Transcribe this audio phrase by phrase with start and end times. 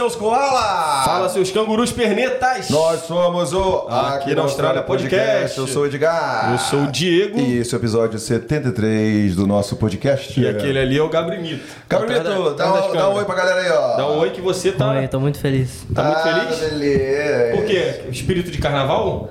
[0.00, 1.02] seus koala!
[1.04, 2.70] Fala, seus cangurus pernetas!
[2.70, 5.58] Nós somos o Aqui na Austrália Podcast.
[5.58, 6.52] Eu sou o Edgar.
[6.52, 7.38] Eu sou o Diego.
[7.38, 10.40] E esse é o episódio 73 do nosso podcast.
[10.40, 11.62] E aquele ali é o Gabrinito.
[11.86, 13.96] Da- dá, das um- dá um oi pra galera aí, ó.
[13.98, 15.84] Dá um oi que você tá, Oi, tô muito feliz.
[15.94, 16.70] tá muito Ah, feliz.
[16.70, 17.56] beleza.
[17.56, 18.00] Por quê?
[18.10, 19.28] Espírito de carnaval?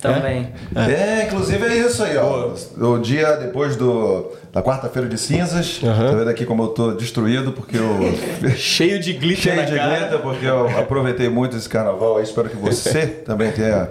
[0.00, 0.52] Também.
[0.76, 2.52] É, inclusive é isso aí, ó.
[2.80, 5.80] O dia depois do, da quarta-feira de cinzas.
[5.82, 6.10] Aham.
[6.10, 8.14] Tá vendo aqui como eu tô destruído, porque eu.
[8.56, 9.96] Cheio de glitter cheio na de cara.
[9.98, 12.22] glitter, porque eu aproveitei muito esse carnaval aí.
[12.22, 13.88] Espero que você também tenha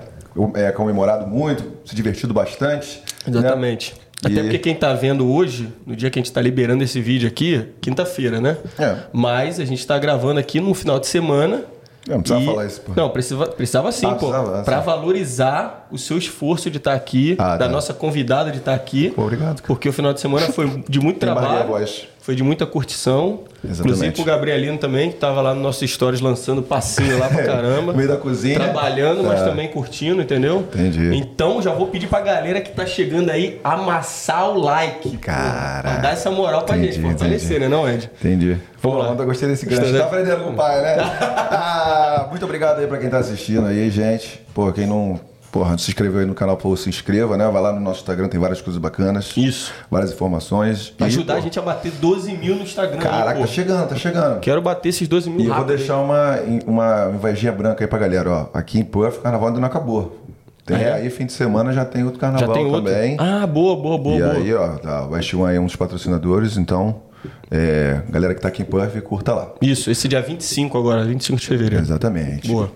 [0.56, 3.02] é, comemorado muito, se divertido bastante.
[3.26, 3.40] né?
[3.40, 3.94] Exatamente.
[4.24, 7.00] Até E- porque quem tá vendo hoje, no dia que a gente tá liberando esse
[7.02, 8.58] vídeo aqui, quinta-feira, né?
[8.80, 8.96] É.
[9.12, 11.64] Mas a gente tá gravando aqui no final de semana.
[12.08, 12.92] Não, precisava E- falar isso, pô.
[12.96, 14.28] Não, precisava, precisava sim, Ah, pô.
[14.32, 17.72] precisava, Pra valorizar o seu esforço de estar aqui, Ah, da tá.
[17.72, 19.12] nossa convidada de estar aqui.
[19.12, 19.68] Pô, obrigado, cara.
[19.68, 21.68] Porque o final de semana foi de muito trabalho.
[21.68, 22.08] voz.
[22.28, 23.40] Foi de muita curtição.
[23.64, 23.80] Exatamente.
[23.80, 27.94] Inclusive pro Gabrielino também, que tava lá no nosso stories lançando passinho lá pra caramba.
[27.94, 28.60] No meio da cozinha.
[28.60, 29.46] Trabalhando, mas É.
[29.46, 30.60] também curtindo, entendeu?
[30.74, 31.16] Entendi.
[31.16, 35.08] Então já vou pedir pra galera que tá chegando aí amassar o like.
[35.10, 35.82] pô, Caraca.
[35.90, 38.12] Pra dar essa moral pra Entendi, gente, fortalecer, né, não, Ed?
[38.20, 38.58] Entendi.
[38.82, 39.12] Vamos Pô, lá.
[39.12, 39.84] Onda, gostei desse gancho.
[39.84, 40.12] Gostou, Tá né?
[40.20, 40.98] aprendendo com o pai, né?
[41.50, 44.42] Ah, muito obrigado aí pra quem tá assistindo aí, gente.
[44.54, 45.18] Pô, quem não,
[45.52, 47.48] porra, não se inscreveu aí no canal, pô, se inscreva, né?
[47.50, 49.32] Vai lá no nosso Instagram, tem várias coisas bacanas.
[49.36, 49.72] Isso.
[49.90, 50.90] Várias informações.
[50.90, 52.98] Pra ajudar pô, a gente a bater 12 mil no Instagram.
[52.98, 53.46] aí, Caraca, pô.
[53.46, 54.40] tá chegando, tá chegando.
[54.40, 57.88] Quero bater esses 12 mil E eu vou rápido, deixar uma, uma invejinha branca aí
[57.88, 58.48] pra galera, ó.
[58.54, 60.18] Aqui em Perth, o carnaval ainda não acabou.
[60.66, 60.94] Tem Ah, é?
[60.96, 62.82] aí, fim de semana já tem outro Já carnaval tem outro.
[62.84, 63.16] também.
[63.20, 64.34] Ah, boa, boa, boa, e boa.
[64.34, 67.04] aí, ó, tá, o West One aí é um dos patrocinadores, então,
[67.50, 69.54] é, galera que tá aqui em Perth, curta lá.
[69.62, 71.84] Isso, esse dia 25 agora, 25 de fevereiro.
[71.84, 72.48] Exatamente.
[72.48, 72.72] Boa.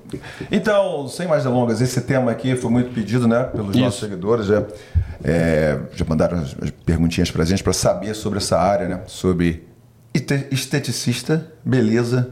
[0.52, 4.06] Então, sem mais delongas, esse tema aqui foi muito pedido, né, pelos nossos Isso.
[4.06, 4.46] seguidores.
[4.48, 4.64] Já,
[5.24, 9.68] é, já mandaram as, as perguntinhas pra gente para saber sobre essa área, né, sobre
[10.14, 12.30] este- esteticista, beleza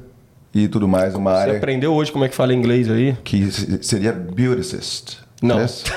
[0.54, 1.14] e tudo mais.
[1.16, 3.16] Uma Você área aprendeu hoje como é que fala inglês aí?
[3.24, 5.18] que se- seria beauticist.
[5.42, 5.60] Não.
[5.62, 5.84] Yes?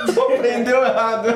[0.00, 1.28] Aprendeu errado.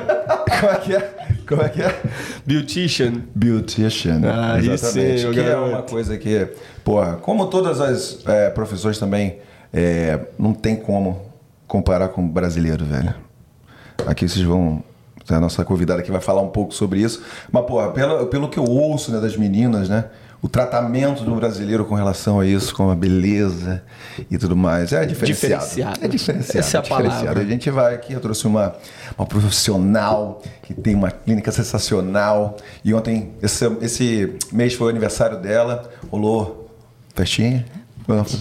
[0.60, 1.23] Como é que é?
[1.46, 2.02] Como é que é?
[2.44, 3.22] Beautician.
[3.34, 4.20] Beautician.
[4.24, 5.22] Ah, Exatamente.
[5.22, 6.48] sim, que é uma coisa que,
[6.84, 9.38] porra, como todas as é, profissões também,
[9.72, 11.20] é, não tem como
[11.66, 13.14] comparar com o brasileiro, velho.
[14.06, 14.82] Aqui vocês vão.
[15.28, 17.22] A nossa convidada aqui vai falar um pouco sobre isso.
[17.50, 20.04] Mas, porra, pelo, pelo que eu ouço né, das meninas, né?
[20.44, 23.82] O tratamento do brasileiro com relação a isso, com a beleza
[24.30, 25.64] e tudo mais, é diferenciado.
[25.64, 26.04] Diferenciado.
[26.04, 26.58] É diferenciado.
[26.58, 27.22] Essa é a diferenciado.
[27.22, 27.40] palavra.
[27.40, 28.76] A gente vai aqui, eu trouxe uma,
[29.16, 32.58] uma profissional que tem uma clínica sensacional.
[32.84, 36.68] E ontem, esse, esse mês foi o aniversário dela, rolou
[37.14, 37.64] festinha.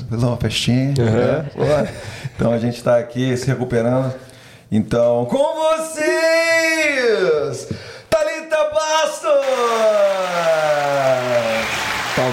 [0.09, 0.93] Fez uma festinha.
[0.97, 1.49] né?
[1.55, 1.87] Boa.
[2.35, 4.13] Então a gente está aqui se recuperando.
[4.69, 5.37] Então, com
[5.79, 6.09] vocês,
[8.09, 9.29] Thalita Bastos!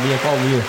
[0.01, 0.63] Palminha, palminha.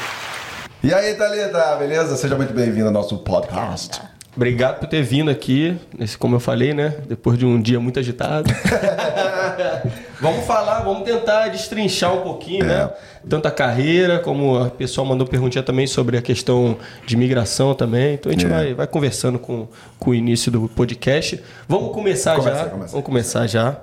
[0.84, 2.18] E aí, Thalita, beleza?
[2.18, 4.02] Seja muito bem-vinda ao nosso podcast.
[4.36, 6.96] Obrigado por ter vindo aqui, nesse, como eu falei, né?
[7.08, 8.52] Depois de um dia muito agitado.
[10.20, 12.90] vamos falar, vamos tentar destrinchar um pouquinho, né?
[13.30, 16.78] Tanto a carreira, como a pessoa mandou perguntinha também sobre a questão
[17.08, 18.16] de migração também.
[18.16, 18.50] Então a gente É.
[18.50, 19.68] vai, vai conversando com,
[19.98, 21.42] com o início do podcast.
[21.70, 22.66] Vamos começar Começa, já.
[22.66, 22.92] começa.
[22.92, 23.78] Vamos começar já.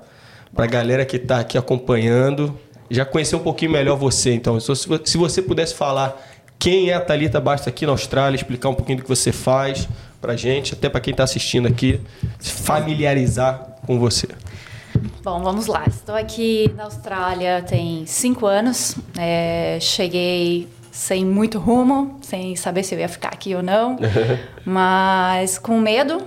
[0.55, 2.59] Pra galera que tá aqui acompanhando,
[2.91, 4.33] já conhecer um pouquinho melhor você.
[4.35, 6.17] Então, se você- se você pudesse falar
[6.59, 9.89] quem é a Thalita Bastos aqui na Austrália, explicar um pouquinho do que você faz
[10.21, 12.01] pra gente, até pra quem tá assistindo aqui,
[12.41, 14.27] se familiarizar com você.
[15.23, 15.85] Bom, vamos lá.
[15.87, 18.97] Estou aqui na Austrália tem cinco anos.
[19.17, 23.97] É, cheguei sem muito rumo, sem saber se eu ia ficar aqui ou não,
[24.65, 26.21] mas com medo,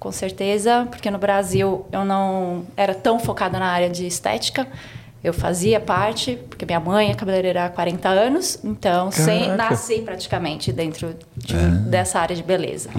[0.00, 4.66] com certeza, porque no Brasil eu não era tão focada na área de estética.
[5.24, 10.70] Eu fazia parte, porque minha mãe é cabeleireira há 40 anos, então sem, nasci praticamente
[10.70, 11.54] dentro de-
[11.88, 12.90] dessa área de beleza.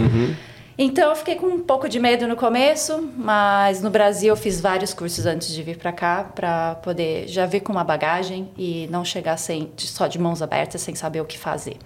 [0.77, 4.59] Então eu fiquei com um pouco de medo no começo, mas no Brasil eu fiz
[4.59, 8.87] vários cursos antes de vir para cá para poder já vir com uma bagagem e
[8.91, 11.77] não chegar sem só de mãos abertas sem saber o que fazer.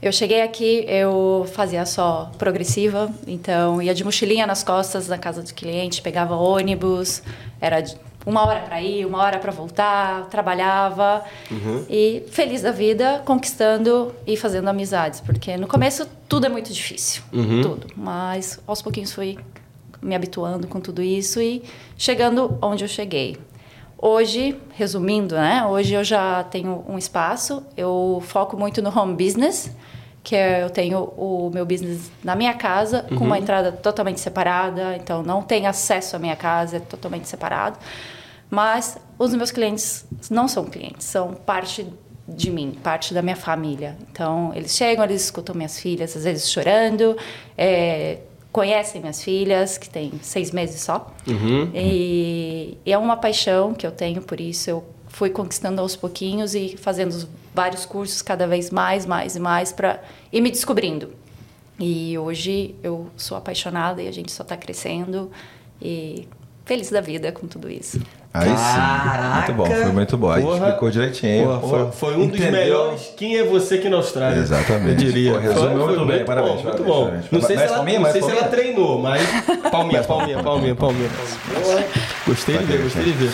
[0.00, 5.42] Eu cheguei aqui, eu fazia só progressiva, então ia de mochilinha nas costas na casa
[5.42, 7.22] do cliente, pegava ônibus,
[7.60, 7.82] era
[8.26, 11.24] uma hora para ir, uma hora para voltar, trabalhava
[11.88, 17.22] e feliz da vida, conquistando e fazendo amizades, porque no começo tudo é muito difícil,
[17.62, 19.38] tudo, mas aos pouquinhos fui
[20.02, 21.62] me habituando com tudo isso e
[21.96, 23.36] chegando onde eu cheguei.
[24.02, 25.64] Hoje, resumindo, né?
[25.66, 29.70] Hoje eu já tenho um espaço, eu foco muito no home business,
[30.22, 34.96] que é, eu tenho o meu business na minha casa, com uma entrada totalmente separada,
[34.96, 37.78] então não tem acesso à minha casa, é totalmente separado.
[38.50, 41.86] Mas os meus clientes não são clientes, são parte
[42.28, 43.96] de mim, parte da minha família.
[44.10, 47.16] Então, eles chegam, eles escutam minhas filhas, às vezes chorando,
[47.56, 48.18] é,
[48.52, 51.12] conhecem minhas filhas, que têm seis meses só.
[51.26, 51.70] Uhum.
[51.74, 54.84] E, e é uma paixão que eu tenho, por isso eu
[55.20, 60.00] fui conquistando aos pouquinhos e fazendo vários cursos cada vez mais, mais e mais para
[60.32, 61.10] ir me descobrindo.
[61.78, 65.30] E hoje eu sou apaixonada e a gente só está crescendo
[65.80, 66.26] e
[66.64, 68.00] feliz da vida com tudo isso.
[68.32, 69.34] Aí sim.
[69.34, 70.30] Muito bom, foi muito bom.
[70.30, 70.56] Aí Porra.
[70.68, 71.44] explicou direitinho.
[71.48, 72.52] Porra, foi, Porra, foi um dos entendeu?
[72.52, 73.12] melhores.
[73.16, 74.38] Quem é você aqui na Austrália?
[74.40, 74.88] Exatamente.
[75.04, 75.38] Eu diria.
[75.38, 77.04] Resumiu Foi- foi muito bem, parabéns, Bom, muito parabéns, bom.
[77.04, 77.30] parabéns.
[77.30, 79.20] Não sei, se ela, palminha, não sei se ela treinou, mas
[79.70, 81.10] palminha, palminha, palminha, palminha, palminha.
[81.62, 81.84] Porra,
[82.26, 83.32] Gostei de ver, gostei de ver.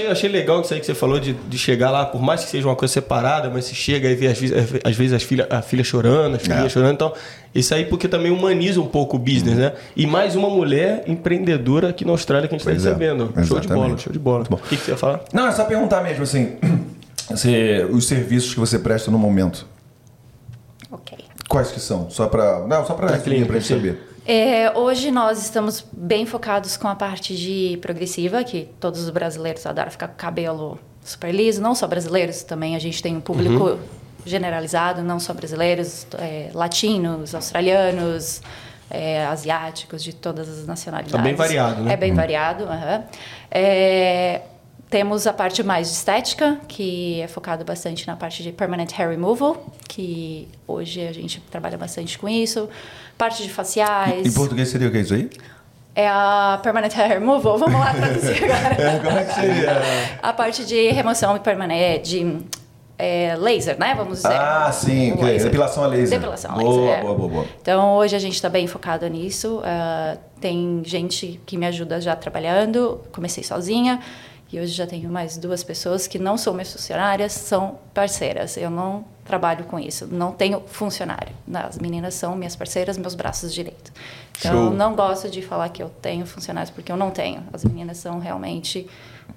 [0.00, 2.50] Achei, achei legal isso aí que você falou de, de chegar lá, por mais que
[2.50, 5.46] seja uma coisa separada, mas você chega e vê às vezes, às vezes as filha,
[5.50, 6.68] a filha chorando, as filhas É.
[6.68, 6.92] chorando.
[6.94, 7.12] Então,
[7.54, 9.72] isso aí porque também humaniza um pouco o business, né?
[9.96, 13.32] E mais uma mulher empreendedora aqui na Austrália que a gente está é, recebendo.
[13.46, 14.44] Show de bola, show de bola.
[14.50, 15.20] O que, que você ia falar?
[15.32, 16.56] Não, é só perguntar mesmo, assim,
[17.28, 19.66] você- os serviços que você presta no momento,
[20.90, 21.18] Ok.
[21.48, 22.08] quais que são?
[22.10, 24.09] Só para Não, só para Pra a gente saber.
[24.32, 29.66] É, hoje nós estamos bem focados com a parte de progressiva, que todos os brasileiros
[29.66, 31.60] adoram ficar com o cabelo super liso.
[31.60, 33.80] Não só brasileiros, também a gente tem um público
[34.24, 38.40] generalizado, não só brasileiros, é, latinos, australianos,
[38.88, 41.16] é, asiáticos, de todas as nacionalidades.
[41.16, 41.92] Tá bem variado, né?
[41.92, 42.64] É bem variado.
[42.66, 43.02] aham.
[43.50, 44.42] É,
[44.88, 49.10] temos a parte mais de estética, que é focado bastante na parte de permanent hair
[49.10, 52.68] removal, que hoje a gente trabalha bastante com isso.
[53.20, 54.26] Parte de faciais.
[54.26, 55.28] Em português seria o que é isso aí?
[55.94, 57.58] É a permanent hair removal.
[57.58, 59.00] Vamos lá traduzir agora.
[59.04, 59.82] Como é que seria?
[60.22, 62.38] a parte de remoção permanente, de
[62.98, 63.94] é, laser, né?
[63.94, 64.32] Vamos dizer.
[64.32, 65.44] Ah, sim, é laser.
[65.50, 66.18] depilação a laser.
[66.18, 66.98] Depilação a Boa, laser.
[66.98, 67.02] é.
[67.02, 67.46] boa, boa, boa.
[67.60, 69.60] Então, hoje a gente está bem focado nisso.
[69.64, 73.02] Ah, tem gente que me ajuda já trabalhando.
[73.12, 74.00] Comecei sozinha.
[74.52, 78.56] E hoje já tenho mais duas pessoas que não são minhas funcionárias, são parceiras.
[78.56, 80.08] Eu não trabalho com isso.
[80.10, 81.32] Não tenho funcionário.
[81.54, 83.92] As meninas são minhas parceiras, meus braços direitos.
[84.38, 84.64] Então, Show.
[84.64, 87.42] eu não gosto de falar que eu tenho funcionários, porque eu não tenho.
[87.52, 88.88] As meninas são realmente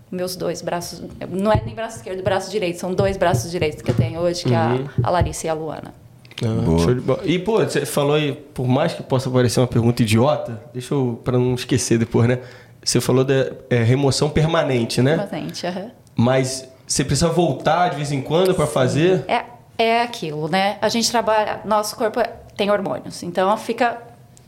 [0.09, 1.01] meus dois braços.
[1.29, 4.19] Não é nem braço esquerdo e braço direito, são dois braços direitos que eu tenho
[4.19, 5.93] hoje, que é a, a Larissa e a Luana.
[6.41, 7.21] Ah.
[7.23, 11.19] E, pô, você falou aí, por mais que possa parecer uma pergunta idiota, deixa eu,
[11.23, 12.39] pra não esquecer depois, né?
[12.83, 15.17] Você falou da é, remoção permanente, né?
[15.17, 15.91] Bastante, aham.
[16.15, 19.23] Mas você precisa voltar de vez em quando pra fazer?
[19.27, 19.45] É,
[19.77, 20.77] é aquilo, né?
[20.81, 23.97] A gente trabalha, nosso corpo é- tem hormônios, então fica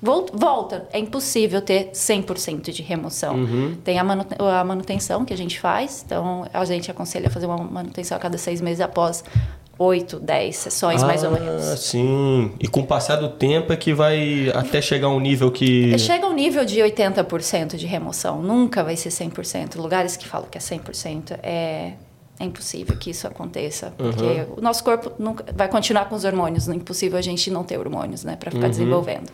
[0.01, 3.35] vol- volta, é impossível ter 100% de remoção.
[3.83, 8.15] Tem a, a manutenção que a gente faz, então a gente aconselha fazer uma manutenção
[8.15, 9.23] a cada seis meses após
[9.77, 11.63] 8, 10 sessões mais ou Ah, menos.
[11.81, 12.51] sim.
[12.59, 15.97] E com o passar do tempo é que vai até chegar a um nível que.
[15.99, 19.75] Chega ao nível de 80% de remoção, nunca vai ser 100%.
[19.77, 21.93] Lugares que falam que é 100% é,
[22.39, 26.67] é impossível que isso aconteça, porque o nosso corpo nunca vai continuar com os hormônios,
[26.67, 29.29] não é impossível a gente não ter hormônios, né, para ficar desenvolvendo.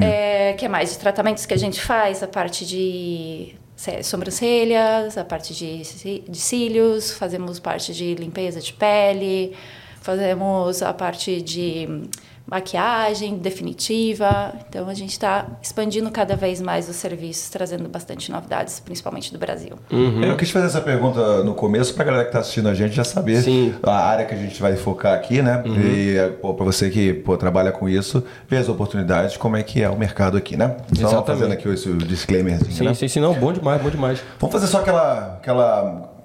[0.00, 2.22] É, que mais de tratamentos que a gente faz?
[2.22, 3.54] A parte de
[4.02, 9.52] sobrancelhas, a parte de, de cílios, fazemos parte de limpeza de pele,
[10.00, 12.08] fazemos a parte de
[12.46, 14.52] maquiagem definitiva.
[14.68, 19.38] Então a gente está expandindo cada vez mais os serviços, trazendo bastante novidades, principalmente do
[19.38, 19.76] Brasil.
[19.90, 23.04] Eu quis fazer essa pergunta no começo pra galera que tá assistindo a gente já
[23.04, 23.74] saber Sim.
[23.82, 25.62] a área que a gente vai focar aqui, né?
[25.66, 29.82] E pô, pra você que pô, trabalha com isso, ver as oportunidades, como é que
[29.82, 30.76] é o mercado aqui, né?
[30.94, 31.26] Só Exatamente.
[31.26, 32.94] fazendo aqui esse disclaimerzinho, Sim, né?
[32.94, 34.22] sim, sim, não, bom demais, bom demais.
[34.38, 36.15] Vamos fazer só aquela, aquela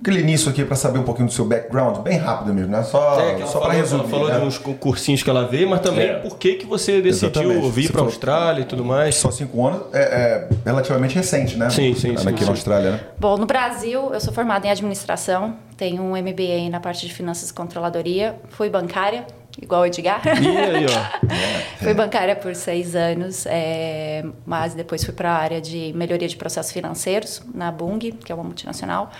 [0.00, 2.82] aquele início aqui pra saber um pouquinho do seu background, bem rápido mesmo, né?
[2.82, 4.00] Só, É, só para resumir.
[4.02, 4.38] ela falou né?
[4.38, 6.14] de uns cursinhos que ela veio, mas também É.
[6.18, 7.70] por que, que você decidiu Exatamente.
[7.70, 9.14] vir para a Austrália e tudo mais.
[9.16, 11.70] Só cinco anos é, é relativamente recente, né?
[11.70, 12.44] Sim, sim, sim, Aqui sim.
[12.44, 13.00] na Austrália, né?
[13.18, 17.50] Bom, no Brasil, eu sou formada em administração, tenho um MBA na parte de finanças
[17.50, 19.26] e controladoria, fui bancária,
[19.60, 20.20] igual o Edgar.
[20.26, 21.24] E aí, ó.
[21.84, 26.34] Fui bancária por seis anos, é, mas depois fui para a área de melhoria de
[26.36, 29.10] processos financeiros na Bung, que é uma multinacional,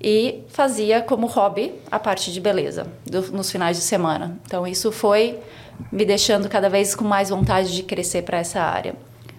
[0.00, 4.38] e fazia como hobby a parte de beleza do- nos finais de semana.
[4.46, 5.38] Então isso foi
[5.92, 8.94] me deixando cada vez com mais vontade de crescer para essa área.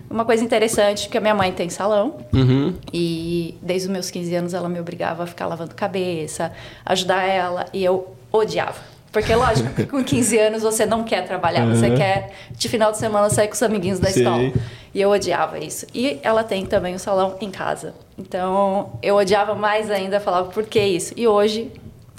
[0.09, 2.73] Uma coisa interessante, que a minha mãe tem salão, Uhum.
[2.93, 6.51] e desde os meus 15 anos ela me obrigava a ficar lavando cabeça,
[6.85, 8.79] ajudar ela, e eu odiava.
[9.17, 12.99] Porque, lógico, que com 15 anos você não quer trabalhar, você quer de final de
[12.99, 14.21] semana sair com os amiguinhos da Sei.
[14.21, 14.51] escola.
[14.93, 15.87] E eu odiava isso.
[15.91, 17.95] E ela tem também o salão em casa.
[18.15, 21.15] Então, eu odiava mais ainda, falava, por que isso?
[21.17, 21.71] E hoje,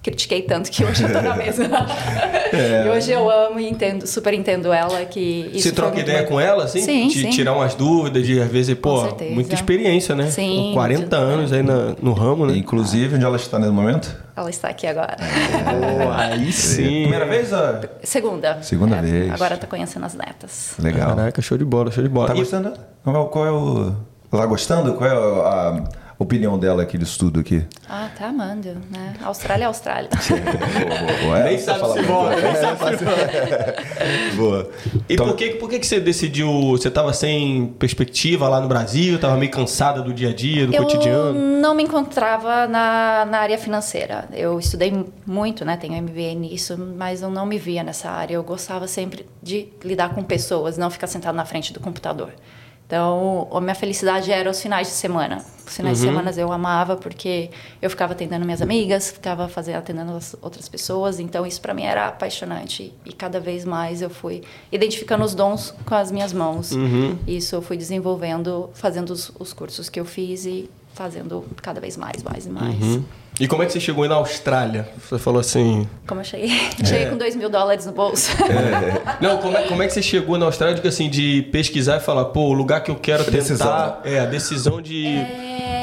[0.02, 1.64] critiquei tanto que hoje eu tô na mesma.
[2.84, 6.28] E hoje eu amo e entendo, super entendo ela que isso Você troca ideia bom.
[6.28, 6.80] com ela, assim?
[6.80, 7.30] Sim, de sim.
[7.30, 10.30] tirar umas dúvidas, de às vezes, pô, muita experiência, né?
[10.30, 11.14] Sim, Com 40 muito.
[11.14, 12.56] anos aí na- no ramo, né?
[12.56, 14.14] Inclusive, onde ela está nesse momento?
[14.36, 15.16] Ela está aqui agora.
[15.18, 17.02] Pô, aí sim.
[17.02, 17.52] Primeira vez?
[17.52, 17.80] ó?
[18.02, 18.58] Segunda.
[18.62, 19.32] Segunda É, vez.
[19.32, 20.74] Agora tá conhecendo as netas.
[20.78, 21.14] Legal.
[21.16, 22.28] Caraca, show de bola, show de bola.
[22.28, 22.72] Tá E- gostando?
[23.04, 23.92] Qual é, o-
[24.32, 24.94] é tá gostando?
[24.94, 25.84] Qual é a
[26.18, 27.64] opinião dela aqui disso tudo aqui?
[27.88, 29.14] Ah, tá amando, né?
[29.22, 30.08] Austrália é Austrália.
[30.10, 31.44] Boa, boa.
[31.44, 33.04] Nem sabe se volta, nem sabe se
[34.36, 34.70] Boa.
[35.08, 36.50] E Então- por, que, por que, que você decidiu?
[36.70, 39.18] Você tava sem perspectiva lá no Brasil?
[39.18, 41.32] Tava meio cansada do dia a dia, do eu cotidiano?
[41.60, 44.28] não me encontrava na, na área financeira.
[44.32, 44.92] Eu estudei
[45.26, 45.76] muito, né?
[45.76, 48.34] Tenho MBA nisso, mas eu não me via nessa área.
[48.34, 52.32] Eu gostava sempre de lidar com pessoas, não ficar sentado na frente do computador.
[52.88, 55.44] Então, a minha felicidade era os finais de semana.
[55.66, 57.50] Os finais de semana eu amava porque
[57.82, 61.20] eu ficava atendendo minhas amigas, ficava fazendo, atendendo as outras pessoas.
[61.20, 62.94] Então, isso para mim era apaixonante.
[63.04, 64.42] E cada vez mais eu fui
[64.72, 66.72] identificando os dons com as minhas mãos.
[67.26, 71.94] Isso eu fui desenvolvendo, fazendo os, os cursos que eu fiz e fazendo cada vez
[71.94, 72.82] mais, mais e mais.
[72.82, 73.04] Hum?
[73.40, 74.88] E como é que você chegou aí na Austrália?
[75.08, 75.86] Você falou assim.
[76.06, 76.48] Como eu cheguei?
[76.84, 78.30] Cheguei com dois mil dólares no bolso.
[79.20, 80.74] Não, como é, como é que você chegou na Austrália?
[80.74, 83.36] Digo assim, de pesquisar e falar, pô, o lugar que eu quero tentar.
[83.38, 85.06] decisão, É, a decisão de.
[85.06, 85.77] É,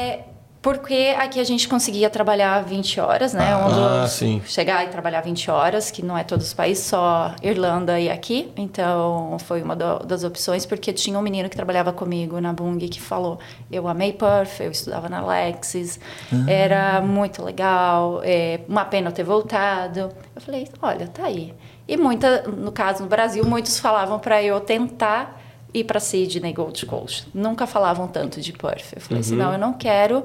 [0.66, 3.52] porque aqui a gente conseguia trabalhar 20 horas, né?
[3.54, 4.42] Ah, dos- sim.
[4.44, 8.50] Chegar e trabalhar 20 horas, que não é todos os países, só Irlanda e aqui.
[8.56, 12.78] Então, foi uma do- das opções, porque tinha um menino que trabalhava comigo na Bung
[12.88, 13.38] que falou:
[13.70, 16.00] Eu amei Perth, eu estudava na Lexis,
[16.48, 20.10] era muito legal, é uma pena eu ter voltado.
[20.34, 21.54] Eu falei: Olha, tá aí.
[21.86, 25.40] E muita, no caso, no Brasil, muitos falavam para eu tentar
[25.72, 27.28] ir para Sydney Gold Coast.
[27.32, 28.94] Nunca falavam tanto de Perth.
[28.96, 30.24] Eu falei assim, não, eu não quero...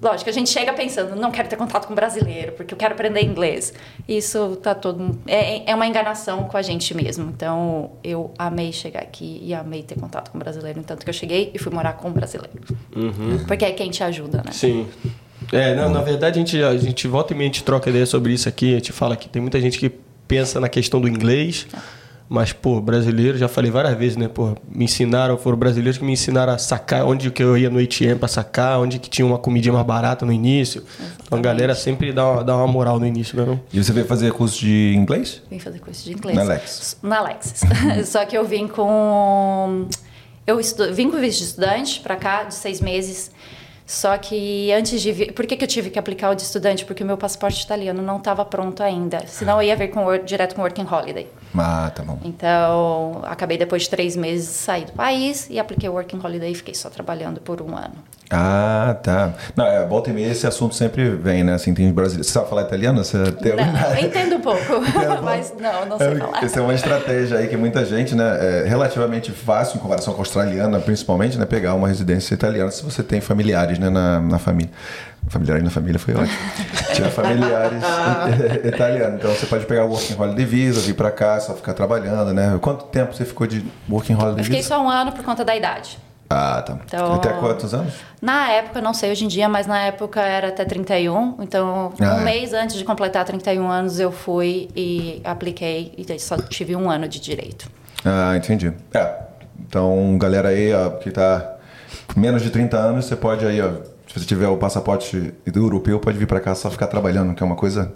[0.00, 3.22] Lógico, a gente chega pensando, não quero ter contato com brasileiro, porque eu quero aprender
[3.22, 3.74] inglês.
[4.08, 5.18] Isso tá todo...
[5.26, 7.30] É, é uma enganação com a gente mesmo.
[7.30, 10.82] Então, eu amei chegar aqui e amei ter contato com brasileiro.
[10.84, 12.60] Tanto que eu cheguei e fui morar com um brasileiro.
[13.46, 14.52] Porque é quem te ajuda, né?
[14.52, 14.86] Sim.
[15.52, 18.06] É, não, na verdade a gente, a gente volta e meia, a gente troca ideia
[18.06, 18.72] sobre isso aqui.
[18.72, 19.90] A gente fala que tem muita gente que
[20.26, 21.66] pensa na questão do inglês,
[22.28, 24.28] mas, pô, brasileiro, já falei várias vezes, né?
[24.28, 27.78] Pô, me ensinaram, foram brasileiros que me ensinaram a sacar onde que eu ia no
[27.78, 30.84] ATM pra sacar, onde que tinha uma comidinha mais barata no início.
[31.24, 33.46] Então a galera sempre dá uma, dá uma moral no início, né?
[33.46, 33.58] Não?
[33.72, 35.40] E você veio fazer curso de inglês?
[35.50, 36.36] Vim fazer curso de inglês.
[36.36, 36.96] Na Lexis.
[37.02, 37.62] Na Lexis.
[38.06, 39.86] Só que eu vim com.
[40.46, 40.92] Eu estu...
[40.92, 43.30] vim com visto de estudante para cá, de seis meses.
[43.86, 45.32] Só que antes de vir.
[45.32, 46.84] Por que, que eu tive que aplicar o de estudante?
[46.84, 49.26] Porque o meu passaporte italiano não estava pronto ainda.
[49.26, 51.26] Senão eu ia vir com direto com Working Holiday.
[51.56, 52.18] Ah, tá bom.
[52.24, 56.54] Então, acabei depois de três meses sair do país e apliquei o Working Holiday e
[56.54, 57.94] fiquei só trabalhando por um ano.
[58.30, 59.32] Ah, tá.
[59.56, 61.54] Não, é, volta e meia esse assunto sempre vem, né?
[61.54, 62.26] Assim, tem brasileiros.
[62.26, 63.02] Você sabe falar italiano?
[63.02, 64.62] Você tem Não, eu entendo um pouco,
[65.24, 66.44] mas não, não sei falar.
[66.44, 70.20] Essa é uma estratégia aí que muita gente, né, é relativamente fácil em comparação com
[70.20, 74.38] a australiana, principalmente, né, pegar uma residência italiana se você tem familiares, né, na, na
[74.38, 74.70] família.
[75.28, 76.38] Familiares na família foi ótimo.
[76.94, 77.82] Tinha familiares
[78.64, 79.18] italianos.
[79.18, 82.58] Então você pode pegar o Working Holiday Visa, vir pra cá, só ficar trabalhando, né?
[82.60, 84.68] Quanto tempo você ficou de Working Holiday Eu fiquei Visa?
[84.68, 85.98] só um ano por conta da idade.
[86.30, 86.78] Ah, tá.
[86.84, 87.94] Então- Até quantos anos?
[88.20, 91.36] Na época, não sei hoje em dia, mas na época era até 31.
[91.40, 92.24] Então, Ah, um é.
[92.24, 97.08] mês antes de completar 31 anos, eu fui e apliquei e só tive um ano
[97.08, 97.70] de direito.
[98.04, 98.72] Ah, entendi.
[98.92, 99.14] É.
[99.66, 101.54] Então, galera aí, ó, que tá
[102.12, 103.70] com menos de 30 anos, você pode aí, ó,
[104.12, 107.42] se você tiver o passaporte do europeu, pode vir pra cá só ficar trabalhando, que
[107.42, 107.92] é uma coisa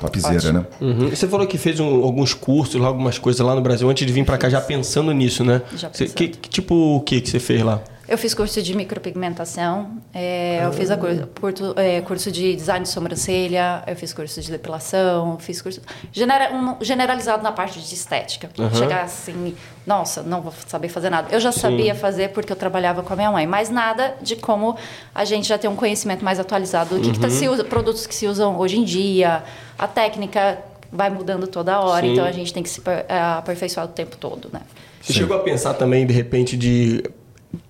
[0.00, 0.66] topzera, né?
[0.80, 1.08] Uhum.
[1.08, 4.12] Você falou que fez um- alguns cursos, lá, algumas coisas lá no Brasil antes de
[4.12, 5.62] vir pra cá, já pensando nisso, né?
[5.76, 6.16] Já Você- pensando.
[6.16, 7.80] que, que tipo o que, que você fez lá?
[8.06, 12.82] Eu fiz curso de micropigmentação, é, eu fiz a cur- curto- é, curso de design
[12.82, 15.80] de sobrancelha, eu fiz curso de depilação, fiz curso
[16.12, 18.50] genera- um- generalizado na parte de estética.
[18.74, 19.54] Chegar assim,
[19.86, 21.28] nossa, não vou saber fazer nada.
[21.34, 24.76] Eu já sabia fazer porque eu trabalhava com a minha mãe, mas nada de como
[25.14, 28.06] a gente já tem um conhecimento mais atualizado do que, que tá se usa, produtos
[28.06, 29.42] que se usam hoje em dia,
[29.78, 30.58] a técnica
[30.92, 32.12] vai mudando toda hora, Sim.
[32.12, 34.60] então a gente tem que se é, aperfeiçoar o tempo todo, né?
[35.00, 37.02] Você chegou a pensar também, de repente, de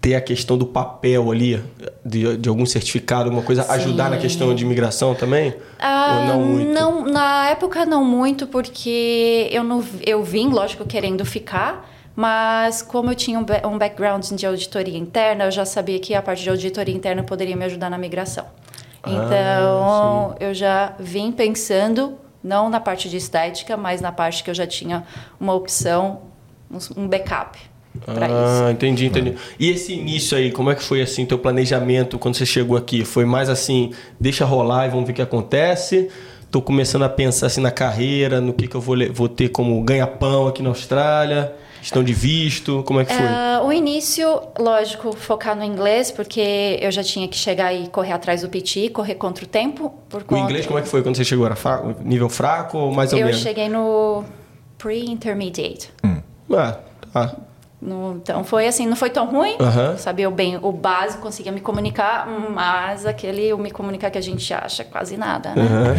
[0.00, 1.62] ter a questão do papel ali,
[2.04, 5.54] de, de algum certificado, alguma coisa, ajudar na questão de imigração também?
[5.78, 6.70] Ah, Ou não muito?
[6.72, 13.10] não, na época não muito, porque eu, não, eu vim, lógico, querendo ficar, mas como
[13.10, 16.50] eu tinha um, um background de auditoria interna, eu já sabia que a parte de
[16.50, 18.46] auditoria interna poderia me ajudar na migração.
[19.02, 24.50] Ah, Então, eu já vim pensando, não na parte de estética, mas na parte que
[24.50, 25.04] eu já tinha
[25.40, 26.20] uma opção,
[26.96, 27.58] um backup
[28.04, 28.64] para isso.
[28.66, 29.34] Ah, entendi, entendi.
[29.58, 33.04] E esse início aí, como é que foi assim teu planejamento quando você chegou aqui?
[33.04, 36.08] Foi mais assim, deixa rolar e vamos ver o que acontece?
[36.54, 39.82] tô começando a pensar assim na carreira, no que, que eu vou, vou ter como
[39.82, 43.26] ganha-pão aqui na Austrália, questão de visto, como é que foi?
[43.26, 48.12] Ah, o início, lógico, focar no inglês, porque eu já tinha que chegar e correr
[48.12, 49.92] atrás do PT, correr contra o tempo.
[50.08, 50.42] Por o conta...
[50.42, 51.44] inglês, como é que foi quando você chegou?
[51.44, 53.40] Era fraco, nível fraco ou mais ou Eu menos?
[53.40, 54.22] cheguei no
[54.78, 55.90] pre-intermediate.
[56.52, 56.78] Ah,
[57.12, 57.36] tá.
[57.84, 59.56] No- então foi assim, não foi tão ruim.
[59.60, 59.96] Aham.
[59.98, 64.52] Sabia bem o básico, conseguia me comunicar, mas aquele o me comunicar que a gente
[64.54, 65.94] acha quase nada, né?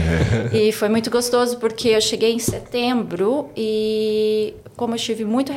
[0.52, 5.54] e foi muito gostoso porque eu cheguei em setembro e como eu tive muito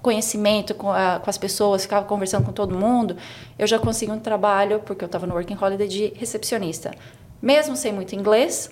[0.00, 3.16] conhecimento com, a- com as pessoas, ficava conversando com todo mundo,
[3.58, 6.90] eu já consegui um trabalho porque eu estava no working holiday de recepcionista.
[7.40, 8.70] Mesmo sem muito inglês,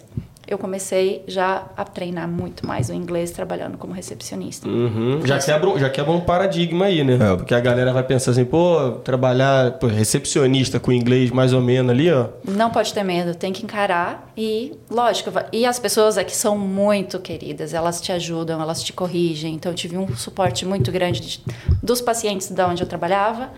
[0.51, 4.69] eu comecei já a treinar muito mais o inglês trabalhando como recepcionista.
[4.69, 5.21] Uhum.
[5.25, 7.15] Já, quebra, já quebra um paradigma aí, né?
[7.15, 7.37] É.
[7.37, 11.91] Porque a galera vai pensar assim, pô, trabalhar pô, recepcionista com inglês mais ou menos
[11.91, 12.27] ali, ó.
[12.47, 17.19] Não pode ter medo, tem que encarar e, lógico, e as pessoas aqui são muito
[17.21, 19.55] queridas, elas te ajudam, elas te corrigem.
[19.55, 21.41] Então, eu tive um suporte muito grande de-
[21.83, 23.51] dos pacientes da onde eu trabalhava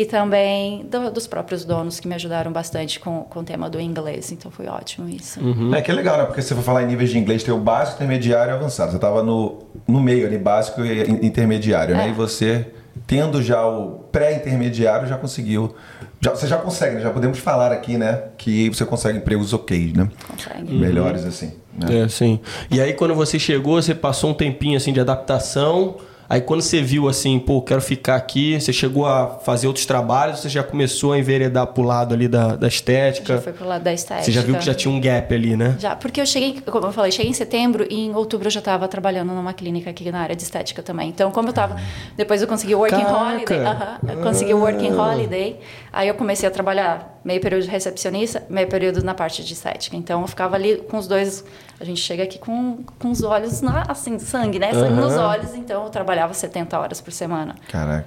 [0.00, 3.80] e também do- dos próprios donos que me ajudaram bastante com, com o tema do
[3.80, 4.30] inglês.
[4.30, 5.40] Então, foi ótimo isso.
[5.74, 6.24] É que é legal, né?
[6.24, 8.92] Porque se for falar em níveis de inglês, tem o básico, intermediário e avançado.
[8.92, 12.06] Você tava no, no meio ali, básico e in- intermediário, né?
[12.06, 12.10] É.
[12.10, 12.66] E você,
[13.08, 15.74] tendo já o pré-intermediário, já conseguiu.
[16.20, 17.00] Já, você já consegue, né?
[17.00, 18.22] Já podemos falar aqui, né?
[18.36, 20.08] Que você consegue empregos ok, né?
[20.28, 20.74] Consegue.
[20.74, 21.52] Melhores assim.
[21.76, 22.02] Né?
[22.04, 22.40] É, sim.
[22.70, 25.96] E aí, quando você chegou, você passou um tempinho assim de adaptação.
[26.30, 30.40] Aí, quando você viu assim, pô, quero ficar aqui, você chegou a fazer outros trabalhos,
[30.40, 33.36] você já começou a enveredar pro lado ali da, da estética.
[33.36, 34.24] Já foi pro lado da estética.
[34.26, 35.76] Você já viu que já tinha um gap ali, né?
[35.78, 38.58] Já, porque eu cheguei, como eu falei, cheguei em setembro e em outubro eu já
[38.58, 41.08] estava trabalhando numa clínica aqui na área de estética também.
[41.08, 41.76] Então, como eu tava.
[42.14, 43.24] Depois eu consegui o Working Caraca!
[43.24, 43.58] Holiday.
[43.58, 45.56] aham, eu consegui o Working Holiday.
[45.90, 49.94] Aí eu comecei a trabalhar meio período de recepcionista, meio período na parte de estética.
[49.94, 51.44] Então eu ficava ali com os dois.
[51.78, 54.72] A gente chega aqui com, com os olhos, na, assim, sangue, né?
[54.72, 55.28] Sangue nos Aham.
[55.28, 55.54] olhos.
[55.54, 57.54] Então eu trabalhava 70 horas por semana.
[57.70, 58.06] Caraca.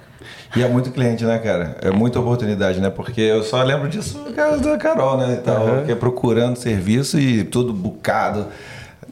[0.56, 1.76] E é muito cliente, né, cara?
[1.80, 2.90] É muita oportunidade, né?
[2.90, 5.38] Porque eu só lembro disso por causa da Carol, né?
[5.40, 5.84] Então, Aham.
[5.86, 8.48] que é procurando serviço e tudo bucado,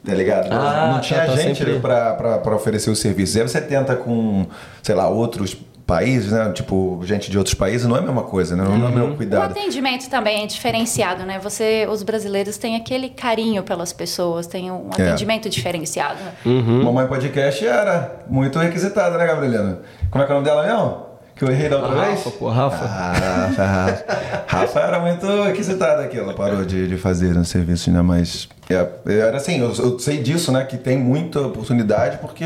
[0.05, 0.53] tá ligado?
[0.53, 3.39] Ah, não tá, tinha tá gente sempre- pra, pra, pra oferecer o serviço.
[3.39, 4.47] E aí você tenta com,
[4.83, 5.57] sei lá, outros
[5.91, 6.53] países, né?
[6.55, 8.63] Tipo, gente de outros países, não é a mesma coisa, né?
[8.63, 9.51] Não é o mesmo O cuidado.
[9.51, 11.41] atendimento também é diferenciado, né?
[11.43, 15.03] Você, os brasileiros têm aquele carinho pelas pessoas, têm um É.
[15.03, 16.21] atendimento diferenciado.
[16.47, 16.85] Uhum.
[16.85, 19.81] Mamãe Podcast era muito requisitada, né, Gabrieliana?
[20.13, 21.11] Como é que é o nome dela mesmo?
[21.35, 22.19] Que eu errei da outra A vez?
[22.23, 22.85] Rafa, pô, Rafa.
[22.85, 23.13] Ah,
[23.49, 24.05] Rafa, Rafa.
[24.47, 26.19] Rafa era muito requisitada aqui.
[26.19, 28.03] Ela parou de, de fazer no serviço, né?
[28.03, 30.63] Mas é, era assim, eu, eu sei disso, né?
[30.65, 32.45] Que tem muita oportunidade porque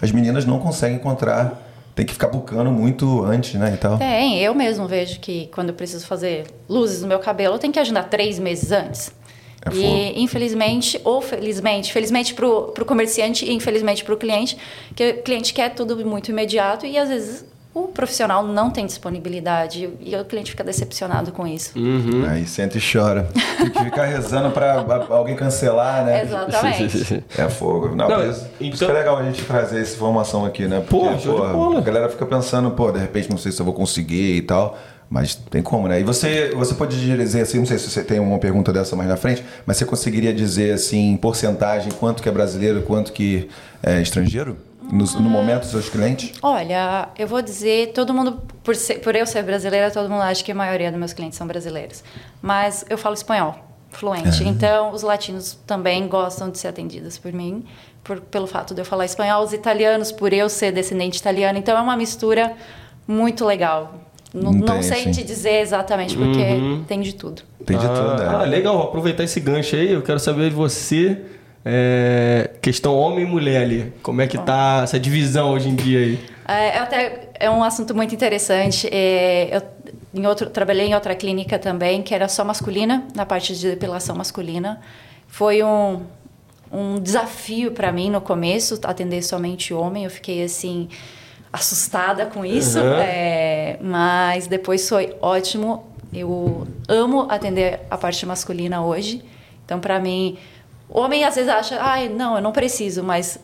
[0.00, 1.65] as meninas não conseguem encontrar.
[1.96, 3.72] Tem que ficar bucando muito antes, né?
[3.72, 3.96] E tal.
[3.96, 7.72] Tem, eu mesmo vejo que quando eu preciso fazer luzes no meu cabelo, eu tenho
[7.72, 9.10] que agendar três meses antes.
[9.62, 9.82] É fogo.
[9.82, 14.58] e infelizmente, ou felizmente, felizmente pro, pro comerciante e infelizmente pro cliente,
[14.94, 17.46] que o cliente quer tudo muito imediato e às vezes
[17.78, 21.78] o profissional não tem disponibilidade e o cliente fica decepcionado com isso.
[21.78, 22.24] Uhum.
[22.28, 23.28] Aí senta e chora.
[23.58, 26.22] Tem que ficar rezando pra a- alguém cancelar, né?
[26.22, 27.24] Exatamente.
[27.36, 27.88] É fogo.
[27.94, 30.44] Não, Não, por isso, por isso então- que é legal a gente trazer essa informação
[30.46, 30.82] aqui, né?
[30.88, 31.78] Pô, show de bola.
[31.78, 34.78] a galera fica pensando, pô, de repente não sei se eu vou conseguir e tal.
[35.08, 36.00] Mas tem como, né?
[36.00, 39.08] E você, você pode dizer assim, não sei se você tem uma pergunta dessa mais
[39.08, 43.48] na frente, mas você conseguiria dizer assim, em porcentagem, quanto que é brasileiro, quanto que
[43.82, 44.56] é estrangeiro?
[44.90, 46.32] No, no momento dos seus clientes?
[46.42, 50.42] Olha, eu vou dizer, todo mundo, por, ser- por eu ser brasileira, todo mundo acha
[50.44, 52.04] que a maioria dos meus clientes são brasileiros.
[52.40, 53.56] Mas eu falo espanhol,
[53.90, 54.44] fluente.
[54.44, 57.64] Então, os latinos também gostam de ser atendidos por mim,
[58.04, 59.42] por- pelo fato de eu falar espanhol.
[59.42, 61.58] Os italianos, por eu ser descendente italiano.
[61.58, 62.52] Então, é uma mistura
[63.08, 63.94] muito legal.
[64.34, 66.44] Não, Não sei te dizer exatamente, porque
[66.86, 67.42] tem de tudo.
[67.64, 68.28] Tem de ah, tudo, né?
[68.28, 68.82] Ah, legal.
[68.82, 69.90] Aproveitar esse gancho aí.
[69.92, 71.18] Eu quero saber de você.
[71.68, 73.92] É, questão homem e mulher ali.
[74.00, 76.20] Como é que tá essa divisão hoje em dia aí?
[76.46, 78.88] É, até, é um assunto muito interessante.
[78.92, 79.62] É, eu
[80.14, 84.14] em outro, trabalhei em outra clínica também, que era só masculina, na parte de depilação
[84.14, 84.80] masculina.
[85.26, 86.02] Foi um,
[86.72, 90.04] um desafio para mim no começo, atender somente homem.
[90.04, 90.88] Eu fiquei assim,
[91.52, 92.78] assustada com isso.
[92.78, 92.94] Uhum.
[92.94, 95.84] É, mas depois foi ótimo.
[96.14, 99.22] Eu amo atender a parte masculina hoje.
[99.66, 100.38] Então, para mim,
[100.88, 103.38] homem às vezes acha, ai, não, eu não preciso, mas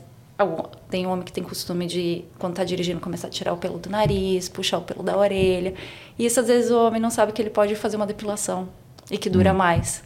[0.88, 3.88] tem homem que tem costume de, quando tá dirigindo, começar a tirar o pelo do
[3.88, 5.74] nariz, puxar o pelo da orelha.
[6.18, 8.68] E isso às vezes o homem não sabe que ele pode fazer uma depilação
[9.10, 10.02] e que dura mais.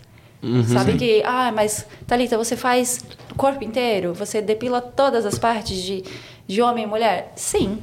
[0.72, 4.12] sabe que, ah, mas Thalita, você faz o corpo inteiro?
[4.14, 6.04] Você depila todas as partes de,
[6.46, 7.32] de homem e mulher?
[7.36, 7.78] Sim.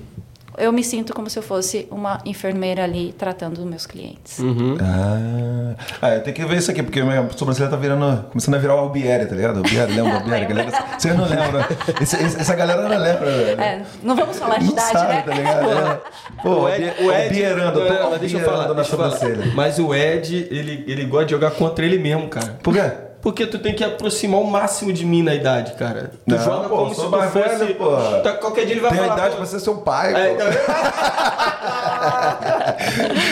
[0.57, 4.39] Eu me sinto como se eu fosse uma enfermeira ali tratando os meus clientes.
[4.39, 4.77] Uhum.
[4.81, 8.23] Ah, ah, eu tenho que ver isso aqui, porque minha sobrancelha tá virando.
[8.29, 9.57] começando a virar o Albieri, tá ligado?
[9.57, 10.45] Albieri, lembra o Albieri?
[10.45, 11.65] Galera, vocês não lembram?
[12.01, 13.29] Esse- esse- essa galera não lembra.
[13.63, 15.21] É, não vamos falar de Não idade, sabe, né?
[15.25, 15.69] tá ligado?
[15.71, 16.01] É.
[16.41, 18.93] Pô, o Ed, o Ed Albierando, eu tô não, deixa eu falar, albierando na deixa
[18.93, 19.11] eu falar.
[19.11, 19.51] sobrancelha.
[19.55, 22.57] Mas o Ed, ele, ele gosta de jogar contra ele mesmo, cara.
[22.61, 22.81] Por quê?
[23.23, 26.11] Porque tu tem que aproximar o máximo de mim na idade, cara.
[26.27, 27.73] Tu Não, joga pô, como se tu fosse.
[27.75, 27.95] pô.
[28.21, 29.13] Tá, qualquer dia ele vai Tem falar.
[29.15, 30.43] idade pô, pra ser seu pai, É, pô.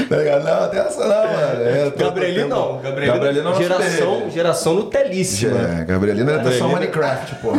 [0.10, 0.44] Tá ligado?
[0.44, 1.64] Não, tem essa não, mano.
[1.64, 2.78] É, Gabrielino não.
[2.82, 5.60] Gabrielino, Gabrielino é nosso geração, geração Nutelíssima.
[5.60, 7.52] É, Gabrielina é geração Minecraft, pô.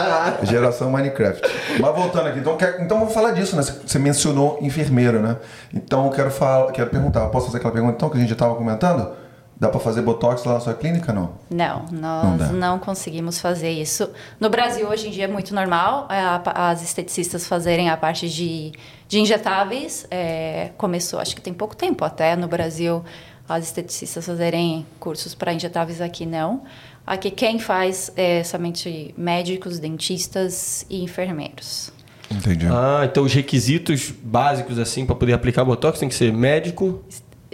[0.46, 1.42] geração Minecraft.
[1.78, 3.62] Mas voltando aqui, então, quer, então vamos falar disso, né?
[3.62, 5.36] Você mencionou enfermeiro, né?
[5.72, 8.34] Então eu quero falar, quero perguntar, posso fazer aquela pergunta então que a gente já
[8.34, 9.10] estava comentando?
[9.58, 11.30] Dá pra fazer botox lá na sua clínica, não?
[11.48, 12.52] Não, Não nós dá.
[12.52, 14.10] não, conseguimos fazer isso.
[14.40, 18.28] No Brasil, hoje em dia, é muito normal é, a- as esteticistas fazerem a parte
[18.28, 18.72] de,
[19.08, 20.06] de injetáveis.
[20.10, 23.04] É, começou, acho que tem pouco tempo até, no Brasil,
[23.48, 26.62] as esteticistas fazerem cursos para injetáveis aqui, não.
[27.06, 31.92] Aqui quem faz é somente médicos, dentistas e enfermeiros.
[32.30, 32.66] Entendi.
[32.66, 37.04] Ah, então os requisitos básicos, assim, pra poder aplicar Botox tem que ser médico.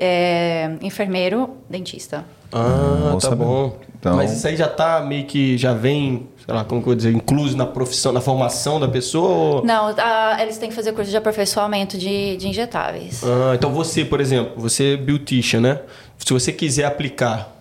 [0.03, 2.25] É, enfermeiro, dentista.
[2.51, 3.45] Ah, Bom tá saber.
[3.45, 3.77] bom.
[3.99, 6.93] Então- Mas isso aí já tá meio que já vem, sei lá, como que eu
[6.93, 9.29] vou dizer, incluso na profissão, na formação da pessoa?
[9.59, 13.23] ou- Não, ah, eles têm que fazer curso de aperfeiçoamento de, de injetáveis.
[13.23, 15.81] Ah, então você, por exemplo, você é beautician, né?
[16.17, 17.55] Se você quiser aplicar,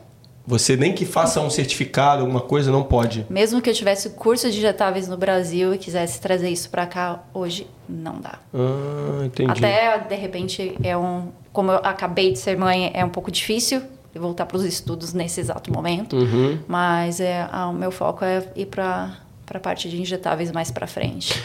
[0.50, 3.24] você nem que faça um certificado, alguma coisa, não pode.
[3.30, 7.24] Mesmo que eu tivesse curso de injetáveis no Brasil e quisesse trazer isso para cá,
[7.32, 8.40] hoje não dá.
[8.52, 9.52] Ah, entendi.
[9.52, 11.28] Até, de repente, é um.
[11.54, 13.84] Como eu acabei de ser mãe, é um pouco difícil
[14.16, 16.16] voltar para os estudos nesse exato momento.
[16.16, 16.58] Uhum.
[16.68, 19.18] Mas é, ah, o meu foco é ir para
[19.54, 21.40] a parte de injetáveis mais para frente.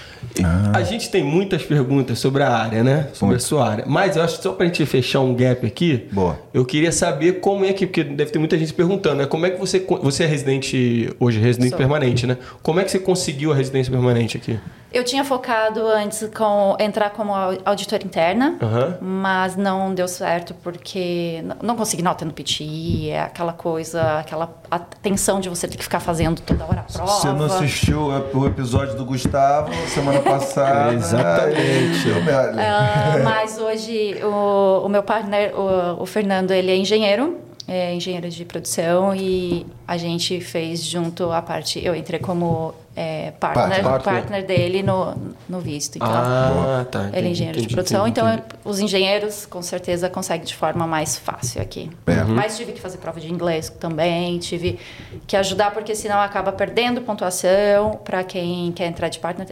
[0.73, 3.09] A gente tem muitas perguntas sobre a área, né?
[3.13, 3.85] Sobre a sua área.
[3.87, 6.39] Mas eu acho que só pra gente fechar um gap aqui, Boa.
[6.53, 9.27] eu queria saber como é que, porque deve ter muita gente perguntando, né?
[9.27, 9.85] Como é que você.
[10.03, 11.79] Você é residente hoje, residente Sou.
[11.79, 12.37] permanente, né?
[12.63, 14.59] Como é que você conseguiu a residência permanente aqui?
[14.93, 18.99] Eu tinha focado antes com entrar como au- auditora interna, Aham.
[19.03, 24.79] mas não deu certo porque não consegui nota no PTI, é aquela coisa, aquela a
[24.79, 27.11] tensão de você ter que ficar fazendo toda hora a prova.
[27.11, 28.03] Você não assistiu
[28.35, 30.95] o episódio do Gustavo semana passada?
[30.95, 31.59] Exatamente.
[31.59, 32.61] Aí, deu merda.
[32.61, 38.29] Ah, mas hoje o, o meu partner, o, o Fernando, ele é engenheiro, é engenheiro
[38.29, 41.83] de produção e a gente fez junto a parte.
[41.85, 44.15] Eu entrei como é, partner, Partner.
[44.15, 45.15] partner dele no,
[45.49, 45.97] no visto.
[45.97, 47.01] Então, ah, tá.
[47.01, 48.61] ele é entendi, engenheiro de entendi, produção, entendi, então entendi.
[48.65, 51.91] os engenheiros com certeza conseguem de forma mais fácil aqui.
[52.07, 52.23] É.
[52.23, 54.79] Mas tive que fazer prova de inglês também, tive
[55.27, 59.49] que ajudar porque senão acaba perdendo pontuação para quem quer entrar de partner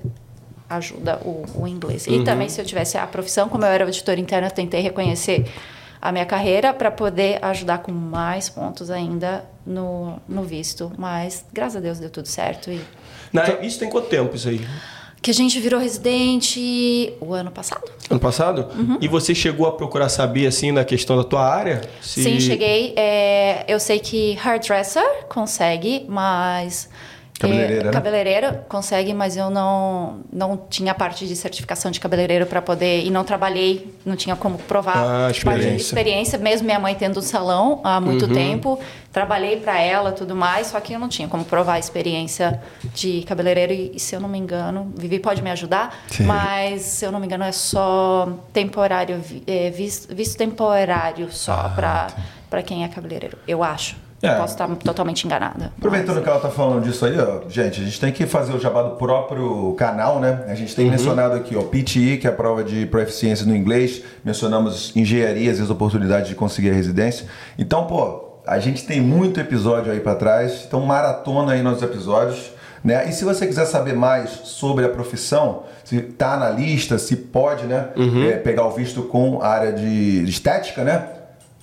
[0.76, 2.06] ajuda o, o inglês.
[2.06, 5.44] E também se eu tivesse a profissão, como eu era auditora interna, eu tentei reconhecer
[6.00, 10.90] a minha carreira para poder ajudar com mais pontos ainda no, no visto.
[10.98, 12.80] Mas graças a Deus deu tudo certo e
[13.32, 14.60] Na- isso tem quanto tempo isso aí?
[15.22, 17.84] que a gente virou residente o ano passado.
[18.10, 18.66] Ano passado?
[18.76, 18.98] Uhum.
[19.00, 21.80] E você chegou a procurar saber, assim, na questão da tua área?
[22.00, 22.92] Se- Sim, cheguei.
[22.96, 26.88] É, eu sei que hairdresser consegue, mas.
[27.42, 27.90] Cabeleireira, é, né?
[27.92, 33.04] cabeleireira consegue, mas eu não, não tinha parte de certificação de cabeleireiro para poder.
[33.04, 35.76] E não trabalhei, não tinha como provar Ah, parte de experiência.
[35.84, 38.32] experiência, mesmo minha mãe tendo um salão há muito Uhum.
[38.34, 38.78] tempo.
[39.12, 42.62] Trabalhei para ela tudo mais, só que eu não tinha como provar a experiência
[42.94, 43.72] de cabeleireiro.
[43.94, 46.24] E, se eu não me engano, Vivi pode me ajudar, Sim.
[46.24, 51.68] mas se eu não me engano é só temporário, é, visto, visto temporário só Ah,
[51.74, 52.06] para
[52.48, 53.96] para quem é cabeleireiro, eu acho.
[54.22, 54.34] É.
[54.34, 55.72] Eu posso estar totalmente enganada.
[55.76, 58.60] Aproveitando que ela tá falando disso aí, ó, gente, a gente tem que fazer o
[58.60, 60.44] jabá do próprio canal, né?
[60.46, 64.02] A gente tem mencionado aqui, ó, PTE, que é a prova de proficiência no inglês,
[64.24, 67.26] mencionamos engenharias e as oportunidades de conseguir a residência.
[67.58, 72.52] Então, pô, a gente tem muito episódio aí pra trás, então maratona aí nos episódios.
[72.84, 73.08] Né?
[73.08, 77.64] E se você quiser saber mais sobre a profissão, se tá na lista, se pode,
[77.64, 77.88] né,
[78.28, 81.06] é, pegar o visto com a área de de estética, né?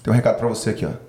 [0.02, 1.09] Tem um recado pra você aqui, ó.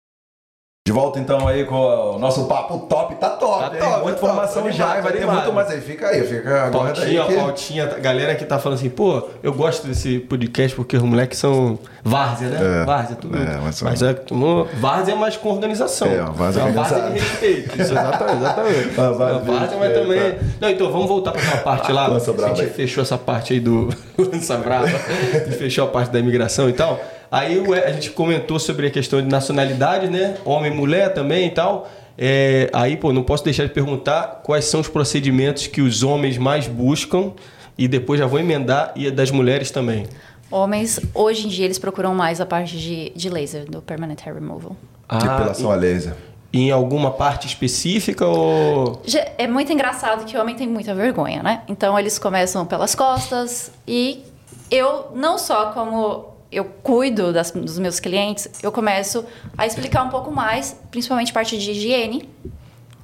[0.83, 3.99] De volta então aí com o nosso papo top, tá top, Tá top, Muita tá
[3.99, 5.35] top, informação tô já, vai ter animado.
[5.35, 5.79] muito mais aí.
[5.79, 7.35] Fica aí, fica Pautinha, que...
[7.35, 11.77] pautinha, galera que tá falando assim, pô, eu gosto desse podcast porque os moleques são
[12.03, 12.81] várzea, né?
[12.81, 12.85] É.
[12.85, 13.37] Várzea, tudo.
[13.37, 16.07] É, mas são- mas é, tomou- várzea mais com organização.
[16.07, 17.69] É, várzea É uma várzea de respeito.
[17.79, 18.87] Isso, exatamente, exatamente.
[18.97, 20.31] Uma várzea de várzea, mas também...
[20.31, 20.37] tá.
[20.61, 22.07] Não, então vamos voltar pra aquela parte lá.
[22.07, 22.69] Lança a gente aí.
[22.71, 23.87] fechou essa parte aí do...
[24.17, 24.87] Lança brava.
[24.87, 26.99] A fechou a parte da imigração e tal.
[27.31, 30.35] Aí a gente comentou sobre a questão de nacionalidade, né?
[30.43, 31.89] Homem e mulher também e tal.
[32.17, 36.37] É, aí, pô, não posso deixar de perguntar quais são os procedimentos que os homens
[36.37, 37.31] mais buscam
[37.77, 40.05] e depois já vou emendar e das mulheres também.
[40.51, 44.35] Homens, hoje em dia, eles procuram mais a parte de, de laser, do Permanent Hair
[44.35, 44.75] Removal.
[45.09, 46.13] Depilação a laser.
[46.51, 49.01] em alguma parte específica ou
[49.37, 51.61] É muito engraçado que o homem tem muita vergonha, né?
[51.67, 54.23] Então eles começam pelas costas e
[54.69, 59.23] eu não só como eu cuido das- dos meus clientes, eu começo
[59.57, 62.27] a explicar um pouco mais, principalmente parte de higiene.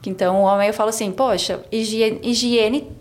[0.06, 2.92] Então o homem eu falo assim, poxa, higiene, higiene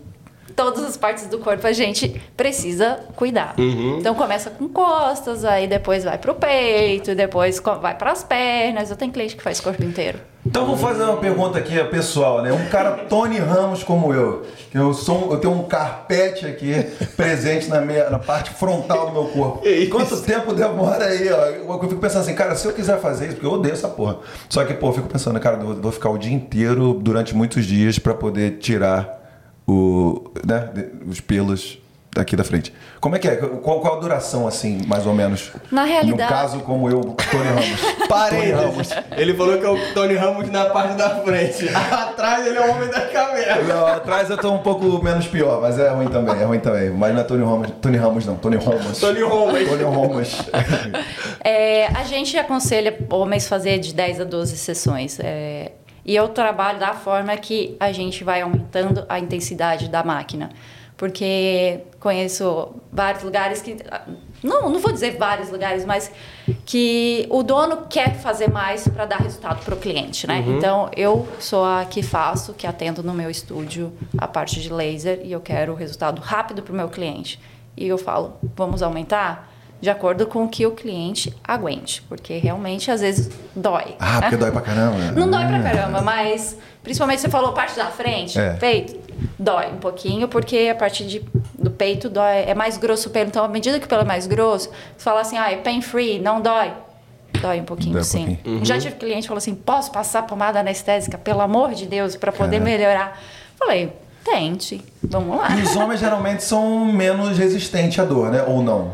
[0.57, 3.53] todas as partes do corpo a gente precisa cuidar.
[3.57, 8.89] Então começa com costas, aí depois vai pro peito, depois vai para as pernas.
[8.89, 10.19] Eu tenho cliente que faz corpo inteiro.
[10.45, 12.53] Então vou fazer uma pergunta aqui pessoal, né?
[12.53, 16.73] Um cara Tony Ramos como eu, que eu sou, eu tenho um carpete aqui
[17.17, 19.61] presente na minha na parte frontal do meu corpo.
[19.91, 21.45] Quanto tempo demora aí, ó?
[21.47, 23.89] Eu eu fico pensando assim, cara, se eu quiser fazer isso, porque eu odeio essa
[23.89, 24.19] porra.
[24.49, 27.65] Só que, pô, eu fico pensando, cara, eu vou ficar o dia inteiro durante muitos
[27.65, 29.16] dias pra poder tirar
[29.67, 30.69] o, né,
[31.07, 31.77] os pelos
[32.13, 32.73] daqui da frente.
[32.99, 33.35] Como é que é?
[33.35, 35.51] Qual, qual a duração, assim, mais ou menos?
[35.71, 37.79] Na realidade- No caso, como eu, Tony Ramos.
[38.09, 38.89] Parênteses.
[39.15, 41.69] Ele falou que é o Tony Ramos na parte da frente.
[41.91, 43.61] Atrás ele é o homem da caverna.
[43.71, 46.89] Não, atrás eu tô um pouco menos pior, mas é ruim também, é ruim também.
[46.89, 48.99] Mas não é Tony Ramos, Tony Ramos não, Tony Ramos.
[48.99, 49.69] Tony Ramos.
[49.69, 50.41] Tony Ramos.
[51.43, 55.19] É, a gente aconselha homens fazer de 10 a 12 sessões.
[55.19, 55.71] é,
[56.07, 60.49] e eu trabalho da forma que a gente vai aumentando a intensidade da máquina.
[60.95, 63.77] Porque conheço vários lugares que.
[64.41, 66.11] Não, não vou dizer vários lugares, mas
[66.65, 70.43] que o dono quer fazer mais para dar resultado para o cliente, né?
[70.47, 75.21] Então, eu sou a que faço, que atendo no meu estúdio a parte de laser
[75.23, 77.39] e eu quero o resultado rápido para o meu cliente.
[77.75, 79.51] E eu falo, vamos aumentar?
[79.79, 83.95] De acordo com o que o cliente aguente, porque realmente às vezes dói.
[83.99, 84.21] Ah, né?
[84.21, 84.97] porque dói pra caramba.
[85.15, 85.61] Não dói pra Ah.
[85.63, 88.53] caramba, mas principalmente você falou parte da frente, É.
[88.53, 88.97] peito,
[89.37, 91.23] dói um pouquinho, porque a parte de,
[91.57, 93.27] do peito dói, é mais grosso o pelo.
[93.27, 95.81] Então, à medida que o pelo é mais grosso, você fala assim, ah, é pain
[95.81, 96.71] free, não dói.
[97.39, 98.25] Dói um pouquinho, Dói um sim.
[98.35, 98.65] pouquinho.
[98.65, 102.31] Já tive cliente que falou assim: posso passar pomada anestésica, pelo amor de Deus, para
[102.31, 102.65] poder Caraca.
[102.77, 103.21] melhorar?
[103.59, 103.93] Falei,
[104.25, 105.51] tente, vamos lá.
[105.55, 108.43] E os homens geralmente são menos resistentes à dor, né?
[108.47, 108.93] Ou não?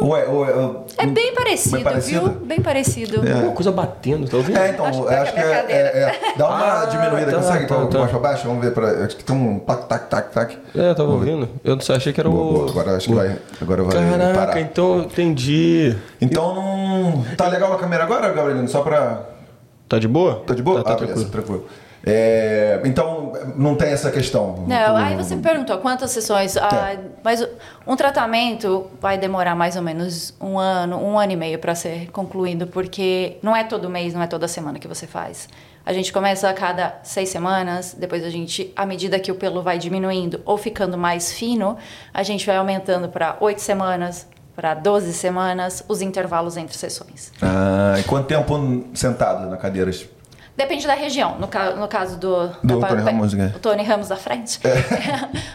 [0.00, 2.20] Ou é, ou é, É bem parecido, Bem parecido?
[2.30, 2.40] viu?
[2.46, 3.20] Bem parecido.
[3.20, 4.58] Uma coisa batendo, tá ouvindo?
[4.58, 7.30] É, então, Acho eu que acho que é é, é- é- Dá uma Ah, diminuída,
[7.30, 7.66] tá, consegue?
[7.66, 8.06] tá, Tá, tá.
[8.08, 8.48] Pra baixo?
[8.48, 8.72] Vamos ver.
[8.72, 10.58] Pra, acho que tem um tac, tac, tac, tac.
[10.74, 11.48] É, eu tava ouvindo.
[11.62, 12.52] Eu só achei que era Boa, o.
[12.54, 12.70] boa.
[12.70, 14.60] Agora acho que vai, agora vai Caraca, parar.
[14.60, 15.94] então eu entendi.
[16.20, 17.24] Então não.
[17.36, 18.66] Tá legal a câmera agora, Gabrielino?
[18.68, 19.22] Só pra.
[19.88, 20.42] Tá de boa?
[20.46, 20.82] Tá de boa?
[20.82, 21.66] Tá, tá ah, beleza, tranquilo.
[22.06, 24.64] É, então, não tem essa questão.
[24.66, 26.56] Não, aí você me perguntou quantas sessões.
[26.56, 27.46] Ah, mas
[27.86, 32.10] um tratamento vai demorar mais ou menos um ano, um ano e meio para ser
[32.10, 35.48] concluído, porque não é todo mês, não é toda semana que você faz.
[35.86, 39.62] A gente começa a cada seis semanas, depois a gente, à medida que o pelo
[39.62, 41.76] vai diminuindo ou ficando mais fino,
[42.12, 47.32] a gente vai aumentando para oito semanas, para 12 semanas, os intervalos entre sessões.
[47.42, 48.54] Ah, e quanto tempo
[48.94, 49.90] sentado na cadeira?
[50.56, 51.36] Depende da região.
[51.38, 53.52] No, ca- no caso do, Do da- Tony Ramos, né?
[53.56, 54.60] o Tony Ramos da frente.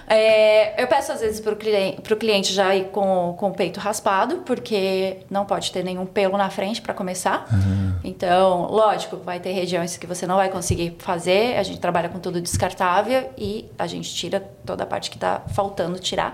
[0.08, 3.54] É, eu peço às vezes para o cliente, pro cliente já ir com, com o
[3.54, 7.46] peito raspado, porque não pode ter nenhum pelo na frente para começar.
[8.04, 11.58] Então, lógico, vai ter regiões que você não vai conseguir fazer.
[11.58, 15.42] A gente trabalha com tudo descartável e a gente tira toda a parte que está
[15.54, 16.34] faltando tirar.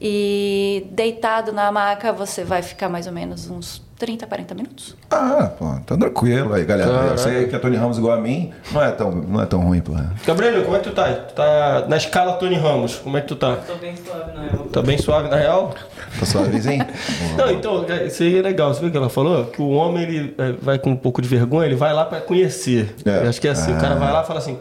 [0.00, 4.96] E deitado na maca, você vai ficar mais ou menos uns 30, 40 minutos.
[5.10, 6.90] Ah, pô, tá tranquilo aí, galera.
[6.90, 7.10] Caraca.
[7.10, 9.60] Eu sei que a Tony Ramos igual a mim não é tão, não é tão
[9.60, 9.92] ruim, pô.
[10.24, 11.12] Gabriel, como é que tu tá?
[11.12, 13.56] Tu tá na escala Tony Ramos, como é que tu tá?
[13.56, 14.64] Tô bem suave na real.
[14.66, 15.74] Tá bem suave na real?
[16.18, 16.86] Tá suavezinho?
[17.36, 18.72] Não, então, é, isso aí é legal.
[18.72, 19.46] Você viu o que ela falou?
[19.46, 22.20] Que o homem, ele é, vai com um pouco de vergonha, ele vai lá pra
[22.20, 22.94] conhecer.
[23.04, 23.24] É.
[23.24, 24.56] Eu acho que é assim, o cara vai lá e fala assim...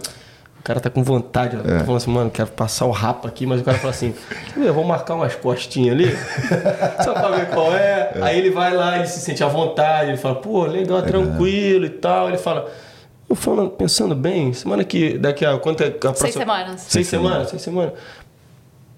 [0.67, 1.59] O cara tá com vontade, ó.
[1.61, 1.77] É.
[1.77, 4.13] tá falando assim, mano, quero passar o rapa aqui, mas o cara fala assim,
[4.53, 6.11] "Quer ver, eu vou marcar umas costinhas ali,
[7.05, 8.11] só pra ver qual é.
[8.21, 11.89] Aí ele vai lá, ele se sente à vontade, ele fala, pô, legal, tranquilo e
[11.89, 12.27] tal.
[12.27, 12.69] Ele fala,
[13.29, 16.31] eu falando, pensando bem, semana que, daqui a quanto é a próxima...
[16.33, 16.81] semanas.
[16.81, 17.93] Seis semanas, seis semanas.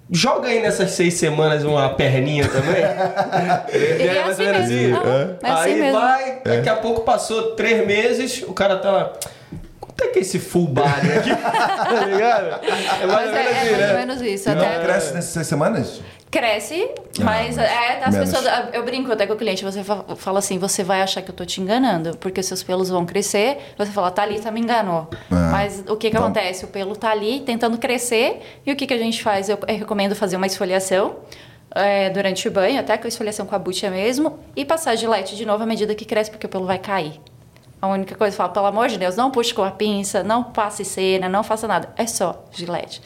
[0.10, 2.82] Joga aí nessas seis semanas uma perninha também.
[3.72, 4.96] E é assim mais ou menos mesmo.
[4.98, 5.02] isso.
[5.08, 6.00] Aham, é assim aí mesmo.
[6.00, 9.14] vai, daqui a pouco passou três meses, o cara tá lá.
[10.00, 11.30] Quanto é que é esse full body aqui?
[11.36, 12.66] tá ligado?
[13.02, 13.94] É mais Mas ou é, menos é assim, mais ou né?
[14.06, 14.50] menos isso.
[14.50, 16.02] Não Até cresce nessas seis semanas?
[16.32, 16.88] cresce,
[17.22, 18.30] mas é, as menos.
[18.32, 18.54] pessoas.
[18.72, 21.36] Eu brinco até com o cliente, você fa- fala assim, você vai achar que eu
[21.36, 25.08] tô te enganando, porque seus pelos vão crescer, você fala, Thalita me enganou.
[25.32, 26.66] Ah, mas o que que então- acontece?
[26.66, 29.50] O pelo tá ali tentando crescer, e o que que a gente faz?
[29.50, 31.16] Eu, eu recomendo fazer uma esfoliação.
[31.74, 35.36] é, durante o banho, até com a esfoliação com a bucha mesmo, e passar gilete
[35.36, 37.20] de novo à medida que cresce, porque o pelo vai cair.
[37.82, 40.44] A única coisa eu falo, pelo amor de Deus, não puxe com a pinça, não
[40.44, 41.90] passe cera, não faça nada.
[41.96, 43.02] É só gilete.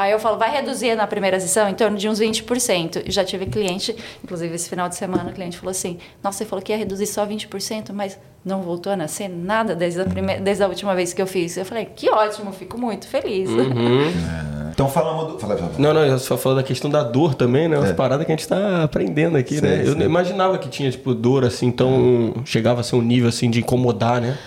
[0.00, 3.02] Aí eu falo, vai reduzir na primeira sessão em torno de uns 20%.
[3.06, 6.44] E Já tive cliente, inclusive esse final de semana, o cliente falou assim: Nossa, você
[6.46, 10.40] falou que ia reduzir só 20%, mas não voltou a nascer nada desde a, primeira,
[10.40, 11.54] desde a última vez que eu fiz.
[11.58, 13.50] Eu falei: Que ótimo, fico muito feliz.
[14.72, 15.38] Então falamos do.
[15.38, 15.72] Fala, fala.
[15.78, 17.76] Não, não, eu só falo da questão da dor também, né?
[17.76, 17.92] Umas É.
[17.92, 19.78] paradas que a gente tá aprendendo aqui, né?
[19.82, 22.34] Sei, Eu não imaginava que tinha, tipo, dor assim, tão.
[22.46, 24.38] Chegava a ser um nível assim de incomodar, né?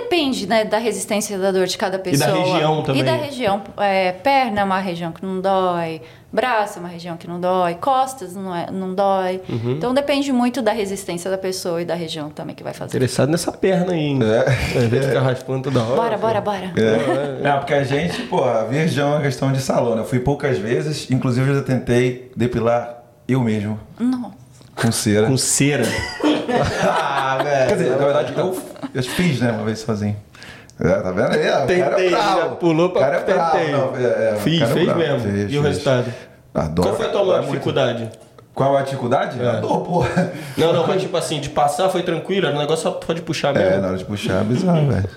[0.00, 2.30] Depende, né, da resistência da dor de cada pessoa.
[2.30, 3.00] região também.
[3.00, 3.62] E da região.
[3.78, 7.74] É, perna é uma região que não dói, braço é uma região que não dói,
[7.76, 9.40] costas não, é, não dói.
[9.48, 9.72] Uhum.
[9.72, 12.90] Então depende muito da resistência da pessoa e da região também que vai fazer.
[12.90, 14.18] Interessado nessa perna aí, hein?
[14.22, 14.86] É.
[14.86, 15.96] De ficar raspando toda hora.
[15.96, 16.72] Bora, bora, bora.
[16.76, 17.42] É.
[17.42, 20.02] Não, porque a gente, pô, a virgão é uma questão de salão, né?
[20.02, 24.32] Eu fui poucas vezes, inclusive eu já tentei depilar eu mesmo, Não.
[24.74, 25.26] com cera.
[25.26, 25.84] Com cera.
[26.88, 27.68] ah, velho.
[27.68, 28.62] Quer dizer, na verdade, eu,
[28.96, 30.16] eu fiz, né, uma vez sozinho.
[30.78, 31.50] É, tá vendo aí?
[31.50, 33.56] o Tentei, é pulou pra O cara é bravo.
[33.56, 35.00] Não, é, é, o Fiz, é fez bravo.
[35.00, 35.20] mesmo.
[35.20, 35.64] Fez, e o fez.
[35.64, 36.14] resultado?
[36.54, 36.88] Adoro.
[36.88, 37.52] Qual foi a tua maior Adoro muito.
[37.52, 38.10] dificuldade?
[38.54, 39.42] Qual a dificuldade?
[39.42, 39.48] É.
[39.48, 40.32] A dor, porra.
[40.56, 43.54] Não, não, mas tipo assim, de passar foi tranquilo, era um negócio só pode puxar
[43.56, 43.82] É, mesmo.
[43.82, 45.08] na hora de puxar, é bizarro, velho.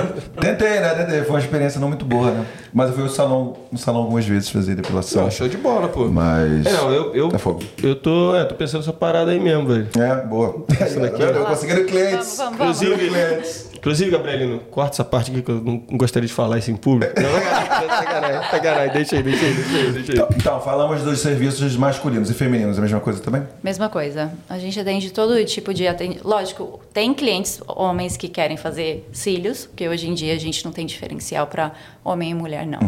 [0.40, 0.94] Tentei, né?
[0.94, 1.20] Tentei.
[1.22, 2.46] Foi uma experiência não muito boa, né?
[2.72, 5.24] Mas eu fui no salão, no salão algumas vezes fazer depilação.
[5.24, 6.06] Não, show de bola, pô.
[6.08, 6.66] Mas.
[6.66, 7.62] É, não, eu, eu, É fogo.
[7.82, 9.88] eu tô, é, tô pensando nessa parada aí mesmo, velho.
[9.98, 10.64] É, boa.
[10.68, 11.36] daqui, Tá vendo?
[11.38, 12.36] eu conseguindo clientes.
[12.36, 12.82] Vamos, vamos, vamos.
[12.82, 16.76] Inclusive, inclusive, Gabrielino, corta essa parte aqui que eu não gostaria de falar isso em
[16.76, 17.12] público.
[17.20, 20.18] Não, sacanagem, sacanagem, sacanagem, deixa aí, deixa aí, deixa aí, deixa aí.
[20.18, 23.44] Então, então, falamos dos serviços masculinos e femininos, a mesma coisa também?
[23.62, 24.32] Mesma coisa.
[24.48, 26.26] A gente atende todo tipo de atendimento.
[26.26, 30.72] Lógico, tem clientes homens que querem fazer cílios, porque hoje em dia a gente não
[30.72, 31.70] tem diferencial para
[32.04, 32.80] homem e mulher, não.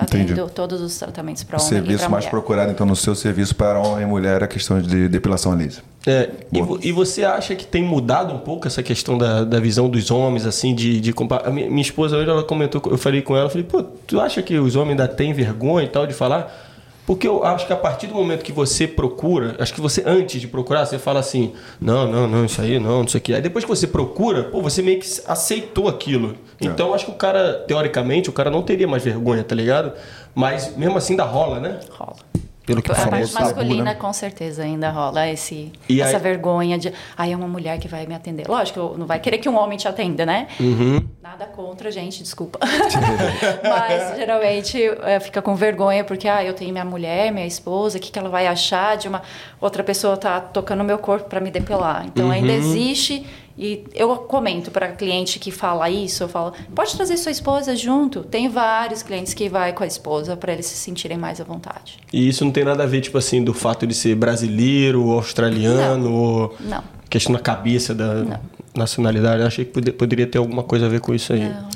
[0.00, 0.32] Entendi.
[0.32, 2.30] Atendo todos os tratamentos para O homem e serviço para mais mulher.
[2.30, 5.82] procurado, então, no seu serviço para homem e mulher é a questão de depilação lisa.
[6.06, 9.88] É, e, e você acha que tem mudado um pouco essa questão da, da visão
[9.88, 11.50] dos homens, assim, de, de comparar?
[11.50, 14.58] Minha, minha esposa hoje, ela comentou, eu falei com ela, falei, pô, tu acha que
[14.58, 16.71] os homens ainda têm vergonha e tal de falar?
[17.12, 20.40] Porque eu acho que a partir do momento que você procura, acho que você, antes
[20.40, 23.34] de procurar, você fala assim, não, não, não, isso aí, não, não sei o que.
[23.34, 26.34] Aí depois que você procura, pô, você meio que aceitou aquilo.
[26.58, 29.92] Então eu acho que o cara, teoricamente, o cara não teria mais vergonha, tá ligado?
[30.34, 31.80] Mas mesmo assim ainda rola, né?
[31.90, 32.16] Rola.
[32.64, 33.10] Pelo que A falou.
[33.10, 33.94] parte tabu, masculina, né?
[33.94, 36.92] com certeza, ainda rola esse, E essa aí- vergonha de.
[37.16, 38.46] Aí é uma mulher que vai me atender.
[38.48, 40.46] Lógico, não vai querer que um homem te atenda, né?
[40.60, 41.04] Uhum.
[41.20, 42.60] Nada contra, gente, desculpa.
[43.62, 48.00] Mas geralmente é, fica com vergonha porque, ah, eu tenho minha mulher, minha esposa, o
[48.00, 49.22] que, que ela vai achar de uma
[49.60, 52.04] outra pessoa tá tocando meu corpo para me depilar?
[52.06, 53.26] Então ainda existe.
[53.56, 58.22] E eu comento para cliente que fala isso, eu falo, pode trazer sua esposa junto.
[58.22, 61.98] Tem vários clientes que vai com a esposa para eles se sentirem mais à vontade.
[62.12, 65.12] E isso não tem nada a ver, tipo assim, do fato de ser brasileiro, ou
[65.12, 66.82] australiano, ou Não.
[67.10, 68.40] questão da cabeça da
[68.74, 69.40] nacionalidade.
[69.42, 71.40] Eu achei que pode- poderia ter alguma coisa a ver com isso aí.
[71.48, 71.68] Não, não.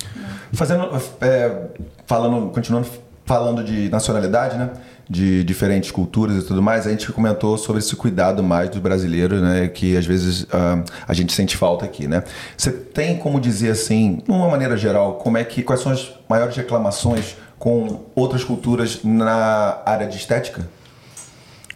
[0.55, 0.89] Fazendo,
[1.21, 1.67] é,
[2.07, 2.87] falando, continuando
[3.25, 4.71] falando de nacionalidade, né?
[5.09, 9.41] De diferentes culturas e tudo mais, a gente comentou sobre esse cuidado mais dos brasileiros,
[9.41, 9.69] né?
[9.69, 12.25] Que às vezes ah, a gente sente falta aqui, né?
[12.57, 16.11] Você tem como dizer assim, de uma maneira geral, como é que quais são as
[16.29, 20.69] maiores reclamações com outras culturas na área de estética?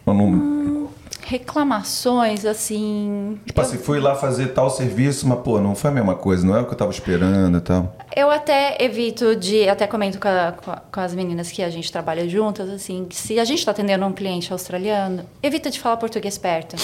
[0.04, 0.79] Ou não-
[1.22, 3.38] Reclamações, assim.
[3.46, 6.56] tipo assim, fui lá fazer tal serviço, mas pô, não foi a mesma coisa, não
[6.56, 7.94] é o que eu tava esperando e tal.
[8.14, 10.54] Eu até evito de, até comento com, a-
[10.90, 14.04] com as meninas que a gente trabalha juntas, assim, que se a gente está atendendo
[14.06, 16.76] um cliente australiano, evita de falar português perto.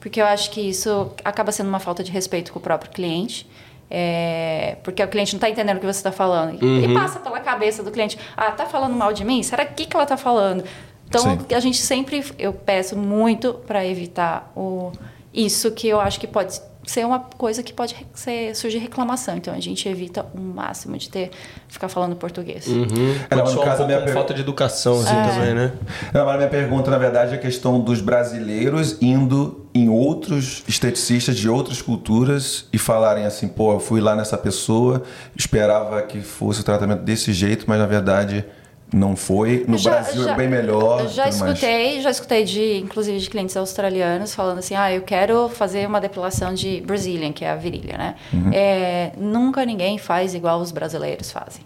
[0.00, 3.48] porque eu acho que isso acaba sendo uma falta de respeito com o próprio cliente.
[3.90, 6.62] É, porque o cliente não está entendendo o que você está falando.
[6.62, 6.90] Uhum.
[6.90, 9.42] E passa pela cabeça do cliente, ah, tá falando mal de mim?
[9.42, 10.62] Será que, que ela está falando?
[11.08, 11.54] Então, Sim.
[11.54, 14.92] a gente sempre, eu peço muito para evitar o,
[15.32, 19.36] isso que eu acho que pode ser uma coisa que pode ser, surgir reclamação.
[19.36, 21.30] Então, a gente evita o máximo de ter,
[21.68, 22.66] ficar falando português.
[22.66, 22.86] Uhum.
[23.28, 25.22] É, não, Pode no um caso, minha per- falta de educação, assim, É.
[25.34, 25.72] também, né?
[26.14, 30.62] Não, mas a minha pergunta, na verdade, é a questão dos brasileiros indo em outros
[30.66, 35.02] esteticistas de outras culturas e falarem assim, pô, eu fui lá nessa pessoa,
[35.36, 38.46] esperava que fosse o tratamento desse jeito, mas na verdade
[38.92, 39.64] não foi.
[39.68, 41.00] No Já- Brasil já- é bem melhor.
[41.02, 41.52] eu Já tudo mais.
[41.58, 46.00] escutei, já escutei de, inclusive, de clientes australianos falando assim, ah, eu quero fazer uma
[46.00, 48.14] depilação de Brazilian, que é a virilha, né?
[48.32, 48.50] Uhum.
[48.52, 51.62] É, nunca ninguém faz igual os brasileiros fazem.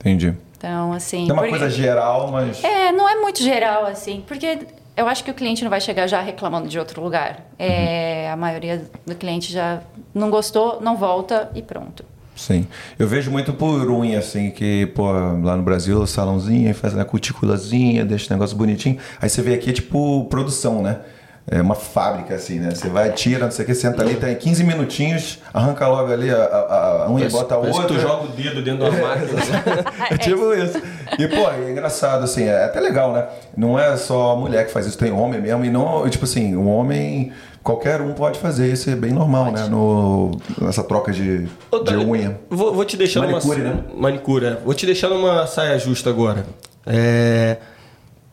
[0.00, 0.34] Entendi.
[0.58, 1.28] Então, assim...
[1.28, 2.62] É uma porque- coisa geral, mas.
[2.64, 4.58] É, não é muito geral, assim, porque
[4.96, 7.40] eu acho que o cliente não vai chegar já reclamando de outro lugar.
[7.58, 9.80] É, A maioria do cliente já
[10.14, 12.04] não gostou, não volta e pronto.
[12.36, 12.66] Sim.
[12.98, 18.04] Eu vejo muito por unha, assim, que, pô, lá no Brasil, salãozinho, faz a cuticulazinha,
[18.04, 18.98] deixa o negócio bonitinho.
[19.20, 20.98] Aí você vê aqui, é tipo, produção, né?
[21.48, 22.74] É uma fábrica, assim, né?
[22.74, 26.28] Você vai, tira, não sei o que, senta ali, tem 15 minutinhos, arranca logo ali
[26.28, 27.84] a, a, a unha e bota a outra.
[27.84, 29.28] tu joga o dedo dentro da máquina.
[30.10, 30.82] É tipo isso.
[31.16, 33.26] E, pô, é engraçado, assim, é até legal, né?
[33.56, 35.64] Não é só a mulher que faz isso, tem homem mesmo.
[35.64, 37.32] E não, tipo assim, o homem,
[37.66, 39.66] qualquer um pode fazer isso, é bem normal, né?
[39.66, 42.38] No, nessa troca de, de unha.
[42.48, 43.84] Vou, vou te deixar Manicure, numa né?
[43.96, 44.46] manicure.
[44.46, 44.58] é.
[44.64, 46.46] Vou te deixar numa saia justa agora.
[46.86, 47.56] É,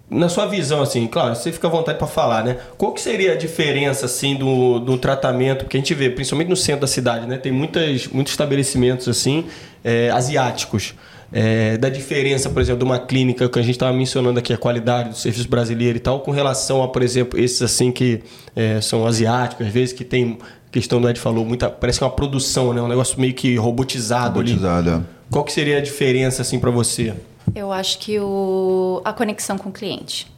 [0.07, 2.57] na sua visão, assim, claro, você fica à vontade para falar, né?
[2.77, 5.63] Qual que seria a diferença, assim, do, do tratamento?
[5.63, 7.37] Porque a gente vê, principalmente no centro da cidade, né?
[7.37, 9.45] Tem muitas, muitos estabelecimentos, assim,
[9.83, 10.93] é, asiáticos.
[11.35, 14.57] É, da diferença, por exemplo, de uma clínica que a gente estava mencionando aqui, a
[14.57, 18.21] qualidade do serviço brasileiro e tal, com relação a, por exemplo, esses assim que
[18.55, 20.37] é, são asiáticos, às vezes que tem
[20.71, 22.81] questão do Ed falou, muita, parece que é uma produção, né?
[22.81, 24.53] Um negócio meio que robotizado, ali.
[24.53, 27.13] Robotizado, Qual que seria a diferença, assim, para você?
[27.55, 30.31] Eu acho que o, a conexão com o cliente.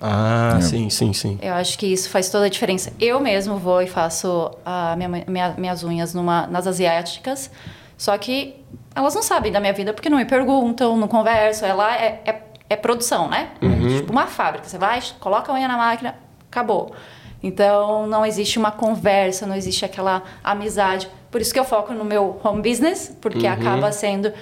[0.00, 0.60] Ah, É.
[0.62, 1.38] sim, sim, sim.
[1.40, 2.92] Eu acho que isso faz toda a diferença.
[3.00, 7.48] Eu mesmo vou e faço a minha, minha- minhas unhas numa, nas asiáticas,
[7.96, 8.56] só que
[8.94, 11.68] elas não sabem da minha vida porque não me perguntam, não conversam.
[11.68, 13.50] É lá, é, é, é produção, né?
[13.60, 14.68] É tipo uma fábrica.
[14.68, 16.14] Você vai, coloca a unha na máquina,
[16.50, 16.92] acabou.
[17.42, 21.08] Então não existe uma conversa, não existe aquela amizade.
[21.30, 24.32] Por isso que eu foco no meu home business, porque acaba sendo.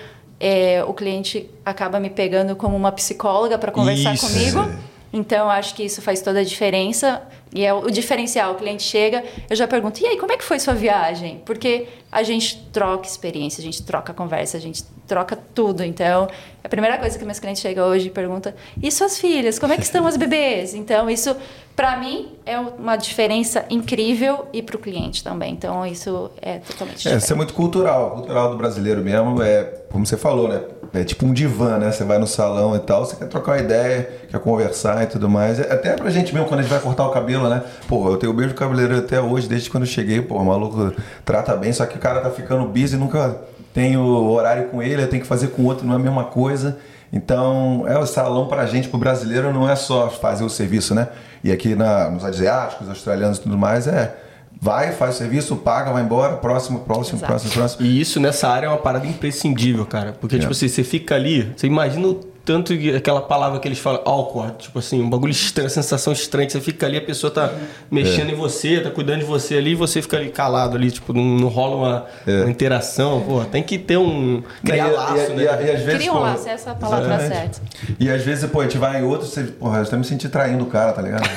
[0.40, 4.26] é, o cliente acaba me pegando como uma psicóloga para conversar Isso.
[4.26, 4.70] comigo.
[5.12, 7.20] Então, acho que isso faz toda a diferença.
[7.52, 8.52] E é o diferencial.
[8.52, 11.42] O cliente chega, eu já pergunto, e aí, como é que foi sua viagem?
[11.44, 15.82] Porque a gente troca experiência, a gente troca conversa, a gente troca tudo.
[15.82, 16.28] Então,
[16.62, 19.76] a primeira coisa que meus clientes chegam hoje e perguntam, e suas filhas, como é
[19.76, 20.74] que estão as bebês?
[20.74, 21.34] Então, isso,
[21.74, 25.52] para mim, é uma diferença incrível e para o cliente também.
[25.52, 27.22] Então, isso é totalmente É, diferente.
[27.24, 29.42] isso é muito cultural, cultural do brasileiro mesmo.
[29.42, 30.62] É, como você falou, né?
[30.92, 31.92] É tipo um divã, né?
[31.92, 35.28] Você vai no salão e tal, você quer trocar uma ideia, quer conversar e tudo
[35.28, 35.60] mais.
[35.60, 37.62] É, Até pra gente mesmo, quando a gente vai cortar o cabelo, né?
[37.88, 40.20] Pô, eu tenho o mesmo cabeleireiro até hoje, desde quando eu cheguei.
[40.20, 40.92] Pô, o maluco
[41.24, 43.36] trata bem, só que o cara tá ficando busy, nunca
[43.72, 46.78] tenho horário com ele, eu tenho que fazer com outro, não é a mesma coisa.
[47.12, 51.08] Então, é o salão pra gente, pro brasileiro, não é só fazer o serviço, né?
[51.42, 54.14] E aqui na, nos asiáticos, australianos e tudo mais, é
[54.60, 57.32] vai, faz o serviço, paga, vai embora, próximo, próximo, Exato.
[57.32, 57.86] próximo, próximo.
[57.86, 60.12] E isso nessa área é uma parada imprescindível, cara.
[60.20, 63.78] Porque, tipo assim, você fica ali, você imagina o tanto que aquela palavra que eles
[63.78, 67.30] falam, awkward, tipo assim, um bagulho estranho, sensação estranha, que você fica ali, a pessoa
[67.30, 67.52] tá
[67.90, 71.12] mexendo em você, tá cuidando de você ali, e você fica ali calado ali, tipo,
[71.12, 72.42] não, não rola uma, É.
[72.42, 74.42] uma interação, pô, tem que ter um.
[74.64, 75.42] criar E- laço, e- né?
[75.42, 77.56] e- e às vezes, Cria um pô, laço, essa é a palavra exatamente.
[77.56, 77.60] certa.
[77.98, 80.28] E às vezes, pô, a gente vai em outro, você, porra, eu até me senti
[80.28, 81.28] traindo o cara, tá ligado?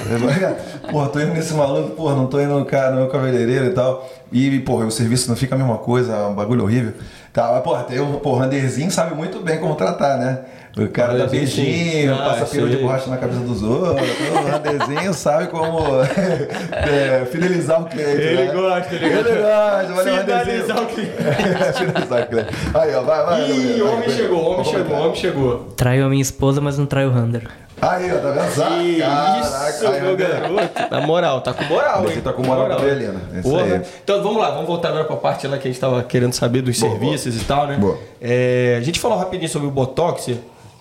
[0.91, 3.69] porra, tô indo nesse maluco, porra, não tô indo no cara, no meu cabeleireiro e
[3.71, 4.09] tal.
[4.31, 6.93] E, porra, o serviço não fica a mesma coisa, é um bagulho horrível.
[7.33, 10.39] Tá, mas, porra, tem o porra, Anderzinho sabe muito bem como tratar, né?
[10.77, 14.07] O cara dá beijinho, Ah, passa pelo de borracha na cabeça dos outros.
[14.07, 15.79] O Anderzinho sabe como
[16.71, 18.21] é, fidelizar o cliente.
[18.21, 18.53] Ele né?
[18.53, 19.29] gosta, ele gosta.
[19.29, 20.83] Ele gosta, valeu, Finalizar Anderzinho.
[20.83, 21.13] o cliente.
[21.77, 22.49] Finalizar o cliente.
[22.73, 23.41] Aí, ó, vai, vai.
[23.41, 25.01] Ih, Gabriel, homem vai, chegou, homem vai, chegou, vai.
[25.01, 25.59] homem chegou.
[25.75, 27.47] Traiu a minha esposa, mas não traiu o Hunter.
[27.89, 28.93] Aí, ó, tá vendo?
[28.93, 30.71] Que Caraca, isso, aí, meu garoto.
[30.89, 32.21] Na moral, tá com moral, Esse hein?
[32.21, 33.21] tá com moral com a Belina.
[33.33, 33.63] É isso Porra.
[33.63, 33.81] aí.
[34.03, 36.61] Então vamos lá, vamos voltar agora pra parte lá que a gente tava querendo saber
[36.61, 37.77] dos Boa, serviços e tal, né?
[37.77, 37.97] Boa.
[38.21, 40.31] É, a gente falou rapidinho sobre o Botox.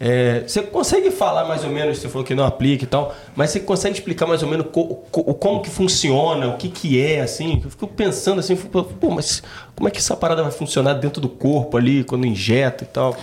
[0.04, 3.50] É, você consegue falar mais ou menos, você falou que não aplica e tal, mas
[3.50, 7.20] você consegue explicar mais ou menos co, co, como que funciona, o que que é,
[7.20, 7.60] assim?
[7.64, 9.44] Eu fico pensando assim, pô, mas
[9.76, 13.16] como é que essa parada vai funcionar dentro do corpo ali, quando injeta e tal?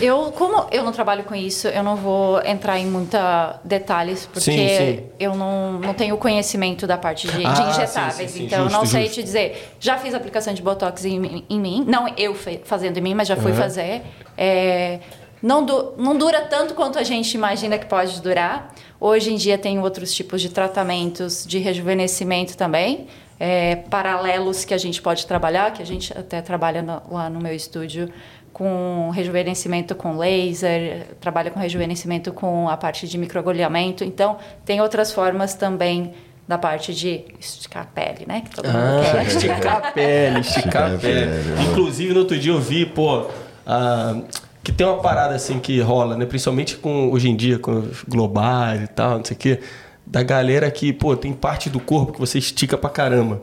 [0.00, 4.40] Eu, como eu não trabalho com isso, eu não vou entrar em muita detalhes, porque
[4.40, 5.04] Sim, sim.
[5.20, 8.30] eu não, não tenho conhecimento da parte de, de Ah, injetáveis.
[8.30, 8.44] sim.
[8.46, 9.14] Então, eu não Justo, sei justo.
[9.16, 9.74] te dizer.
[9.78, 11.84] Já fiz aplicação de Botox em, em mim.
[11.86, 12.34] Não eu
[12.64, 13.56] fazendo em mim, mas já fui Uhum.
[13.58, 14.02] fazer.
[14.36, 14.98] É,
[15.42, 18.72] não, du- não dura tanto quanto a gente imagina que pode durar.
[18.98, 23.06] Hoje em dia tem outros tipos de tratamentos de rejuvenescimento também.
[23.44, 27.40] é, paralelos que a gente pode trabalhar, que a gente até trabalha no- lá no
[27.40, 28.08] meu estúdio
[28.52, 34.04] com rejuvenescimento com laser, trabalha com rejuvenescimento com a parte de microagulhamento.
[34.04, 36.12] Então, tem outras formas também
[36.46, 38.42] da parte de esticar a pele, né?
[38.42, 39.26] Que todo mundo Ah, quer.
[39.26, 41.30] esticar a pele, esticar a pele.
[41.30, 43.26] pele, Inclusive, no outro dia eu vi, pô,
[43.66, 44.20] ah,
[44.62, 46.26] que tem uma parada assim que rola, né?
[46.26, 49.60] Principalmente com hoje em dia, com os globais e tal, não sei o quê,
[50.06, 53.40] da galera que, pô, tem parte do corpo que você estica pra caramba.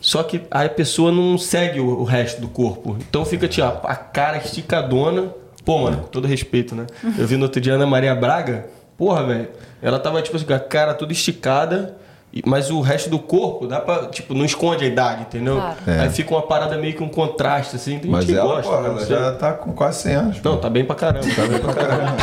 [0.00, 2.96] Só que a pessoa não segue o, resto do corpo.
[3.08, 5.30] Então fica, tipo, a cara esticadona.
[5.64, 6.86] Pô, mano, todo respeito, né?
[7.18, 8.66] Eu vi no outro dia Ana Maria Braga.
[8.96, 9.48] Porra, velho.
[9.82, 11.96] Ela tava, tipo assim, com a cara toda esticada.
[12.44, 15.56] Mas o resto do corpo dá pra, tipo, não esconde a idade, entendeu?
[15.56, 15.76] Claro.
[15.86, 16.00] É.
[16.00, 17.98] Aí fica uma parada meio que um contraste, assim.
[17.98, 18.88] Tem Mas gente que ela, gosta, porra, né?
[18.88, 20.42] ela já tá com quase 100 anos.
[20.42, 21.26] Não, tá bem pra caramba.
[21.34, 22.16] Tá bem pra caramba.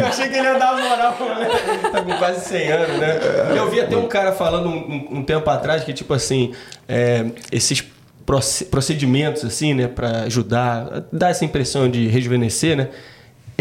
[0.00, 1.48] Eu achei que ele ia dar moral, né?
[1.92, 3.18] Tá com quase 100 anos, né?
[3.56, 6.52] Eu vi até um cara falando um, um- tempo atrás que, tipo assim,
[6.88, 7.84] é, esses
[8.24, 12.88] proce- procedimentos, assim, né, pra ajudar, dar essa impressão de rejuvenescer, né?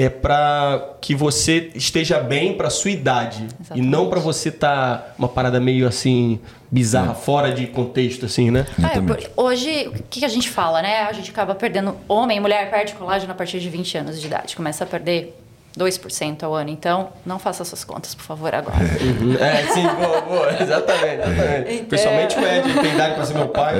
[0.03, 3.43] É pra que você esteja bem pra sua idade.
[3.43, 3.87] E Exatamente.
[3.87, 6.39] não pra você tá uma parada meio assim,
[6.71, 8.65] bizarra, fora de contexto, assim, né?
[8.95, 11.01] É, por- hoje, o que a gente fala, né?
[11.01, 11.95] A gente acaba perdendo.
[12.07, 14.55] Homem e mulher perde colágeno a partir de 20 anos de idade.
[14.55, 15.37] Começa a perder
[15.77, 16.69] 2% ao ano.
[16.71, 18.77] Então, não faça suas contas, por favor, agora.
[18.79, 19.35] Uhum.
[19.35, 21.29] É, sim, boa, boa, exatamente.
[21.29, 21.73] exatamente.
[21.73, 23.75] Então- Principalmente o Ed, tem idade pra ser meu pai.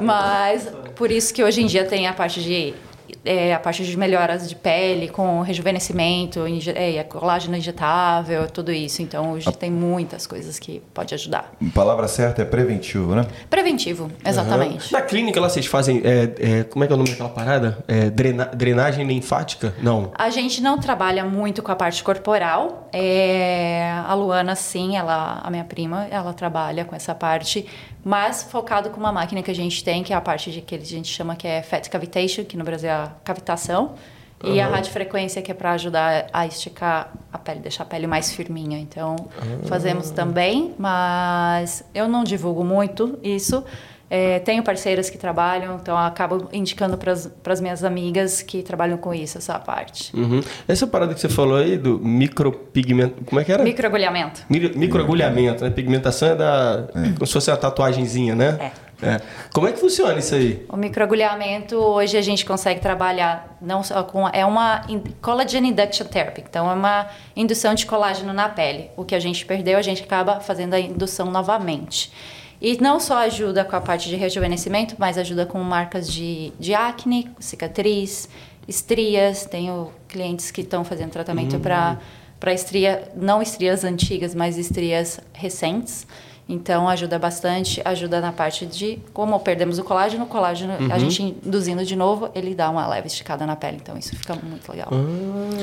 [0.00, 2.74] Mas por isso que hoje em dia tem a parte de
[3.28, 6.40] é, a parte de melhoras de pele, com rejuvenescimento,
[6.74, 9.02] é, colágeno injetável, tudo isso.
[9.02, 11.52] Então hoje tem muitas coisas que pode ajudar.
[11.60, 13.26] A palavra certa é preventivo, né?
[13.50, 14.92] Preventivo, exatamente.
[14.92, 16.00] Na clínica lá vocês fazem.
[16.04, 17.84] é, é, como é que é o nome daquela parada?
[17.86, 19.74] É, drena- drenagem linfática?
[19.82, 20.10] Não.
[20.16, 22.88] A gente não trabalha muito com a parte corporal.
[22.92, 27.66] É, a Luana, sim, ela, a minha prima, ela trabalha com essa parte,
[28.08, 30.74] mas focado com uma máquina que a gente tem, que é a parte de que
[30.74, 33.96] a gente chama que é fat cavitation, que no Brasil é a cavitação,
[34.42, 38.32] e a radiofrequência, que é para ajudar a esticar a pele, deixar a pele mais
[38.32, 38.78] firminha.
[38.78, 39.14] Então,
[39.66, 43.62] fazemos também, mas eu não divulgo muito isso.
[44.10, 47.12] É, tenho parceiras que trabalham, então eu acabo indicando para
[47.52, 50.16] as minhas amigas que trabalham com isso, essa parte.
[50.16, 50.40] Uhum.
[50.66, 53.22] Essa parada que você falou aí do micropigmento.
[53.24, 53.62] Como é que era?
[53.62, 54.42] Microagulhamento.
[54.48, 55.70] Mi- Microagulhamento, né?
[55.70, 56.88] Pigmentação é da.
[57.14, 58.72] Como se fosse uma tatuagenzinha, né?
[59.00, 59.20] É.
[59.52, 60.66] Como é que funciona isso aí?
[60.68, 64.26] O microagulhamento, hoje a gente consegue trabalhar não só com.
[64.30, 64.84] É uma
[65.22, 67.06] collagen induction therapy, então é uma
[67.36, 68.90] indução de colágeno na pele.
[68.96, 72.10] O que a gente perdeu, a gente acaba fazendo a indução novamente.
[72.60, 76.74] E não só ajuda com a parte de rejuvenescimento, mas ajuda com marcas de, de
[76.74, 78.28] acne, cicatriz,
[78.66, 79.46] estrias.
[79.46, 81.98] Tenho clientes que estão fazendo tratamento para
[82.38, 86.06] para estria, não estrias antigas, mas estrias recentes.
[86.48, 91.22] Então ajuda bastante, ajuda na parte de como perdemos o colágeno, o colágeno, a gente
[91.44, 94.88] induzindo de novo, ele dá uma leve esticada na pele, então isso fica muito legal.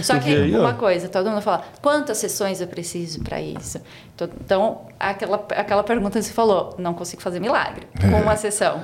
[0.04, 0.60] Só você que aí, ó.
[0.60, 3.80] uma coisa, todo mundo fala, quantas sessões eu preciso para isso?
[4.16, 8.84] To- Então, aquela, aquela pergunta que você falou, não consigo fazer milagre com uma sessão.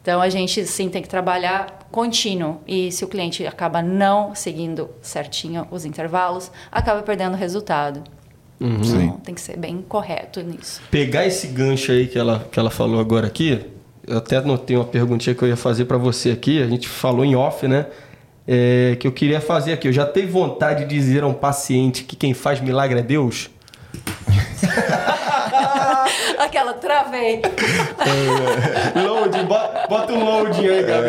[0.00, 2.60] Então, a gente sim tem que trabalhar contínuo.
[2.66, 7.36] E se o cliente acaba não seguindo certinho os intervalos, acaba perdendo o
[8.68, 9.04] resultado.
[9.04, 10.80] Então, tem que ser bem correto nisso.
[10.90, 13.60] Pegar esse gancho aí que ela, que ela falou agora aqui,
[14.06, 17.24] eu até anotei uma perguntinha que eu ia fazer pra você aqui, a gente falou
[17.24, 17.86] em off, né?
[18.46, 19.88] É, que eu queria fazer aqui.
[19.88, 23.48] Eu já teve vontade de dizer a um paciente que quem faz milagre é Deus?
[26.38, 27.40] Aquela, travei.
[28.96, 29.38] Load,
[29.88, 31.08] bota, um loading aí, Gabi.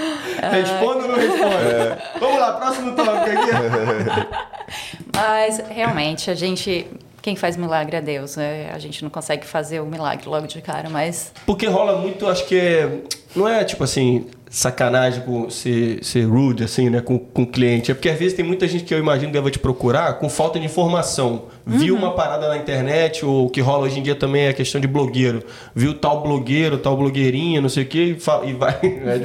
[0.50, 2.02] Responde ou não responde?
[2.18, 4.28] Vamos lá, próximo tópico aqui.
[5.14, 6.86] Mas, realmente, a gente...
[7.22, 8.36] Quem faz milagre é Deus.
[8.36, 8.70] né?
[8.72, 11.32] A gente não consegue fazer o milagre logo de cara, mas...
[11.44, 13.02] Porque rola muito, acho que é.
[13.36, 14.26] Não é tipo assim.
[14.50, 17.92] Sacanagem com ser, ser rude, assim, né, com, com o cliente.
[17.92, 20.28] É porque às vezes tem muita gente que eu imagino que deve te procurar com
[20.28, 21.44] falta de informação.
[21.64, 24.52] Viu uma parada na internet, ou o que rola hoje em dia também é a
[24.52, 25.44] questão de blogueiro.
[25.72, 28.72] Viu tal blogueiro, tal blogueirinha, não sei o quê, e, fala, e vai.
[28.82, 29.20] é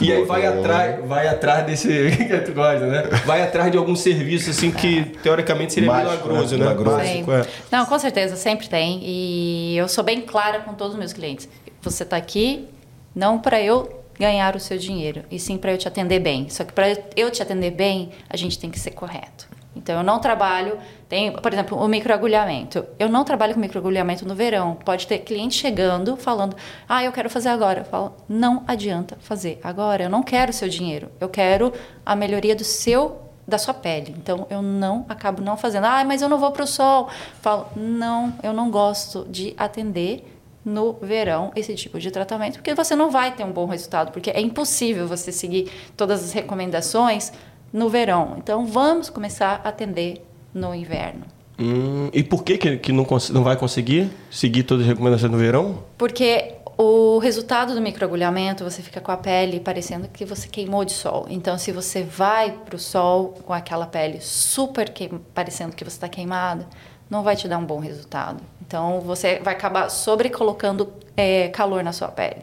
[0.00, 2.10] e aí vai atrás, vai atrás desse.
[2.26, 3.02] que tu gosta, né?
[3.24, 6.64] Vai atrás de algum serviço, assim, que teoricamente seria Mágico, milagroso, né?
[6.64, 6.70] né?
[6.72, 7.00] Milagroso.
[7.00, 7.46] É.
[7.70, 9.00] Não, com certeza, sempre tem.
[9.04, 11.48] E eu sou bem clara com todos os meus clientes.
[11.82, 12.68] Você está aqui
[13.14, 16.48] não para eu ganhar o seu dinheiro, e sim para eu te atender bem.
[16.48, 16.86] Só que para
[17.16, 19.48] eu te atender bem, a gente tem que ser correto.
[19.74, 22.84] Então eu não trabalho, tem, por exemplo, o microagulhamento.
[22.98, 24.76] Eu não trabalho com microagulhamento no verão.
[24.84, 26.54] Pode ter cliente chegando falando:
[26.88, 27.80] "Ah, eu quero fazer agora".
[27.80, 30.04] Eu falo: "Não adianta fazer agora.
[30.04, 31.10] Eu não quero o seu dinheiro.
[31.18, 31.72] Eu quero
[32.04, 34.14] a melhoria do seu da sua pele.
[34.16, 35.84] Então eu não acabo não fazendo.
[35.84, 37.08] Ah, mas eu não vou para o sol.
[37.40, 40.28] Falo: "Não, eu não gosto de atender
[40.64, 44.30] no verão esse tipo de tratamento, porque você não vai ter um bom resultado, porque
[44.30, 47.32] é impossível você seguir todas as recomendações
[47.72, 48.36] no verão.
[48.38, 51.24] Então vamos começar a atender no inverno.
[51.58, 55.38] Hum, e por que, que, que não, não vai conseguir seguir todas as recomendações no
[55.38, 55.82] verão?
[55.98, 60.92] Porque o resultado do microagulhamento, você fica com a pele parecendo que você queimou de
[60.92, 61.26] sol.
[61.28, 65.96] Então, se você vai para o sol com aquela pele super queim, parecendo que você
[65.96, 66.66] está queimada,
[67.12, 68.42] não vai te dar um bom resultado.
[68.66, 72.38] Então, você vai acabar sobrecolocando é, calor na sua pele.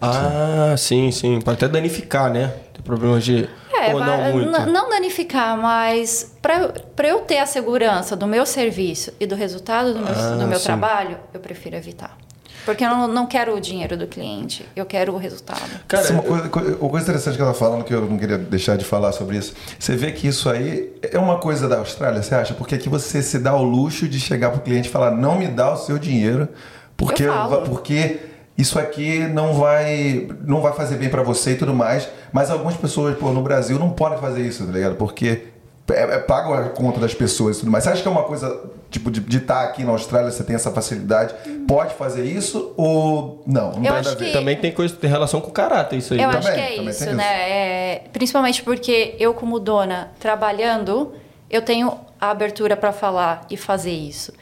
[0.00, 1.38] Ah, sim, sim.
[1.42, 2.48] Pode até danificar, né?
[2.72, 3.46] Tem problemas de.
[3.70, 4.66] É, Ou não muito.
[4.70, 10.00] não danificar, mas para eu ter a segurança do meu serviço e do resultado do
[10.00, 12.16] meu, Ah, do meu trabalho, eu prefiro evitar.
[12.64, 15.60] Porque eu não, não quero o dinheiro do cliente, eu quero o resultado.
[15.88, 18.18] Cara, Isso é uma coisa, co- uma coisa interessante que ela falando, que eu não
[18.18, 19.54] queria deixar de falar sobre isso.
[19.78, 22.54] Você vê que isso aí é uma coisa da Austrália, você acha?
[22.54, 25.48] Porque aqui você se dá o luxo de chegar pro cliente e falar, não me
[25.48, 26.48] dá o seu dinheiro,
[26.96, 27.62] porque, Eu falo.
[27.62, 28.18] porque
[28.58, 32.06] isso aqui não vai, não vai fazer bem pra você e tudo mais.
[32.30, 34.96] Mas algumas pessoas, pô, no Brasil não podem fazer isso, tá ligado?
[34.96, 35.44] Porque
[35.92, 37.84] é, é, pagam a conta das pessoas e tudo mais.
[37.84, 38.60] Você acha que é uma coisa,
[38.90, 41.34] tipo, de estar aqui na Austrália, você tem essa facilidade,
[41.66, 43.66] pode fazer isso ou não?
[43.66, 44.26] Não tem Eu nada acho a ver.
[44.26, 46.20] que- Também tem coisa tem relação com o caráter, isso aí.
[46.20, 46.38] Eu né?
[46.38, 47.50] acho Também, que é também isso, né?
[47.50, 51.12] É, principalmente porque eu, como dona, trabalhando,
[51.50, 54.32] eu tenho a abertura para falar e fazer isso.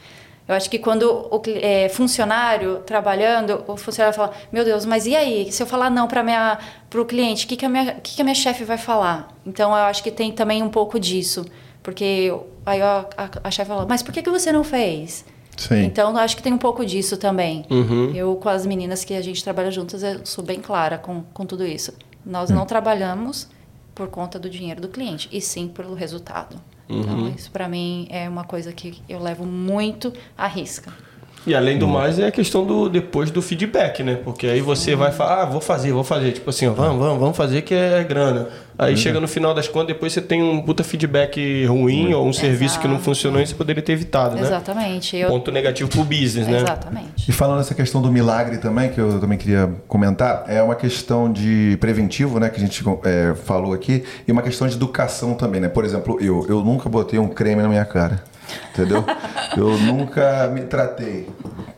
[0.49, 5.15] Eu acho que quando o é, funcionário trabalhando, o funcionário fala: Meu Deus, mas e
[5.15, 5.51] aí?
[5.51, 8.25] Se eu falar não para o cliente, o que, que a minha, que que a
[8.25, 9.31] minha chefe vai falar?
[9.45, 11.45] Então eu acho que tem também um pouco disso.
[11.83, 12.33] Porque
[12.65, 15.23] aí a, a, a chefe fala: Mas por que, que você não fez?
[15.55, 15.83] Sim.
[15.83, 17.65] Então, eu acho que tem um pouco disso também.
[17.69, 18.11] Uhum.
[18.15, 21.45] Eu, com as meninas que a gente trabalha juntas, eu sou bem clara com, com
[21.45, 21.91] tudo isso.
[21.91, 22.31] Hum.
[22.31, 23.47] Nós não trabalhamos
[23.93, 26.55] por conta do dinheiro do cliente, e sim pelo resultado.
[26.89, 27.01] Uhum.
[27.01, 30.91] Então, isso para mim é uma coisa que eu levo muito à risca.
[31.47, 34.17] E além do mais, é a questão do depois do feedback, né?
[34.23, 36.31] Porque aí você vai falar, ah, vou fazer, vou fazer.
[36.33, 38.49] Tipo assim, ó, vamos, vamos, vamos fazer que é grana.
[38.77, 42.31] Aí chega no final das contas, depois você tem um puta feedback ruim ou um
[42.31, 43.05] serviço que não Exato.
[43.05, 44.41] funcionou e você poderia ter evitado, né?
[44.41, 45.17] Exatamente.
[45.17, 46.59] Eu, Ponto negativo pro business, né?
[46.59, 47.29] Exatamente.
[47.29, 51.29] E falando nessa questão do milagre também, que eu também queria comentar, é uma questão
[51.29, 55.59] de preventivo, né, que a gente é, falou aqui, e uma questão de educação também,
[55.59, 55.67] né?
[55.67, 58.23] Por exemplo, eu, eu nunca botei um creme na minha cara,
[58.73, 59.03] entendeu?
[59.57, 61.27] eu nunca me tratei,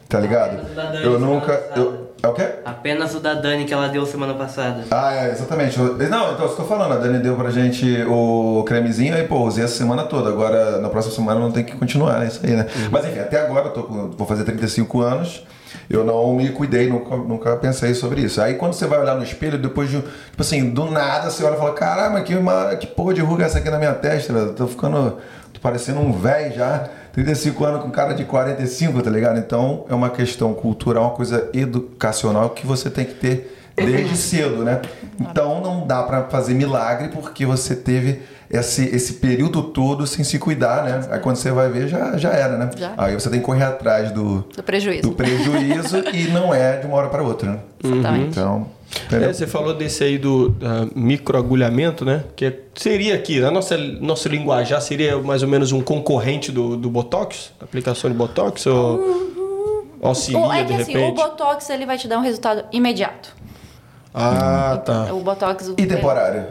[0.08, 0.60] tá ligado?
[1.04, 1.54] Eu nunca...
[1.76, 2.48] Eu, é o quê?
[2.64, 4.84] Apenas o da Dani que ela deu semana passada.
[4.92, 5.80] Ah, é, exatamente.
[5.80, 9.64] Eu- Não, então, estou falando, a Dani deu pra gente o cremezinho, aí, pô, usei
[9.64, 10.30] essa semana toda.
[10.30, 12.68] Agora, na próxima semana, não tem que continuar, é isso aí, né?
[12.92, 15.44] Mas enfim, até agora, eu tô com, vou fazer 35 anos,
[15.90, 18.40] eu não me cuidei, nunca, nunca pensei sobre isso.
[18.40, 21.56] Aí, quando você vai olhar no espelho, depois de, tipo assim, do nada, você olha
[21.56, 24.32] e fala, caramba, que, uma, que porra de ruga é essa aqui na minha testa,
[24.32, 24.54] velho?
[24.54, 25.18] Tô ficando,
[25.62, 26.90] parecendo um velho já.
[27.14, 29.38] 35 anos com cara de 45, tá ligado?
[29.38, 34.64] Então, é uma questão cultural, uma coisa educacional que você tem que ter desde cedo,
[34.64, 34.82] né?
[35.20, 40.38] Então não dá pra fazer milagre porque você teve esse, esse período todo sem se
[40.38, 41.02] cuidar, né?
[41.10, 42.70] Aí quando você vai ver, já, já era, né?
[42.78, 42.94] Já.
[42.98, 45.02] Aí você tem que correr atrás do, Do prejuízo.
[45.04, 47.60] do prejuízo e não é de uma hora para outra, né?
[47.84, 48.30] Exatamente.
[48.32, 48.68] Então?
[49.12, 52.24] É, você falou desse aí do da microagulhamento, né?
[52.36, 56.76] Que é- seria aqui, na nossa, nosso linguajar, seria mais ou menos um concorrente do,
[56.76, 57.52] do Botox?
[57.62, 58.66] Aplicação de Botox?
[58.68, 61.16] Ou auxilia, O- é que de assim, o repente?
[61.16, 63.34] Botox ele vai te dar um resultado imediato.
[64.14, 65.14] Ah, tá.
[65.14, 65.74] O Botox...
[65.78, 66.46] E temporário?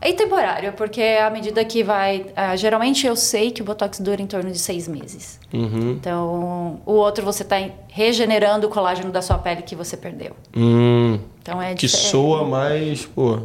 [0.00, 2.26] É temporário, porque à medida que vai.
[2.36, 5.40] ah, geralmente eu sei que o Botox dura em torno de seis meses.
[5.52, 5.90] Uhum.
[5.92, 7.56] Então, o outro você está
[7.88, 10.36] regenerando o colágeno da sua pele que você perdeu.
[10.56, 12.10] Hum, Então é que diferente.
[12.10, 13.40] soa mais, pô.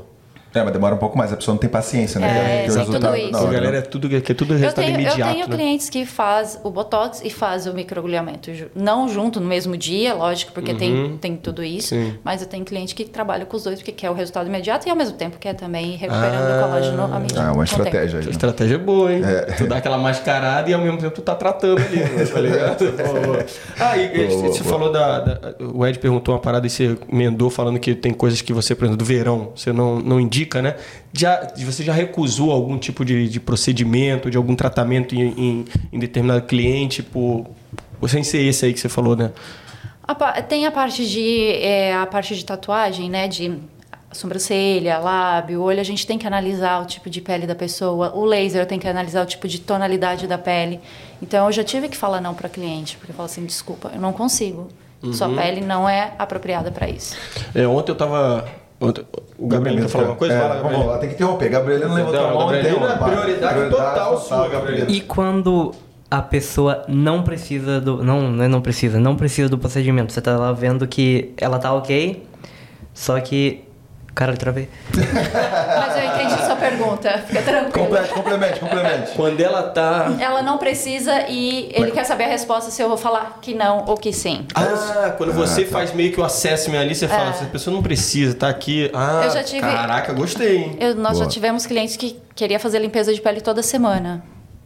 [0.54, 2.66] É, mas demora um pouco mais, a pessoa não tem paciência, né?
[2.66, 3.36] É, tem tudo isso.
[3.36, 5.56] A hora, galera é tudo, que é tudo Eu resultado tenho, eu imediato, tenho né?
[5.56, 10.52] clientes que faz o botox e faz o microagulhamento, não junto no mesmo dia, lógico,
[10.52, 11.96] porque tem, tem tudo isso.
[11.96, 12.12] Uhum.
[12.12, 12.18] Sim.
[12.24, 14.90] Mas eu tenho cliente que trabalha com os dois porque quer o resultado imediato e
[14.92, 17.42] ao mesmo tempo quer também recuperando o colágeno à medida.
[17.42, 17.82] Ah, uma o tempo.
[17.82, 18.24] estratégia aí.
[18.24, 18.32] A né?
[18.32, 19.22] estratégia é boa, hein?
[19.24, 19.42] É.
[19.54, 22.26] Tu dá aquela mascarada e ao mesmo tempo tu tá tratando ali, né?
[22.32, 22.84] tá ligado?
[23.80, 24.72] Ah, e, boa, você boa.
[24.72, 28.42] falou da, da- O Ed perguntou uma parada e você emendou falando que tem coisas
[28.42, 30.76] que você, por exemplo, do verão, você não, não indica, né?
[31.12, 36.00] Já, você já recusou algum tipo de, de procedimento, de algum tratamento em, em, em
[36.00, 37.48] determinado cliente, por.
[38.08, 39.32] Sem ser esse aí que você falou, né?
[40.06, 43.30] A tem a parte de é, a parte de tatuagem, né?
[43.30, 43.58] De
[44.12, 45.80] sobrancelha, lábio, olho.
[45.80, 48.14] A gente tem que analisar o tipo de pele da pessoa.
[48.14, 50.82] O laser tem que analisar o tipo de tonalidade da pele.
[51.22, 54.02] Então eu já tive que falar não para cliente, porque eu falo assim, desculpa, eu
[54.02, 54.70] não consigo.
[55.12, 57.18] Sua pele não é apropriada para isso.
[57.54, 58.48] É, ontem eu tava.
[58.88, 59.06] Ontem-
[59.38, 60.34] o Gabriel quer falar uma coisa?
[60.34, 60.88] É, Fala, vamos Gabriel.
[60.90, 61.50] lá, tem que interromper.
[61.50, 64.90] Gabrielino levantou a Não, mão e Gabrielino tem é uma- prioridade total sua, Gabrielino.
[64.92, 65.72] E quando
[66.12, 68.04] a pessoa não precisa do.
[68.04, 70.14] Não, não é não precisa, não precisa do procedimento.
[70.14, 72.24] Você tá lá vendo que ela tá ok,
[72.94, 73.62] só que.
[74.16, 74.70] Cara, travei.
[74.94, 77.18] Mas eu entendi sua pergunta.
[77.28, 77.72] Fica tranquilo.
[77.88, 79.12] Complete, complemente, complemente.
[79.16, 80.16] Quando ela tá.
[80.20, 83.86] Ela não precisa e ele quer saber a resposta se eu vou falar que não
[83.88, 84.46] ou que sim.
[84.54, 87.30] Ah, quando você faz meio que o assessment ali, você fala, É.
[87.30, 88.92] essa pessoa não precisa, tá aqui.
[88.94, 90.78] Ah, Eu já tive- caraca, gostei, hein?
[90.80, 91.26] Eu- nós Boa.
[91.26, 94.24] já tivemos clientes que queria fazer limpeza de pele toda semana.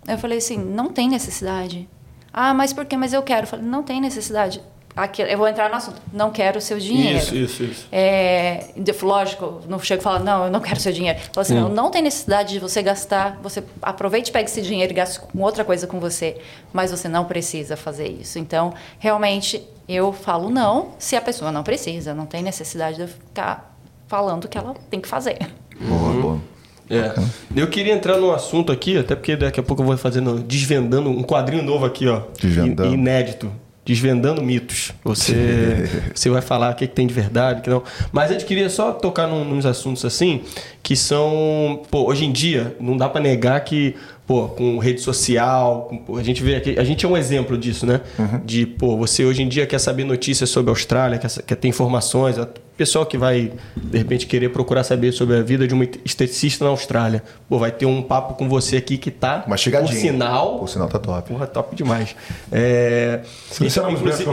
[0.08, 1.88] Eu falei assim, não tem necessidade.
[2.34, 2.98] Ah, mas por quê?
[2.98, 3.44] Mas eu quero.
[3.44, 4.62] Eu falei, não tem necessidade.
[4.98, 6.02] Aqui, eu vou entrar no assunto.
[6.12, 7.20] Não quero o seu dinheiro.
[7.20, 7.88] Isso, isso, isso.
[7.92, 8.70] É,
[9.04, 11.20] lógico, não chego e falo, não, eu não quero seu dinheiro.
[11.32, 14.96] Falo assim, não, não tem necessidade de você gastar, você aproveite, pegue esse dinheiro e
[14.96, 16.38] gaste com outra coisa com você,
[16.74, 18.40] mas você não precisa fazer isso.
[18.40, 23.08] Então, realmente, eu falo não se a pessoa não precisa, não tem necessidade de eu
[23.08, 23.78] ficar
[24.08, 25.38] falando que ela tem que fazer.
[25.80, 26.42] Boa, boa.
[26.90, 27.14] É.
[27.56, 31.10] Eu queria entrar num assunto aqui, até porque daqui a pouco eu vou fazendo, desvendando
[31.10, 32.22] um quadrinho novo aqui, ó.
[32.42, 32.94] Desvendando.
[32.94, 33.52] Inédito.
[33.88, 34.92] Desvendando mitos.
[35.04, 37.82] Você, você vai falar o que, que tem de verdade, o que não.
[38.12, 40.42] Mas a gente queria só tocar num, nos assuntos assim,
[40.84, 41.82] que são.
[41.90, 43.96] Pô, hoje em dia, não dá pra negar que,
[44.28, 46.78] pô, com rede social, com- a gente vê aqui.
[46.78, 48.02] A gente é um exemplo disso, né?
[48.44, 51.70] De, pô, você hoje em dia quer saber notícias sobre a Austrália, quer, quer ter
[51.70, 52.36] informações.
[52.78, 56.70] Pessoal que vai, de repente, querer procurar saber sobre a vida de uma esteticista na
[56.70, 57.24] Austrália.
[57.50, 59.44] Pô, vai ter um papo com você aqui que tá.
[59.48, 59.92] Uma chegadinha.
[59.92, 61.30] Por sinal, O sinal tá top.
[61.30, 62.16] Porra, top demais.
[62.52, 63.22] É,
[63.58, 64.30] convidados, inclusive,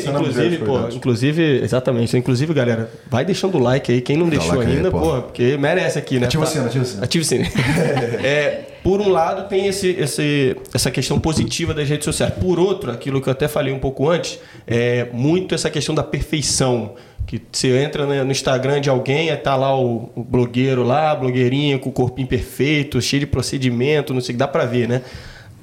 [0.00, 2.16] os inclusive, pô, inclusive, exatamente.
[2.16, 4.00] Inclusive, galera, vai deixando o like aí.
[4.00, 4.98] Quem não Dá deixou like aí, ainda, pô.
[4.98, 6.26] porra, porque merece aqui, né?
[6.26, 7.04] Ativa o Tá- sino, ativa o sino.
[7.04, 7.44] Ativa o sino.
[8.24, 12.32] É, por um lado, tem esse, esse, essa questão positiva das redes sociais.
[12.34, 16.02] Por outro, aquilo que eu até falei um pouco antes, é muito essa questão da
[16.02, 16.92] perfeição.
[17.26, 21.14] Que você entra né, no Instagram de alguém, aí tá lá o, o blogueiro lá,
[21.14, 25.02] blogueirinha com o corpinho perfeito, cheio de procedimento, não sei, dá pra ver, né?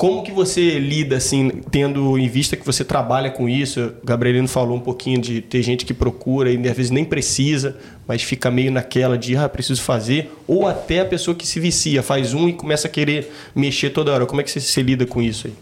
[0.02, 3.94] Como que você lida, assim, tendo em vista que você trabalha com isso?
[4.02, 7.78] O Gabrielino falou um pouquinho de ter gente que procura e às vezes nem precisa,
[8.08, 10.32] mas fica meio naquela de, ah, preciso fazer.
[10.48, 14.12] Ou até a pessoa que se vicia, faz um e começa a querer mexer toda
[14.12, 14.26] hora.
[14.26, 15.54] Como é que você se lida com isso aí?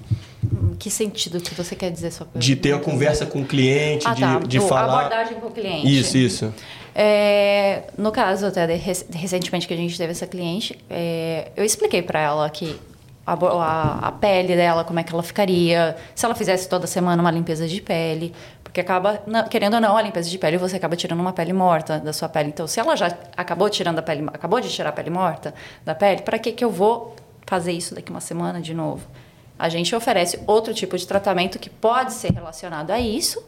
[0.80, 2.46] Que sentido que você quer dizer sua pergunta?
[2.46, 4.40] De ter a conversa com o cliente, ah, de, tá.
[4.40, 5.00] de falar...
[5.00, 6.00] abordagem com o cliente.
[6.00, 6.54] Isso, isso.
[6.96, 11.64] É, no caso até de, rec- recentemente que a gente teve essa cliente, é, eu
[11.64, 12.80] expliquei para ela que
[13.26, 17.22] a, a- a pele dela, como é que ela ficaria, se ela fizesse toda semana
[17.22, 18.34] uma limpeza de pele,
[18.64, 21.52] porque acaba, não- querendo ou não, a limpeza de pele você acaba tirando uma pele
[21.54, 22.50] morta da sua pele.
[22.50, 25.54] Então, se ela já acabou tirando a pele, acabou de tirar a pele morta
[25.86, 27.16] da pele, para que que eu vou
[27.46, 29.02] fazer isso daqui uma semana de novo?
[29.60, 33.44] A gente oferece outro tipo de tratamento que pode ser relacionado a isso,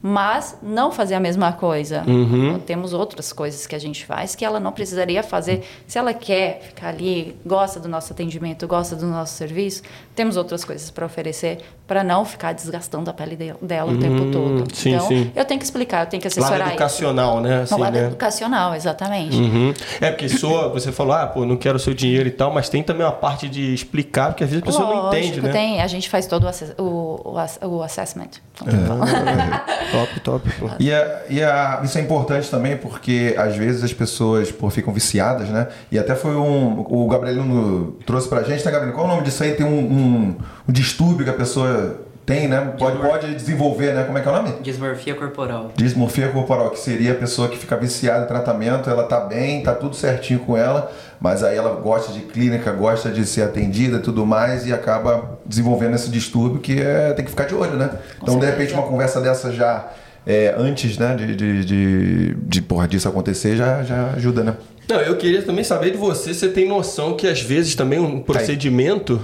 [0.00, 2.04] mas não fazer a mesma coisa.
[2.06, 5.64] Então, temos outras coisas que a gente faz que ela não precisaria fazer.
[5.84, 9.82] Se ela quer ficar ali, gosta do nosso atendimento, gosta do nosso serviço,
[10.16, 14.32] temos outras coisas para oferecer para não ficar desgastando a pele de- dela o tempo
[14.32, 14.64] todo.
[14.74, 15.30] sim, então, sim.
[15.36, 17.54] eu tenho que explicar, eu tenho que Lado assessorar educacional, né?
[17.62, 17.62] isso.
[17.62, 18.06] Assim, No lado né?
[18.06, 19.36] educacional, exatamente.
[19.36, 19.72] Uhum.
[20.00, 22.68] É porque soa, você falou, ah, pô, não quero o seu dinheiro e tal, mas
[22.68, 25.52] tem também uma parte de explicar, porque às vezes a pessoa não Lógico, entende, né?
[25.52, 25.80] tem.
[25.80, 27.20] A gente faz todo o, asse- o,
[27.62, 28.30] o, o assessment.
[28.66, 28.86] É.
[28.86, 29.06] fala.
[29.92, 30.50] Top, top.
[30.58, 30.68] Pô.
[30.80, 34.92] E, a- e a- isso é importante também porque às vezes as pessoas pô, ficam
[34.92, 35.68] viciadas, né?
[35.92, 36.84] E até foi um.
[36.88, 38.92] O Gabrielino trouxe pra gente, né, Gabrielino?
[38.94, 39.52] Qual é o nome disso aí?
[39.52, 42.72] Tem um, um- um distúrbio que a pessoa tem, né?
[42.76, 44.02] Pode, pode desenvolver, né?
[44.02, 44.52] Como é que é o nome?
[44.60, 45.70] Dismorfia corporal.
[45.76, 49.72] Dismorfia corporal, que seria a pessoa que fica viciada em tratamento, ela tá bem, tá
[49.72, 50.90] tudo certinho com ela,
[51.20, 55.38] mas aí ela gosta de clínica, gosta de ser atendida e tudo mais, e acaba
[55.46, 57.90] desenvolvendo esse distúrbio que é, tem que ficar de olho, né?
[58.20, 58.80] Então, de repente, certeza.
[58.80, 59.88] uma conversa dessa já
[60.26, 64.56] é, antes né, de, de, de, de porra, disso acontecer já, já ajuda, né?
[64.88, 68.20] Não, eu queria também saber de você, você tem noção que às vezes também um
[68.20, 69.20] procedimento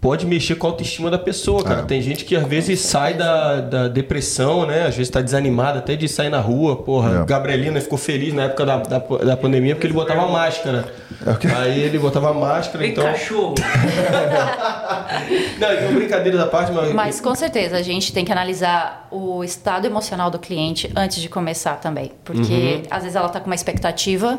[0.00, 1.80] pode mexer com a autoestima da pessoa, cara.
[1.80, 1.84] É.
[1.84, 4.86] Tem gente que às vezes sai da, da depressão, né?
[4.86, 6.76] Às vezes tá desanimado até de sair na rua.
[6.76, 7.24] Porra, É.
[7.26, 10.90] Gabrielina ficou feliz na época da, da, da pandemia porque ele botava máscara.
[11.26, 11.54] É?
[11.56, 13.04] Aí ele botava máscara, Vem então...
[13.04, 13.54] cachorro.
[15.58, 16.92] Não, então brincadeira da parte, mas...
[16.94, 21.28] Mas com certeza a gente tem que analisar o estado emocional do cliente antes de
[21.28, 22.12] começar também.
[22.24, 24.38] Porque às vezes ela está com uma expectativa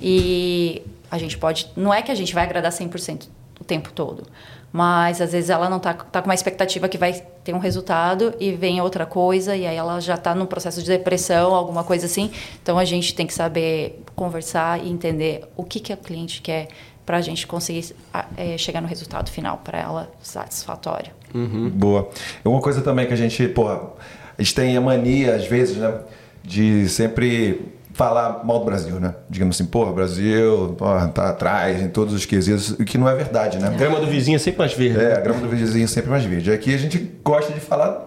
[0.00, 1.70] e a gente pode.
[1.76, 3.28] Não é que a gente vai agradar 100%
[3.60, 4.24] o tempo todo.
[4.72, 8.34] Mas às vezes ela não está tá com uma expectativa que vai ter um resultado
[8.38, 12.06] e vem outra coisa e aí ela já está num processo de depressão, alguma coisa
[12.06, 12.30] assim.
[12.62, 16.68] Então a gente tem que saber conversar e entender o que, que o cliente quer
[17.06, 21.10] para a gente conseguir ah, eh, chegar no resultado final para ela satisfatório.
[21.70, 22.10] Boa.
[22.44, 23.80] E uma coisa também que a gente, porra,
[24.36, 26.00] a gente tem a mania, às vezes, né,
[26.44, 29.14] de sempre falar mal do Brasil, né?
[29.28, 33.14] Digamos assim, porra, Brasil, porra, tá atrás em todos os quesitos, o que não é
[33.14, 33.74] verdade, né?
[33.76, 35.00] Grama do vizinho é sempre mais verde.
[35.04, 36.52] É, a grama do vizinho é sempre mais verde.
[36.52, 38.06] Aqui a gente gosta de falar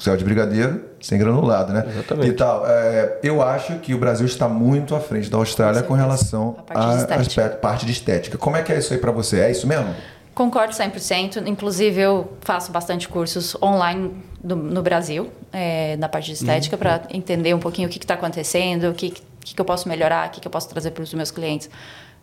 [0.00, 1.84] céu de brigadeiro sem granulado, né?
[1.86, 2.30] Exatamente.
[2.30, 2.64] E tal.
[2.66, 6.62] É, eu acho que o Brasil está muito à frente da Austrália Com relação A
[6.62, 7.20] parte de à estética.
[7.20, 8.38] aspecto- parte de estética.
[8.38, 9.40] Como é que é isso aí pra você?
[9.40, 9.94] É isso mesmo?
[10.34, 11.46] Concordo 100%.
[11.46, 14.12] Inclusive, eu faço bastante cursos online
[14.42, 18.14] do- no Brasil, é, na parte de estética, para entender um pouquinho o que está
[18.14, 21.02] acontecendo, o que, que, que eu posso melhorar, o que, que eu posso trazer para
[21.02, 21.68] os meus clientes.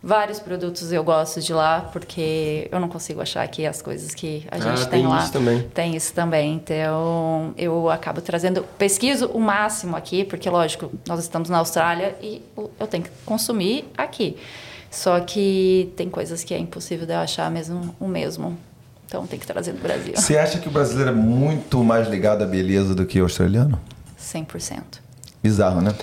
[0.02, 4.46] Vários produtos eu gosto de lá, porque eu não consigo achar aqui as coisas que
[4.50, 5.18] a gente Ah, tem, tem lá.
[5.22, 5.62] isso também.
[5.74, 6.54] Tem isso também.
[6.54, 12.42] Então, eu acabo trazendo, pesquiso o máximo aqui, porque, lógico, nós estamos na Austrália e
[12.56, 14.38] eu tenho que consumir aqui.
[14.90, 18.58] Só que tem coisas que é impossível de eu achar mesmo o mesmo.
[19.06, 20.12] Então, tem que trazer do Brasil.
[20.14, 23.78] Você acha que o brasileiro é muito mais ligado à beleza do que o australiano?
[24.20, 24.80] 100%.
[25.42, 25.94] Bizarro, né?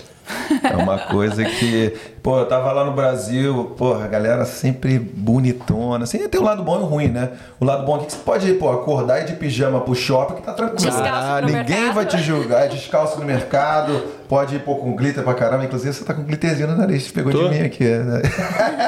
[0.64, 1.96] É uma coisa que.
[2.22, 6.04] Pô, eu tava lá no Brasil, porra, a galera sempre bonitona.
[6.04, 7.32] Assim, tem o lado bom e o ruim, né?
[7.60, 10.36] O lado bom é que você pode pô, acordar e ir de pijama pro shopping
[10.36, 10.92] que tá tranquilo.
[10.92, 11.94] Descalço no Ninguém mercado.
[11.94, 15.66] vai te julgar, é descalço no mercado, pode ir pô, com glitter pra caramba.
[15.66, 17.48] Inclusive, você tá com glitterzinho no nariz, pegou Tô.
[17.48, 17.86] de mim aqui.
[17.86, 18.22] Né?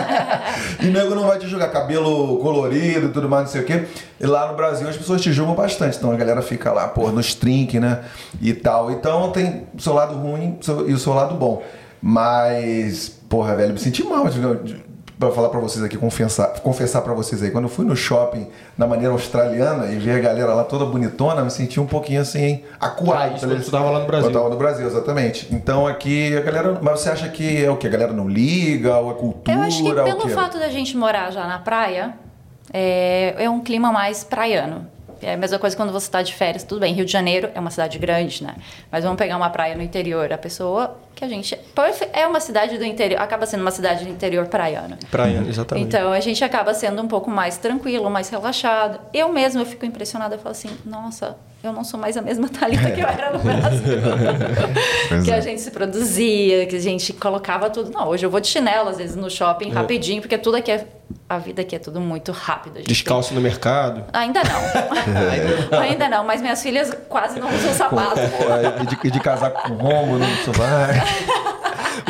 [0.82, 3.86] e nego não vai te julgar, cabelo colorido e tudo mais, não sei o quê.
[4.20, 5.98] E lá no Brasil as pessoas te julgam bastante.
[5.98, 8.02] Então a galera fica lá, pô, nos trinques, né?
[8.42, 8.92] E tal.
[8.92, 11.64] Então tem o seu lado ruim e o seu lado bom.
[12.02, 14.40] Mas, porra, velho, me senti mal de,
[15.20, 17.52] pra falar pra vocês aqui, confessar, confessar pra vocês aí.
[17.52, 18.48] Quando eu fui no shopping
[18.78, 22.64] na maneira australiana e vi a galera lá toda bonitona, me senti um pouquinho assim,
[22.80, 23.34] acuado.
[23.34, 24.30] Ah, isso quando tu tava lá no Brasil.
[24.30, 25.54] Eu tava no Brasil, exatamente.
[25.54, 26.80] Então aqui a galera.
[26.82, 27.86] Mas você acha que é o que?
[27.86, 28.98] A galera não liga?
[28.98, 29.58] Ou é cultura?
[29.58, 32.14] Eu acho que o pelo fato da gente morar já na praia,
[32.72, 34.88] é, é um clima mais praiano.
[35.22, 36.94] É a mesma coisa quando você está de férias, tudo bem.
[36.94, 38.56] Rio de Janeiro é uma cidade grande, né?
[38.92, 40.32] Mas vamos pegar uma praia no interior.
[40.32, 41.58] A pessoa que a gente.
[42.14, 44.98] É uma cidade do interior, acaba sendo uma cidade do interior praiana.
[45.12, 45.88] Praia, exatamente.
[45.88, 49.00] Então a gente acaba sendo um pouco mais tranquilo, mais relaxado.
[49.14, 52.48] Eu mesma eu fico impressionada, eu falo assim, nossa, eu não sou mais a mesma
[52.50, 54.00] Thalita que eu era no Brasil.
[55.26, 55.36] Que é.
[55.36, 57.92] a gente se produzia, que a gente colocava tudo.
[57.92, 59.30] Não, hoje eu vou de chinelo, às vezes no É.
[59.30, 60.86] shopping, rapidinho, porque tudo aqui é.
[61.28, 62.82] A vida aqui é tudo muito rápido.
[62.84, 64.02] Descalço no mercado.
[64.02, 65.80] tem- Ainda não.
[65.80, 68.16] Ainda não, mas minhas filhas quase não usam sapato.
[68.16, 70.94] Pô, e, de, de casaco com rombo no sovaco.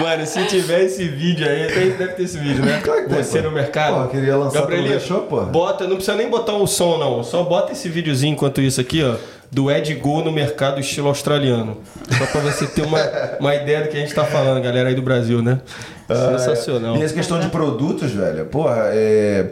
[0.01, 2.79] Mano, se tiver esse vídeo aí, tem- deve ter esse vídeo, né?
[2.83, 3.49] Claro que tem, Você pô.
[3.49, 3.95] no mercado.
[3.95, 5.41] Pô, eu queria lançar, Gabrielino, deixou, pô?
[5.45, 7.23] Bota, não precisa nem botar o som, não.
[7.23, 9.15] Só bota esse videozinho enquanto isso aqui, ó.
[9.51, 11.77] Do Ed Go no mercado estilo australiano.
[12.17, 12.99] Só pra você ter uma,
[13.39, 15.59] uma ideia do que a gente tá falando, galera aí do Brasil, né?
[16.07, 16.97] Sensacional.
[16.97, 19.51] E essa questão de produtos, velho, porra, é.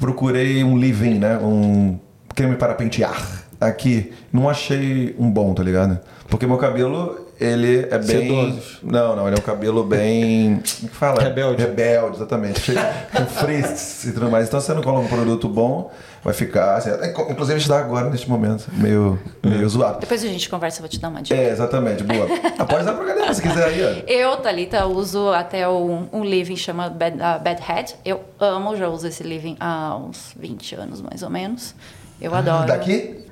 [0.00, 1.38] Procurei um leave-in, né?
[1.38, 1.98] Um
[2.34, 4.12] creme para pentear aqui.
[4.32, 5.98] Não achei um bom, tá ligado?
[6.28, 8.28] Porque meu cabelo, ele é bem.
[8.28, 8.78] Sedosos.
[8.82, 10.60] Não, não, ele é um cabelo bem.
[10.80, 11.22] Como que fala?
[11.22, 11.62] Rebelde.
[11.62, 12.60] Rebelde, exatamente.
[12.60, 12.80] Cheio-
[13.14, 14.48] Com frizz e tudo mais.
[14.48, 15.90] Então, você não coloca um produto bom,
[16.26, 16.74] vai ficar.
[16.74, 20.00] Assim, é, inclusive, está agora, neste momento, meio, meio zoado.
[20.00, 21.40] Depois a gente conversa, eu vou te dar uma dica.
[21.40, 22.26] É, exatamente, boa.
[22.66, 24.10] Pode dar pra galera se quiser aí, ó.
[24.10, 27.94] Eu, Thalita, uso até um, um living chama Bad, uh, Bad Head.
[28.04, 31.76] Eu amo, já uso esse living há uns 20 anos, mais ou menos.
[32.20, 32.64] Eu adoro.
[32.64, 33.24] Ah, Daqui?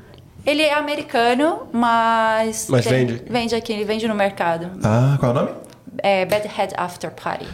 [0.47, 2.69] Ele é americano, mas...
[2.69, 3.23] Mas tem- vende?
[3.29, 4.71] Vende aqui, ele vende no mercado.
[4.85, 5.51] Ah, qual é o nome?
[5.99, 7.47] É Bad Head After Party.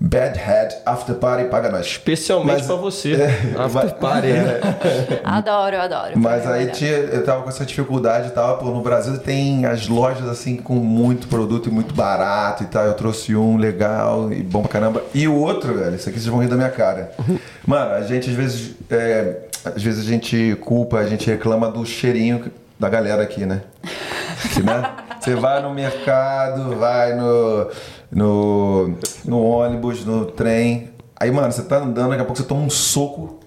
[0.00, 1.86] Bad Head After Party paga nós.
[1.86, 3.14] Especialmente pra você.
[3.14, 3.26] É,
[3.58, 4.60] After mas- party, né?
[5.24, 6.12] Adoro, eu adoro.
[6.16, 9.88] Mas aí tinha, eu tava com essa dificuldade e tal, pô, no Brasil tem as
[9.88, 12.84] lojas assim com muito produto e muito barato e tal.
[12.84, 15.02] Eu trouxe um legal e bom pra caramba.
[15.14, 17.12] E o outro, velho, isso aqui vocês vão rir da minha cara.
[17.66, 18.74] Mano, a gente às vezes.
[18.90, 23.62] é, às vezes a gente culpa, a gente reclama do cheirinho da galera aqui, né?
[24.62, 24.90] Né?
[25.24, 27.66] Você vai no mercado, vai no,
[28.14, 28.94] no,
[29.24, 30.90] no ônibus, no trem.
[31.18, 33.40] Aí, mano, você tá andando, daqui a pouco você toma um soco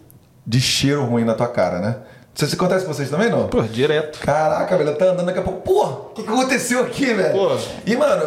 [0.45, 1.95] de cheiro ruim na tua cara, né?
[1.97, 3.47] Não sei se acontece com vocês também, não?
[3.47, 4.19] Pô, direto.
[4.19, 5.61] Caraca, velho, tá andando daqui a pouco.
[5.61, 7.33] Pô, o que, que aconteceu aqui, velho?
[7.33, 7.57] Pô.
[7.85, 8.23] E, mano.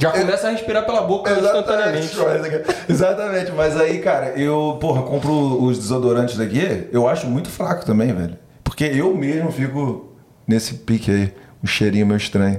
[0.00, 2.12] Já eu- começa a respirar pela boca instantaneamente.
[2.14, 2.64] Exatamente.
[2.88, 3.52] Exatamente.
[3.52, 8.36] Mas aí, cara, eu, porra, compro os desodorantes daqui, eu acho muito fraco também, velho.
[8.64, 10.12] Porque eu mesmo fico
[10.48, 12.58] nesse pique aí, um cheirinho meio estranho.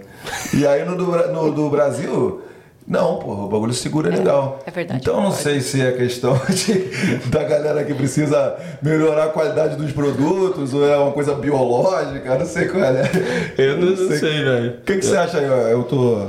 [0.53, 2.41] E aí no do, no do Brasil,
[2.87, 4.59] não, porra, o bagulho segura legal.
[4.65, 5.01] é verdade.
[5.01, 9.91] Então não sei se é questão de, da galera que precisa melhorar a qualidade dos
[9.91, 13.09] produtos ou é uma coisa biológica, não sei qual é.
[13.57, 14.71] Eu não, não sei, velho.
[14.71, 15.49] O que, que você acha aí?
[15.49, 15.55] ó?
[15.67, 16.27] Eu tô.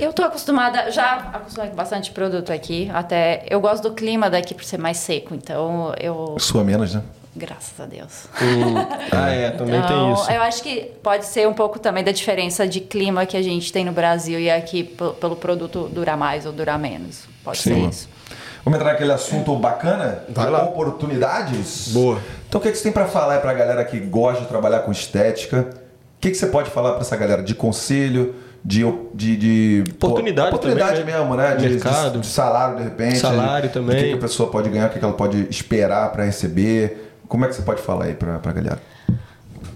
[0.00, 2.90] Eu tô acostumada, já acostumada com bastante produto aqui.
[2.92, 6.36] Até eu gosto do clima daqui por ser mais seco, então eu.
[6.38, 7.02] Sua menos, né?
[7.34, 8.26] Graças a Deus.
[9.10, 10.30] Ah, é, também tem Então, isso.
[10.30, 13.72] Eu acho que pode ser um pouco também da diferença de clima que a gente
[13.72, 17.24] tem no Brasil e aqui pelo produto durar mais ou durar menos.
[17.42, 17.74] Pode Sim.
[17.74, 18.08] ser isso.
[18.64, 20.24] Vamos entrar naquele assunto bacana?
[20.28, 20.62] Vai lá.
[20.64, 21.88] Oportunidades?
[21.88, 22.18] Boa.
[22.48, 24.80] Então o que, que você tem pra falar aí pra galera que gosta de trabalhar
[24.80, 25.70] com estética?
[25.70, 28.34] O que, que você pode falar pra essa galera de conselho,
[28.64, 28.84] de,
[29.14, 31.20] de, de pô, Oportunidade oportunidade também, né?
[31.20, 31.56] mesmo, né?
[31.56, 32.12] De, Mercado.
[32.12, 33.18] de- de salário de repente.
[33.18, 33.96] Salário O também.
[33.96, 37.12] que, que a pessoa pode ganhar, o que, que ela pode esperar pra receber?
[37.28, 38.80] Como é que você pode falar aí pra, pra galera?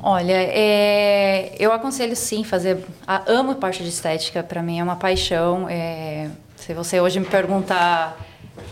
[0.00, 2.84] Olha, é, eu aconselho sim fazer.
[3.06, 5.66] a- amo a parte de estética, para mim é uma paixão.
[5.68, 8.16] é, se você hoje me perguntar,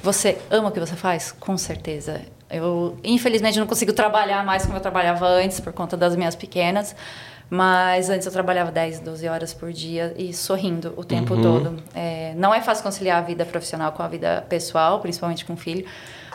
[0.02, 1.32] você ama o que você faz?
[1.32, 2.20] Com certeza.
[2.50, 6.94] Eu, infelizmente, não consigo trabalhar mais como eu trabalhava antes por conta das minhas pequenas.
[7.50, 11.76] Mas antes eu trabalhava 10, 12 horas por dia e sorrindo o tempo todo.
[11.94, 15.84] É, não é fácil conciliar a vida profissional com a vida pessoal, principalmente com filho.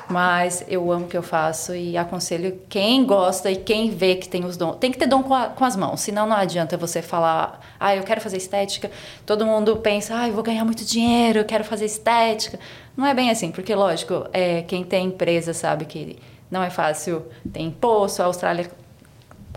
[0.08, 4.28] Mas eu amo o que eu faço e aconselho quem gosta e quem vê que
[4.28, 4.78] tem os dons.
[4.78, 7.96] Tem que ter dom com, a- com as mãos, senão não adianta você falar, ah,
[7.96, 8.90] eu quero fazer estética.
[9.24, 12.60] Todo mundo pensa, ah, eu vou ganhar muito dinheiro, eu quero fazer estética.
[12.98, 16.18] Não é bem assim, porque, lógico, é, quem tem empresa sabe que
[16.50, 17.24] não é fácil.
[17.54, 18.68] Tem imposto, a Austrália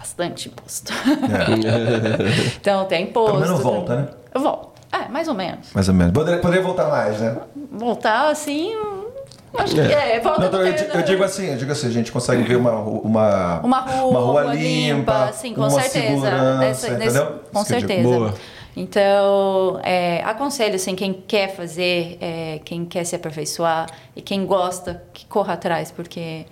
[0.03, 0.93] bastante imposto.
[2.61, 3.31] então tem imposto.
[3.33, 4.09] Pelo menos tem- volta, né?
[4.35, 4.69] Eu volto.
[4.93, 5.73] É, mais ou menos.
[5.73, 6.13] Mais ou menos.
[6.13, 7.37] Poderia, poderia voltar mais, né?
[7.71, 8.75] Voltar assim.
[9.57, 10.19] Acho que é.
[10.21, 13.61] Volta Não, eu, eu digo assim, eu digo assim, a gente consegue ver uma, uma,
[13.61, 16.31] Uma rua, uma rua rua limpa, sim, com uma certeza.
[16.59, 17.41] Nessa- nesse- entendeu?
[17.53, 18.03] com certeza.
[18.03, 18.35] Boa.
[18.75, 23.87] Então, é, aconselho assim, quem quer fazer, é, quem quer se aperfeiçoar
[24.17, 26.47] e quem gosta, que corra atrás, porque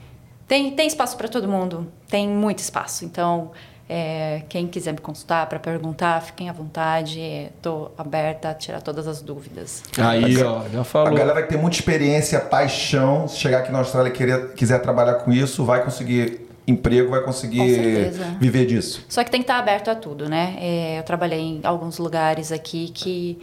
[0.51, 3.05] tem, tem espaço para todo mundo, tem muito espaço.
[3.05, 3.53] Então,
[3.88, 7.20] é, quem quiser me consultar para perguntar, fiquem à vontade,
[7.57, 9.84] estou aberta a tirar todas as dúvidas.
[9.96, 11.14] Aí, ó, já A falou.
[11.14, 15.14] galera que tem muita experiência, paixão, se chegar aqui na Austrália e querer, quiser trabalhar
[15.14, 19.05] com isso, vai conseguir emprego, vai conseguir viver disso.
[19.09, 20.57] Só que tem que estar aberto a tudo, né?
[20.59, 23.40] É, eu trabalhei em alguns lugares aqui que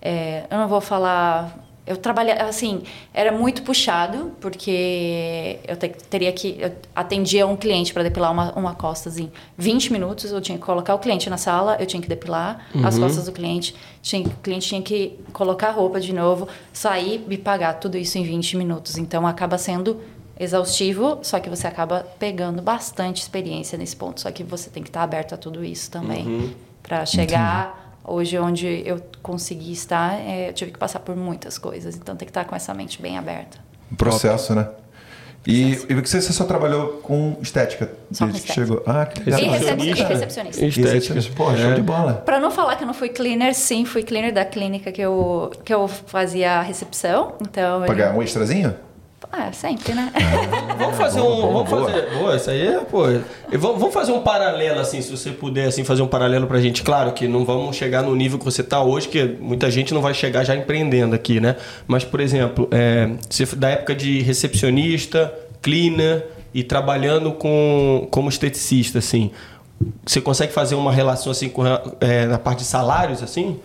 [0.00, 1.63] é, eu não vou falar.
[1.86, 2.82] Eu trabalhei, assim,
[3.12, 6.56] era muito puxado, porque eu te- teria que.
[6.58, 10.64] Eu atendia um cliente para depilar uma, uma costas em 20 minutos, eu tinha que
[10.64, 14.30] colocar o cliente na sala, eu tinha que depilar as costas do cliente, tinha, o
[14.42, 18.56] cliente tinha que colocar a roupa de novo, sair e pagar tudo isso em 20
[18.56, 18.96] minutos.
[18.96, 20.00] Então acaba sendo
[20.40, 24.20] exaustivo, só que você acaba pegando bastante experiência nesse ponto.
[24.20, 26.54] Só que você tem que estar aberto a tudo isso também.
[26.82, 31.96] Para chegar hoje onde eu consegui estar, é, eu tive que passar por muitas coisas.
[31.96, 33.58] Então tem que estar com essa mente bem aberta.
[33.90, 34.68] Um processo, né?
[35.46, 38.66] E, e você, você só trabalhou com estética Só com desde que estética.
[38.66, 38.82] chegou?
[38.86, 39.40] Ah, que legal.
[39.40, 40.02] E, recep Recepcionista.
[40.02, 40.64] e recepcionista.
[40.64, 41.20] Estética.
[41.36, 41.74] Pô, show É.
[41.74, 42.14] de bola.
[42.14, 45.50] Para não falar que eu não fui cleaner, sim, fui cleaner da clínica que eu,
[45.62, 47.34] que eu fazia a recepção.
[47.42, 48.74] Então, Pagar um extrazinho?
[49.32, 50.12] Ah, sempre, né?
[50.78, 51.40] Vamos fazer Boa, um.
[51.40, 51.90] boa, vamos boa.
[51.90, 52.18] fazer.
[52.18, 53.08] Boa, isso aí é, pô.
[53.08, 56.60] E vamos, vamos fazer um paralelo, assim, se você puder, assim, fazer um paralelo pra
[56.60, 56.82] gente.
[56.82, 60.00] Claro que não vamos chegar no nível que você tá hoje, que muita gente não
[60.00, 61.56] vai chegar já empreendendo aqui, né?
[61.86, 68.98] Mas, por exemplo, é, você, da época de recepcionista, cleaner e trabalhando com, como esteticista,
[68.98, 69.30] assim.
[70.06, 71.64] Você consegue fazer uma relação assim com,
[72.00, 73.58] é, na parte de salários, assim?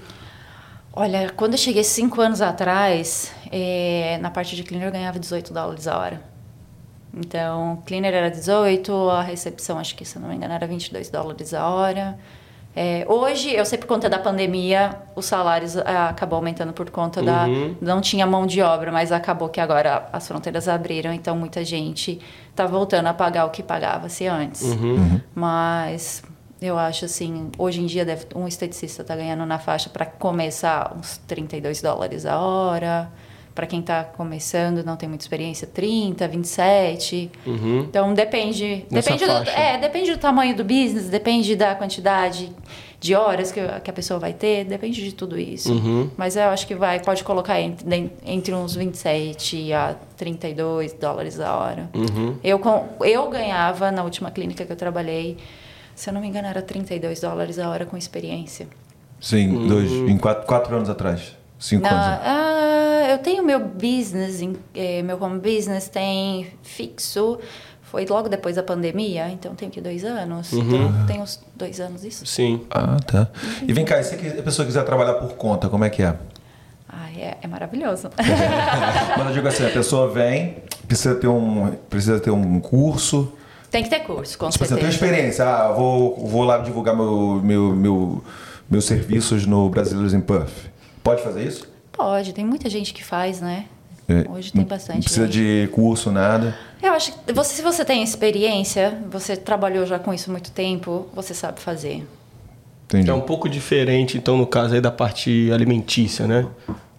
[0.91, 5.53] Olha, quando eu cheguei cinco anos atrás, eh, na parte de cleaner eu ganhava 18
[5.53, 6.21] dólares a hora.
[7.13, 11.53] Então, cleaner era 18, a recepção, acho que se não me engano, era 22 dólares
[11.53, 12.17] a hora.
[12.75, 17.21] Eh, hoje, eu sei por conta da pandemia, os salários ah, acabou aumentando por conta
[17.21, 17.45] da...
[17.81, 22.19] Não tinha mão de obra, mas acabou que agora as fronteiras abriram, então muita gente
[22.49, 24.63] está voltando a pagar o que pagava-se antes.
[25.33, 26.23] Mas
[26.61, 30.93] eu acho assim, hoje em dia deve, um esteticista tá ganhando na faixa para começar
[30.97, 33.09] uns 32 dólares a hora,
[33.59, 37.29] para quem está começando, não tem muita experiência, 30, 27.
[37.81, 42.53] Então depende, Nessa depende do, é, depende do tamanho do business, depende da quantidade
[43.01, 45.73] de horas que, que a pessoa vai ter, depende de tudo isso.
[46.15, 51.53] Mas eu acho que vai pode colocar entre, entre uns 27 a 32 dólares a
[51.53, 51.89] hora.
[52.41, 55.35] Eu com, eu ganhava na última clínica que eu trabalhei,
[55.93, 58.69] se eu não me engano, era 32 dólares a hora com experiência.
[59.19, 61.37] Sim, dois, em quatro, quatro anos atrás.
[61.59, 62.19] Cinco Na- anos.
[62.25, 64.41] ah, eu tenho meu business,
[64.73, 67.37] eh, meu home business tem fixo.
[67.81, 70.53] Foi logo depois da pandemia, então tem que dois anos.
[70.53, 72.25] Então tem uns dois anos isso.
[72.25, 72.61] Sim.
[72.69, 73.27] Ah, tá.
[73.67, 76.15] E vem cá, e se a pessoa quiser trabalhar por conta, como é que é?
[76.87, 78.09] Ah, é, é maravilhoso.
[79.17, 80.57] Mas eu digo assim, a pessoa vem,
[80.87, 83.33] precisa ter um, precisa ter um curso,
[83.71, 85.05] tem que ter curso, com tipo assim, eu tenho certeza.
[85.11, 88.23] experiência, ah, vou, vou lá divulgar meu, meu, meu,
[88.69, 90.69] meus serviços no Brasileiros em Puff.
[91.09, 91.67] Pode fazer isso?
[91.91, 93.65] Pode, tem muita gente que faz, né?
[94.07, 95.05] É, Hoje tem não bastante.
[95.05, 95.65] precisa gente.
[95.65, 96.55] de curso, nada.
[96.81, 100.51] Eu acho que você, se você tem experiência, você trabalhou já com isso há muito
[100.51, 102.07] tempo, você sabe fazer.
[102.85, 103.09] Entendi.
[103.09, 106.47] É um pouco diferente, então, no caso aí da parte alimentícia, né?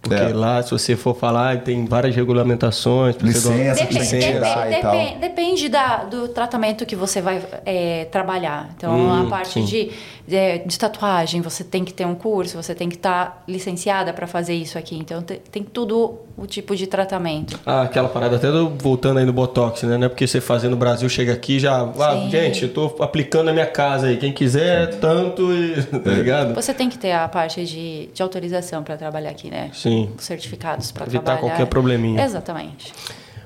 [0.01, 0.33] Porque É.
[0.33, 3.15] lá, se você for falar, tem várias regulamentações.
[3.17, 4.91] Licença, tem Depende, que tirar depende, e tal.
[4.97, 8.71] depende- depende da, do tratamento que você vai é, trabalhar.
[8.75, 9.91] Então, a parte de,
[10.27, 14.25] de, de tatuagem, você tem que ter um curso, você tem que estar licenciada para
[14.25, 14.97] fazer isso aqui.
[14.97, 17.59] Então, te- tem tudo o tipo de tratamento.
[17.63, 19.97] Ah, aquela parada até do- voltando aí no Botox, né?
[19.99, 21.79] Não é porque você fazendo no Brasil, chega aqui já.
[21.99, 24.17] Ah, gente, eu tô aplicando na minha casa aí.
[24.17, 25.75] Quem quiser, tanto e.
[26.01, 26.55] Tá ligado?
[26.55, 29.69] Você tem que ter a parte de, de autorização para trabalhar aqui, né?
[29.73, 29.90] Sim.
[30.17, 31.41] Os certificados para Evitar trabalhar.
[31.41, 32.23] qualquer probleminha.
[32.23, 32.93] Exatamente.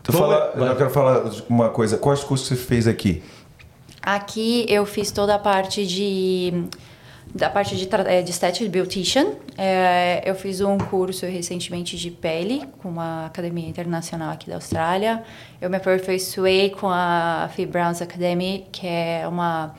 [0.04, 1.98] Tu Vamos- fala, eu quero falar uma coisa.
[1.98, 3.24] Quais cursos você fez aqui?
[4.02, 6.68] Aqui eu fiz toda a parte de
[7.34, 9.34] da parte de, eh, de beautician.
[9.58, 15.24] Eh, eu fiz um curso recentemente de pele com uma academia internacional aqui da Austrália.
[15.60, 19.74] Eu me aperfeiçoei com a Phoebe Brown's Academy, que é uma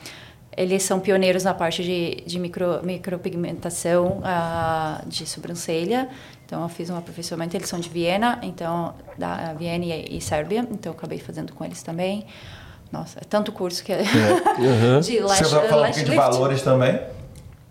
[0.57, 6.09] eles são pioneiros na parte de, de micro, micropigmentação ah, de sobrancelha.
[6.47, 7.57] Então, eu fiz um aperfeiçoamento.
[7.57, 10.65] Eles são de Viena, então, da Viena e, e Sérvia.
[10.71, 12.25] Então, eu acabei fazendo com eles também.
[12.89, 14.01] Nossa, é tanto curso que é.
[15.03, 17.01] de lash, você vai falar um lash pouquinho de valores também?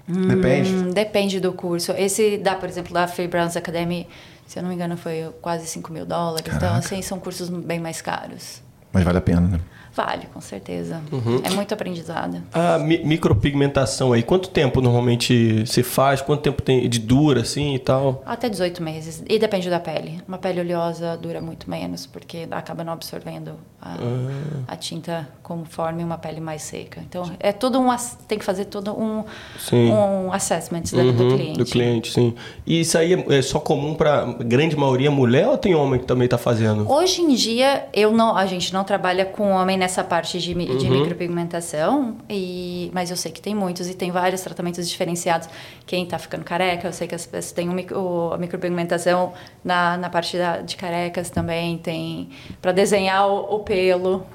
[0.06, 0.74] Depende.
[0.74, 1.92] Hum, depende do curso.
[1.92, 4.06] Esse dá, por exemplo, da Free Browns Academy,
[4.46, 6.46] se eu não me engano, foi quase 5 mil dólares.
[6.46, 6.78] Então, Caraca.
[6.78, 8.60] assim, são cursos bem mais caros.
[8.92, 9.60] Mas vale a pena, né?
[9.96, 11.00] Vale, com certeza.
[11.10, 11.40] Uhum.
[11.42, 12.42] É muito aprendizado.
[12.52, 16.20] A mi- micropigmentação aí, quanto tempo normalmente se faz?
[16.20, 18.22] Quanto tempo tem de dura assim e tal?
[18.26, 19.24] Até 18 meses.
[19.28, 20.20] E depende da pele.
[20.28, 24.64] Uma pele oleosa dura muito menos, porque acaba não absorvendo a, Ah.
[24.68, 27.00] a tinta conforme uma pele mais seca.
[27.08, 27.86] Então, é todo um...
[28.28, 29.24] Tem que fazer todo um,
[29.58, 29.90] Sim.
[29.92, 31.58] um assessment da- do Uhum, cliente.
[31.58, 32.34] Do cliente, sim.
[32.66, 36.06] E isso aí é é só comum pra grande maioria mulher ou tem homem que
[36.06, 36.90] também tá fazendo?
[36.90, 40.90] Hoje em dia, eu não, a gente não trabalha com homem nessa parte de, de
[40.90, 45.48] micropigmentação, e, mas eu sei que tem muitos e tem vários tratamentos diferenciados.
[45.86, 49.32] Quem está ficando careca, eu sei que as pessoas têm um a micropigmentação
[49.64, 52.30] na, na parte da, de carecas também, tem
[52.60, 54.26] para desenhar o, o pelo.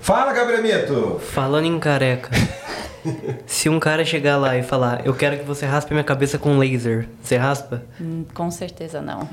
[0.00, 1.20] Fala, Gabriel Mito!
[1.20, 2.30] Falando em careca.
[3.46, 6.58] Se um cara chegar lá e falar, eu quero que você raspe minha cabeça com
[6.58, 7.82] laser, você raspa?
[7.98, 9.26] Hum, Com certeza não.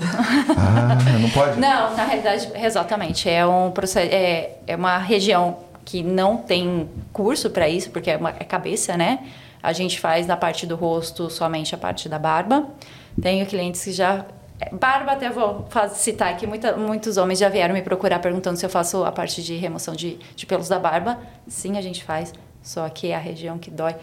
[0.58, 1.60] Ah, não pode?
[1.60, 3.30] Não, na realidade, exatamente.
[3.30, 8.18] É, um, proce- é, é uma região que não tem curso para isso, porque é,
[8.18, 9.20] uma, é cabeça, né?
[9.62, 12.68] A gente faz na parte do rosto somente a parte da barba.
[13.22, 14.24] Tenho clientes que já.
[14.72, 18.70] Barba, até vou citar aqui, muita, muitos homens já vieram me procurar perguntando se eu
[18.70, 21.20] faço a parte de remoção de, de pelos da barba.
[21.48, 23.96] Sim, a gente faz, só que é a região que dói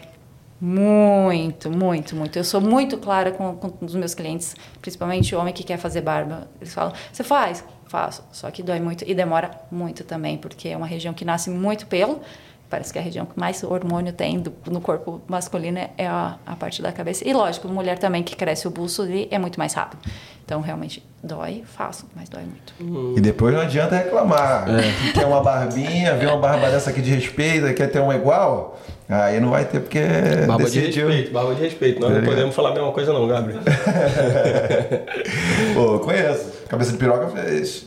[0.59, 2.37] muito, muito, muito.
[2.37, 6.01] Eu sou muito clara com, com os meus clientes, principalmente o homem que quer fazer
[6.01, 6.47] barba.
[6.61, 7.63] Eles falam: Você faz?
[7.87, 8.23] Faço.
[8.31, 11.85] Só que dói muito e demora muito também, porque é uma região que nasce muito
[11.87, 12.21] pelo.
[12.69, 16.35] Parece que é a região que mais hormônio tem do- no corpo masculino é a,
[16.45, 17.27] a parte da cabeça.
[17.27, 19.99] E lógico, mulher também que cresce o busto ali é muito mais rápido.
[20.43, 23.17] Então, realmente, dói, faço, mas dói muito.
[23.17, 24.65] E depois não adianta reclamar.
[24.69, 25.11] É.
[25.11, 28.79] Quer uma barbinha, vê uma barba dessa aqui de respeito, quer ter uma igual?
[29.07, 29.99] Aí não vai ter porque
[30.47, 31.07] Barba decidiu.
[31.07, 31.99] de respeito, barba de respeito.
[32.01, 33.61] Nós Tá não podemos falar a mesma coisa não, Gabriel.
[35.75, 36.53] Pô, conheço.
[36.67, 37.85] Cabeça de piroca fez.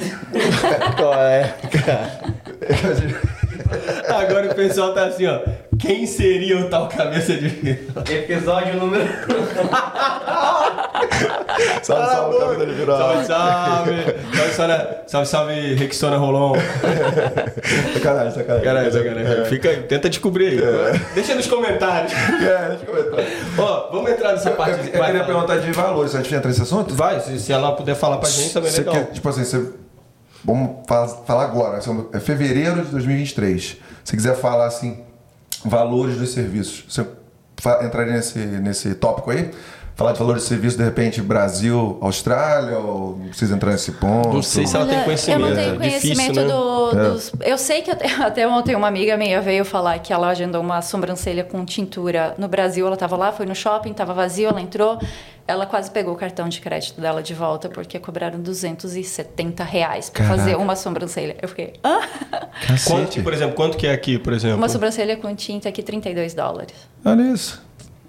[0.96, 1.54] Qual é,
[1.84, 2.20] cara?
[4.08, 5.40] Agora o pessoal tá assim, ó.
[5.78, 8.02] Quem seria o tal cabeça de vidro?
[8.10, 9.04] Episódio número.
[11.82, 12.98] Salve, salve, Camisa de Viral.
[12.98, 13.92] Salve, salve.
[14.34, 16.54] Salve, salve, salve, salve Rexona Rolon.
[17.94, 18.64] Sacanagem, sacanagem.
[18.64, 19.44] Caralho, sacanagem.
[19.46, 21.00] Fica aí, tenta descobrir aí.
[21.14, 22.12] Deixa nos comentários.
[22.38, 23.24] É, deixa eu comentar.
[23.58, 24.78] Ó, vamos entrar nessa Eu, parte.
[24.78, 26.14] eu, eu queria perguntar de valores.
[26.14, 26.94] A gente entra nesse assunto?
[26.94, 28.94] Vai, se, se ela puder falar pra gente também é legal.
[28.94, 29.66] quer, tipo assim, você...
[30.48, 31.80] Vamos fa- falar agora.
[31.80, 33.76] são- É fevereiro de 2023.
[34.04, 34.98] Se quiser falar, assim,
[35.64, 37.06] valores dos serviços, você
[37.84, 39.50] entraria nesse, nesse tópico aí?
[39.94, 44.28] Falar de valores de serviço, de repente, Brasil, Austrália, ou não precisa entrar nesse ponto?
[44.32, 45.40] Não sei se ela tem conhecimento.
[45.42, 46.46] Eu não tenho É difícil, conhecimento né?
[46.46, 47.32] do- dos.
[47.40, 50.80] Eu sei que até, até ontem uma amiga minha veio falar que ela agendou uma
[50.82, 52.86] sobrancelha com tintura no Brasil.
[52.86, 55.00] Ela estava lá, foi no shopping, estava vazio, ela entrou.
[55.48, 60.24] Ela quase pegou o cartão de crédito dela de volta porque cobraram 270 reais para
[60.24, 60.42] Caraca.
[60.42, 61.38] fazer uma sobrancelha.
[61.40, 62.06] Eu fiquei, ah?
[62.86, 64.58] Quanto, por exemplo, quanto que é aqui, por exemplo?
[64.58, 66.74] Uma sobrancelha com tinta aqui, 32 dólares.
[67.02, 67.66] Olha isso.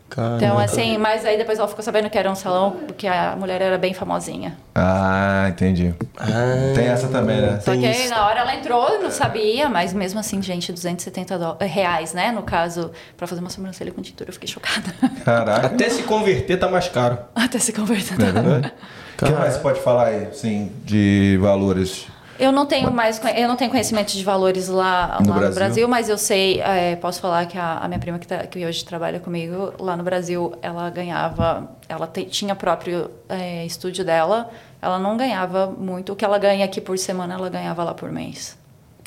[0.10, 0.38] Caramba.
[0.38, 3.61] Então, assim, mas aí depois ela ficou sabendo que era um salão porque a mulher
[3.61, 4.57] era bem famosinha.
[4.73, 5.94] Ah, entendi.
[6.18, 7.60] Ah, Tem essa também, né?
[7.61, 11.57] Só que aí, na hora ela entrou, não sabia, mas mesmo assim, gente, 270 dó-
[11.61, 12.31] reais, né?
[12.31, 14.94] No caso, pra fazer uma sobrancelha com tintura, eu fiquei chocada.
[15.23, 15.68] Caraca.
[15.68, 17.18] Até se converter tá mais caro.
[17.36, 18.26] Até se convertendo.
[18.26, 18.73] É verdade?
[19.22, 22.07] O que mais você pode falar aí, sim, de valores?
[22.40, 25.56] Eu não tenho mais, eu não tenho conhecimento de valores lá, No lá no Brasil?
[25.56, 28.66] Brasil, mas eu sei, é, posso falar que a, a minha prima que, tá- que
[28.66, 34.49] hoje trabalha comigo lá no Brasil, ela ganhava, ela te- tinha próprio é, estúdio dela,
[34.82, 38.10] ela não ganhava muito, o que ela ganha aqui por semana, ela ganhava lá por
[38.10, 38.57] mês.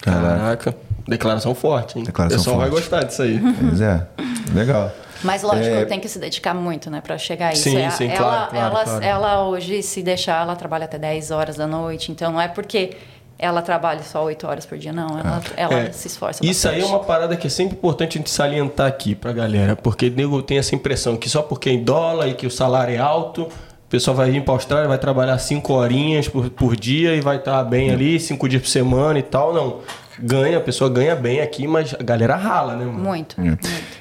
[0.03, 0.75] Caraca.
[1.09, 2.05] Declaração forte, hein?
[2.05, 2.83] Declaração o pessoal vai forte.
[2.83, 3.41] gostar disso aí.
[3.61, 4.07] Pois é,
[4.55, 4.93] legal.
[5.25, 7.63] Mas lógico, É, tem que se dedicar muito, né, para chegar a isso.
[7.63, 9.05] Sim, É- sim, ela, claro, claro, ela, claro.
[9.05, 12.97] ela hoje, se deixar, ela trabalha até 10 horas da noite, então não é porque
[13.43, 15.19] ela trabalha só 8 horas por dia, não.
[15.19, 16.97] Ela, ela É, se esforça Isso aí é bastante.
[16.99, 20.41] uma parada que é sempre importante a gente salientar aqui pra galera, porque o nego
[20.43, 23.43] tem essa impressão que só porque é em dólar e que o salário é alto,
[23.43, 27.37] o pessoal vai vir pra Austrália, vai trabalhar 5 horinhas por, por dia e vai
[27.37, 29.53] estar bem ali, 5 dias por semana e tal.
[29.53, 29.81] Não.
[30.19, 32.99] Ganha, a pessoa ganha bem aqui, mas a galera rala, né, mano?
[32.99, 33.41] Muito.
[33.41, 33.57] É.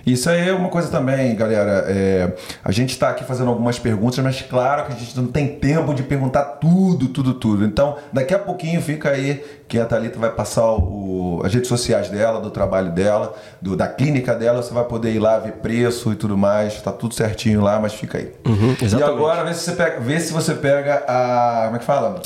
[0.06, 1.86] Isso aí é uma coisa também, galera.
[1.88, 2.34] é,
[2.64, 5.94] a gente está aqui fazendo algumas perguntas, mas claro que a gente não tem tempo
[5.94, 7.64] de perguntar tudo, tudo, tudo.
[7.66, 12.10] Então, daqui a pouquinho fica aí que a Thalita vai passar o- as redes sociais
[12.10, 14.62] dela, do trabalho dela, do- da clínica dela.
[14.62, 16.82] Você vai poder ir lá ver preço e tudo mais.
[16.82, 18.32] Tá tudo certinho lá, mas fica aí.
[18.46, 21.62] Uhum, e agora vê se, você pega, vê se você pega a.
[21.66, 22.22] Como é que fala?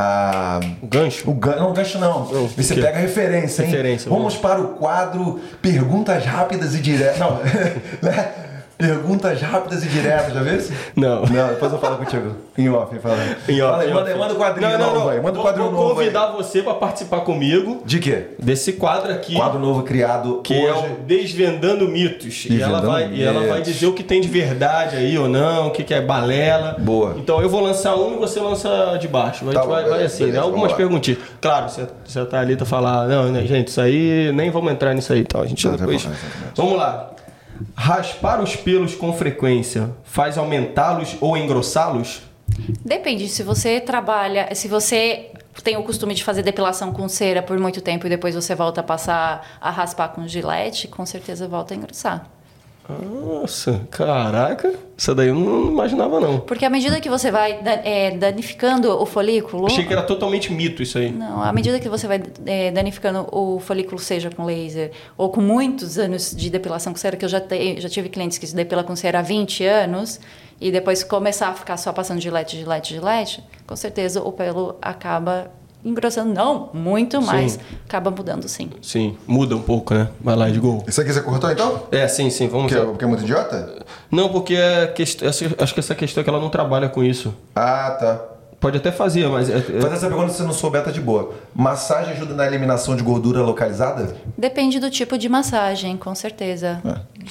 [0.00, 0.60] A.
[0.82, 1.30] O gancho?
[1.30, 2.32] O gancho, não, gancho não.
[2.32, 2.82] Não, Vê se o quê?
[2.82, 3.70] pega a referência, hein?
[3.70, 7.18] Referência, Vamos para o quadro Perguntas Rápidas e Diretas.
[7.18, 7.38] Não,
[8.02, 8.32] né?
[8.80, 10.72] Perguntas Rápidas e Diretas, já viu isso?
[10.96, 11.22] Não.
[11.26, 12.34] Não, depois eu falo contigo.
[12.58, 13.16] Em off, fala.
[13.48, 15.08] Em off, Fala aí, manda, manda o quadrinho não, não, novo não.
[15.10, 15.16] aí.
[15.20, 16.36] Manda o Vou- quadrinho vou novo convidar aí.
[16.36, 18.28] você pra participar comigo De quê?
[18.38, 19.34] desse quadro aqui.
[19.34, 20.86] Quadro novo criado Que é hoje.
[20.86, 22.44] o Desvendando Mitos.
[22.46, 23.72] e, ela Desvendando vai, e ela vai Mitos.
[23.74, 26.76] dizer o que tem de verdade aí ou não, o que, que é balela.
[26.78, 27.14] Boa.
[27.18, 29.48] Então eu vou lançar um e você lança de baixo.
[29.48, 30.26] A Tá gente bom, vai, vai beleza, assim, né?
[30.30, 30.76] beleza, Algumas vamos lá.
[30.76, 31.18] perguntinhas.
[31.40, 34.94] Claro, se a, se a Thalita falar, não, né, gente, isso aí nem vamos entrar
[34.94, 35.20] nisso aí.
[35.20, 36.02] Então a gente Não, depois.
[36.02, 36.14] tá bom.
[36.56, 37.10] Vamos lá.
[37.74, 42.22] Raspar os pelos com frequência faz aumentá-los ou engrossá-los?
[42.84, 45.30] Depende, se você trabalha, se você
[45.62, 48.80] tem o costume de fazer depilação com cera por muito tempo e depois você volta
[48.80, 52.26] a passar a raspar com gilete, com certeza volta a engrossar.
[52.98, 54.74] Nossa, caraca.
[54.96, 56.40] Isso daí eu não imaginava, não.
[56.40, 59.66] Porque à medida que você vai é, danificando o folículo.
[59.66, 61.10] Achei que era totalmente mito isso aí.
[61.10, 65.40] Não, à medida que você vai é, danificando o folículo, seja com laser ou com
[65.40, 68.54] muitos anos de depilação com cera, que eu já, te, já tive clientes que se
[68.54, 70.20] depilam com cera há 20 anos,
[70.60, 75.50] e depois começar a ficar só passando gilete, gilete, gilete, com certeza o pelo acaba
[75.84, 76.32] engrossando.
[76.32, 77.52] Não, muito mais.
[77.52, 77.58] Sim.
[77.86, 78.70] Acaba mudando sim.
[78.82, 80.08] Sim, muda um pouco, né?
[80.20, 80.84] Vai lá, Edgol.
[80.86, 81.82] Isso aqui você cortou então?
[81.90, 82.86] É, sim, sim, vamos Porque, lá.
[82.90, 83.84] porque é muito idiota?
[84.10, 85.22] Não, porque é quest...
[85.22, 87.34] acho que essa questão é que ela não trabalha com isso.
[87.54, 88.29] Ah, tá.
[88.60, 89.48] Pode até fazer, mas.
[89.48, 91.32] é- é- Faz essa pergunta se você não souber, tá de boa.
[91.54, 94.14] Massagem ajuda na eliminação de gordura localizada?
[94.36, 96.80] Depende do tipo de massagem, com certeza.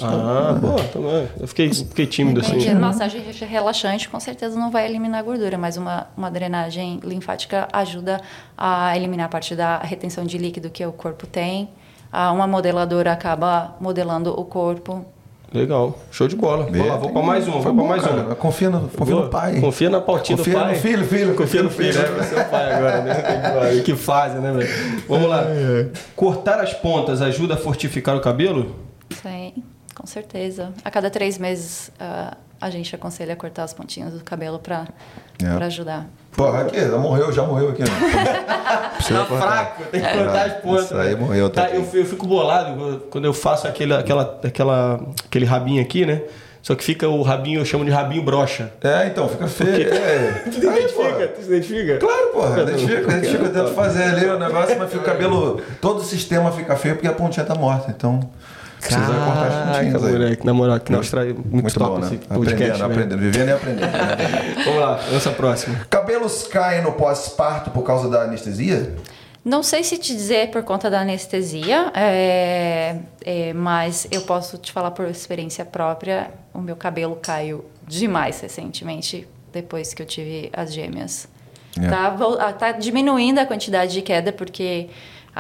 [0.01, 1.29] Ah, boa, também.
[1.39, 2.67] Eu fiquei, fiquei tímido Depende.
[2.67, 2.79] assim.
[2.79, 8.19] Massagem relaxante com certeza não vai eliminar gordura, mas uma, uma drenagem linfática ajuda
[8.57, 11.69] a eliminar a parte da retenção de líquido que o corpo tem.
[12.11, 15.05] Ah, uma modeladora acaba modelando o corpo.
[15.51, 16.67] Legal, show de bola.
[16.71, 18.21] Vou lá, vou pra mais uma, Tá vou pra mais cara.
[18.21, 18.35] uma.
[18.35, 19.59] Confia no, confia no pai.
[19.59, 20.73] Confia na pautinha Confia do pai.
[20.73, 21.35] no filho, filho.
[21.35, 23.81] Confia no filho, é seu pai agora, né?
[23.83, 24.69] Que fase, né, velho?
[25.07, 25.43] Vamos lá.
[26.15, 28.75] Cortar as pontas ajuda a fortificar o cabelo?
[29.21, 29.53] Sim,
[29.95, 30.71] com certeza.
[30.85, 34.87] A cada três meses ah, a gente aconselha cortar as pontinhas do cabelo para
[35.41, 35.63] É.
[35.65, 36.07] ajudar.
[36.35, 37.81] Porra, aqui, já morreu, já morreu aqui.
[37.83, 37.89] Né?
[38.47, 40.85] Tá fraco, tem que cortar as pontas.
[40.85, 41.19] Isso aí né?
[41.21, 41.87] morreu Tá, também.
[41.93, 46.21] eu, eu fico bolado quando eu faço aquele, aquela, aquela, aquele rabinho aqui, né?
[46.61, 48.71] Só que fica o rabinho, eu chamo de rabinho brocha.
[48.83, 49.93] É, então, fica feio.
[49.93, 50.43] É.
[50.51, 51.03] Tu se Aí, identifica?
[51.03, 51.27] porra.
[51.27, 51.97] Tu se identifica?
[51.97, 55.61] Claro, porra, Eu identifica, identifica, eu tento fazer ali o negócio, mas fica o cabelo.
[55.81, 57.89] Todo o sistema fica feio porque a pontinha tá morta.
[57.95, 58.19] Então,
[58.79, 60.11] precisa cortar as pontinhas aí.
[60.13, 62.07] moleque, na moral, aqui na Austrália, muito, Muito top bom, né?
[62.07, 62.93] esse podcast, Aprendendo, né?
[62.93, 63.91] aprendendo, vivendo e aprendendo.
[63.91, 64.55] né?
[64.65, 65.75] Vamos lá, lança a próxima.
[65.89, 68.95] Cabelos caem no pós-parto por causa da anestesia?
[69.43, 74.71] Não sei se te dizer por conta da anestesia, é, é, mas eu posso te
[74.71, 76.29] falar por experiência própria.
[76.53, 81.27] O meu cabelo caiu demais recentemente, depois que eu tive as gêmeas.
[81.81, 81.87] É.
[81.87, 84.89] Tá, ah, tá diminuindo a quantidade de queda, porque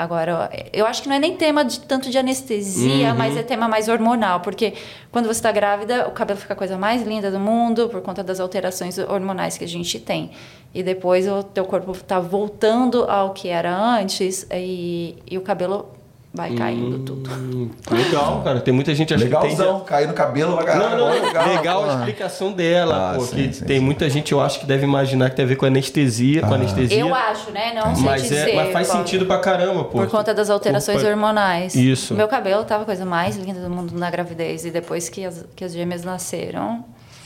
[0.01, 3.67] agora eu acho que não é nem tema de, tanto de anestesia, mas é tema
[3.67, 4.73] mais hormonal, porque
[5.11, 8.23] quando você está grávida, o cabelo fica a coisa mais linda do mundo por conta
[8.23, 10.31] das alterações hormonais que a gente tem.
[10.73, 15.98] E depois o teu corpo está voltando ao que era antes e, e o cabelo
[16.33, 17.29] vai caindo tudo.
[17.31, 18.61] Hum, legal, cara.
[18.61, 19.49] Tem muita gente acha que tem.
[19.49, 23.47] Legalzão, cair no cabelo, vai Não, não, legal, legal, a explicação dela, Ah, pô, sim,
[23.47, 23.85] que sim, tem sim.
[23.85, 26.99] muita gente, eu acho que deve imaginar que tem a ver com anestesia, com anestesia.
[26.99, 27.73] Eu acho, né?
[27.73, 28.49] Não sei mas, dizer.
[28.49, 29.99] é, mas faz sentido pra caramba, pô.
[29.99, 31.09] Por conta das alterações Opa.
[31.09, 31.75] hormonais.
[31.75, 32.13] Isso.
[32.13, 34.65] Meu cabelo tava a coisa mais linda do mundo na gravidez.
[34.65, 36.83] E depois que as, que as gêmeas nasceram,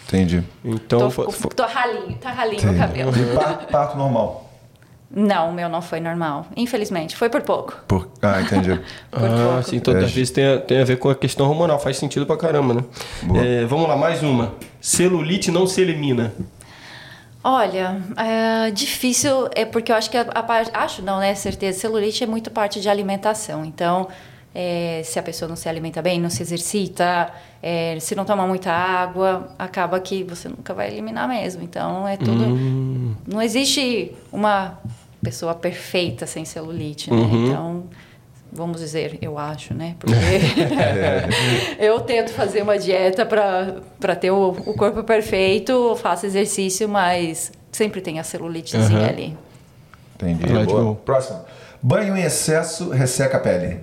[0.08, 0.44] Entendi.
[0.64, 3.12] Então, tô, tô ralinho, tá ralinho meu cabelo.
[3.18, 4.43] E parto, parto normal.
[5.10, 6.48] Não, o meu não foi normal.
[6.58, 7.76] Infelizmente, foi por pouco.
[7.88, 8.10] Por...
[8.22, 8.80] Ah, entendi.
[9.12, 9.64] Por ah, pouco.
[9.70, 10.04] sim, então É.
[10.04, 12.74] às vezes tem a, tem a ver com a questão hormonal, faz sentido pra caramba,
[12.74, 12.84] né?
[13.36, 14.54] É, vamos lá, mais uma.
[14.82, 16.34] Celulite não se elimina.
[17.44, 20.72] Olha, é difícil, é porque eu acho que a, a parte.
[20.74, 21.36] Acho não, né?
[21.36, 21.80] Certeza.
[21.80, 23.66] Celulite é muito parte de alimentação.
[23.66, 24.08] Então,
[24.56, 27.32] é, se a pessoa não se alimenta bem, não se exercita,
[27.62, 31.64] é, se não toma muita água, acaba que você nunca vai eliminar mesmo.
[31.64, 32.44] Então, é tudo.
[32.44, 33.16] Hum.
[33.26, 34.80] Não existe uma
[35.24, 37.18] pessoa perfeita sem celulite, né?
[37.18, 37.46] Uhum.
[37.46, 37.84] Então.
[38.56, 39.96] Vamos dizer, eu acho, né?
[39.98, 40.14] Porque
[41.80, 48.00] eu tento fazer uma dieta para ter o, o corpo perfeito, faço exercício, mas sempre
[48.00, 49.10] tem a celulitezinha Aham.
[49.10, 49.38] ali.
[50.16, 50.46] Entendi.
[50.66, 50.94] Boa.
[50.98, 51.40] Próximo.
[51.82, 53.80] Banho em excesso resseca a pele.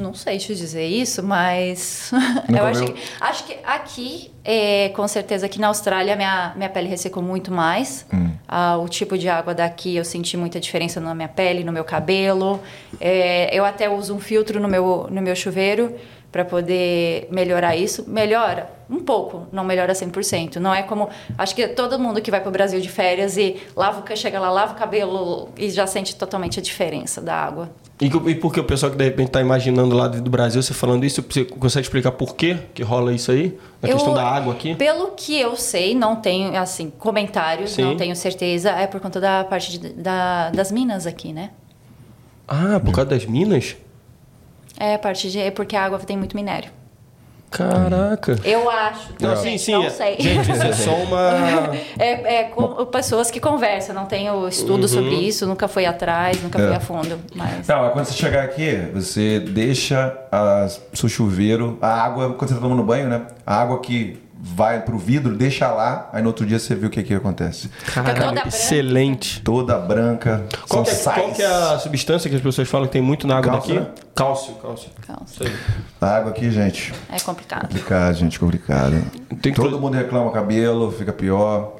[0.00, 2.12] Não sei te dizer isso, mas
[2.48, 6.88] eu acho que, acho que aqui, é, com certeza aqui na Austrália, minha, minha pele
[6.88, 8.06] ressecou muito mais.
[8.12, 8.30] Hum.
[8.46, 11.84] Ah, o tipo de água daqui eu senti muita diferença na minha pele, no meu
[11.84, 12.60] cabelo.
[13.00, 15.94] É, eu até uso um filtro no meu, no meu chuveiro
[16.30, 18.08] para poder melhorar isso.
[18.08, 20.56] Melhora um pouco, não melhora 100%.
[20.56, 21.08] Não é como.
[21.36, 24.50] Acho que todo mundo que vai para o Brasil de férias e lava, chega lá,
[24.50, 27.70] lava o cabelo e já sente totalmente a diferença da água.
[28.02, 30.74] E, e por que o pessoal que de repente tá imaginando lá do Brasil, você
[30.74, 33.56] falando isso, você consegue explicar por quê que rola isso aí?
[33.80, 34.74] Na Eu- questão da água aqui?
[34.74, 37.82] Pelo que eu sei, não tenho, assim, comentários, Sim.
[37.82, 41.50] não tenho certeza, é por conta da parte de- da, das minas aqui, né?
[42.48, 43.76] Ah, por causa das minas?
[44.76, 45.38] É a parte de.
[45.38, 46.70] É porque a água tem muito minério.
[47.52, 48.36] Caraca.
[48.44, 49.08] Eu acho.
[49.20, 49.72] Não, sim, sim.
[49.72, 50.16] Não é- sei.
[50.18, 51.70] Gente, isso é só uma.
[51.98, 55.20] É, é com- pessoas que conversam, não tenho estudo sobre Uhum.
[55.20, 56.66] isso, nunca fui atrás, nunca É.
[56.66, 57.18] fui a fundo.
[57.34, 57.66] Mas.
[57.68, 62.54] Não, mas quando você chegar aqui, você deixa a, seu chuveiro, a água, quando você
[62.54, 63.22] tá tomando banho, né?
[63.46, 66.90] A água que vai pro vidro, deixa lá, aí no outro dia você vê o
[66.90, 67.68] que que acontece.
[67.94, 68.48] toda Caraca, branca.
[68.48, 69.40] excelente.
[69.42, 71.16] Toda branca, Qual são que, é, sais.
[71.22, 73.74] qual que é a substância que as pessoas falam que tem muito na água Cálcio,
[73.76, 73.86] daqui?
[73.88, 73.94] né?
[74.16, 74.90] Cálcio, cálcio.
[75.46, 75.52] Aí.
[76.00, 77.62] A água aqui, gente, É complicado.
[77.68, 79.00] complicado, gente, complicado.
[79.40, 81.76] Tem que- Todo mundo reclama o cabelo, fica pior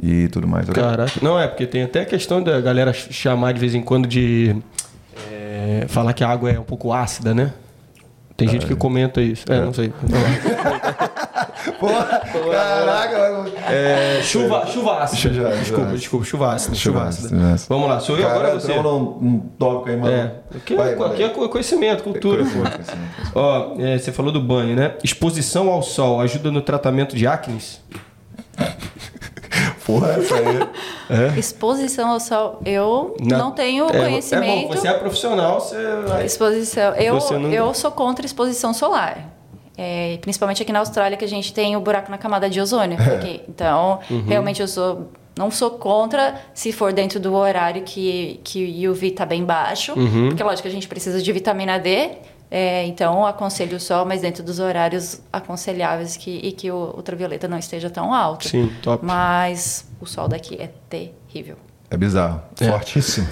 [0.00, 0.68] e tudo mais.
[0.70, 1.12] Caraca.
[1.20, 4.06] Não, é porque tem até a questão da galera ch- chamar de vez em quando
[4.06, 4.54] de.
[5.32, 7.52] é, falar que a água é um pouco ácida, né?
[8.36, 9.44] Tem gente que comenta isso.
[9.48, 9.92] É, não sei.
[11.72, 12.20] Porra,
[12.50, 13.44] caraca.
[13.70, 15.34] É, chuva, chuva ácida.
[15.34, 16.74] Chuva- desculpa, desculpa, chuva ácida.
[16.74, 17.40] Chuva Chuva ácida, ácida.
[17.40, 17.74] chuva ácida.
[17.74, 18.74] Vamos lá, sou eu agora você?
[18.80, 20.12] num, num tópico aí, mano.
[20.14, 20.32] É.
[20.56, 21.22] Aqui, Vai, é, vai.
[21.22, 22.42] é co- conhecimento, cultura.
[23.34, 24.94] Ó, é, você falou do banho, né?
[25.02, 27.80] Exposição ao sol ajuda no tratamento de acnes?
[29.86, 31.38] Porra, essa aí.
[31.38, 32.60] Exposição ao sol.
[32.64, 34.64] Eu Na- não tenho é, conhecimento.
[34.64, 35.76] É bom, você é profissional, você
[36.08, 36.24] vai...
[36.24, 36.94] Exposição.
[36.94, 39.28] Eu, Você não- eu sou contra exposição solar.
[39.76, 42.96] É, principalmente aqui na Austrália, que a gente tem o buraco na camada de ozônio.
[43.00, 43.40] aqui.
[43.48, 44.24] Então, Uhum.
[44.26, 45.10] realmente eu sou.
[45.36, 49.92] Não sou contra se for dentro do horário que, que o UV está bem baixo.
[49.98, 50.28] Uhum.
[50.28, 52.10] Porque, lógico, a gente precisa de vitamina D.
[52.52, 57.48] é, então, aconselho o sol, mas dentro dos horários aconselháveis que, e que o ultravioleta
[57.48, 58.46] não esteja tão alto.
[58.48, 59.04] Sim, top.
[59.04, 61.56] Mas o sol daqui é terrível.
[61.90, 62.40] É bizarro.
[62.60, 62.70] É.
[62.70, 63.26] Fortíssimo.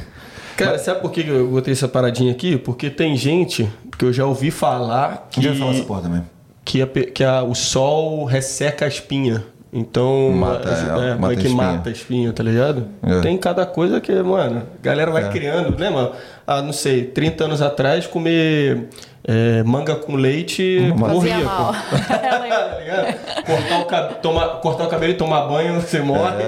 [0.56, 2.56] Cara, sabe por que eu botei essa paradinha aqui?
[2.58, 3.70] Porque tem gente
[4.02, 6.22] que eu já ouvi falar que, vai falar essa porra também?
[6.64, 9.44] que, a que a- o sol resseca a espinha.
[9.72, 11.56] Então, Mata, é, é, é, mata é que espinho.
[11.56, 12.86] mata espinho, tá ligado?
[13.02, 13.20] É.
[13.20, 16.12] Tem cada coisa que, mano, a galera vai criando, né, mano?
[16.46, 18.88] Ah, não sei, 30 anos atrás, comer
[19.24, 21.34] é, manga com leite Fazia morria.
[22.08, 23.44] Tá ligado?
[23.46, 26.44] cortar, o cab- tomar, cortar o cabelo e tomar banho, você morre.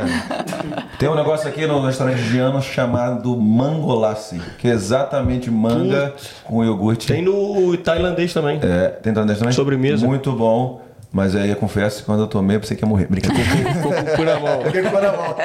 [0.98, 6.12] Tem um negócio aqui no restaurante indiano chamado mangolace, que é exatamente manga
[6.44, 7.06] com iogurte.
[7.06, 8.58] Tem no tailandês também.
[8.62, 9.52] É, tem tailandês também?
[9.54, 10.06] Sobremesa.
[10.06, 10.82] Muito bom.
[11.14, 13.06] Mas aí eu confesso que quando eu tomei, eu pensei que ia morrer.
[13.06, 13.72] Brincadeira.
[13.72, 14.62] Ficou com o cu na mão.
[14.66, 15.36] Fiquei com o cu na mão.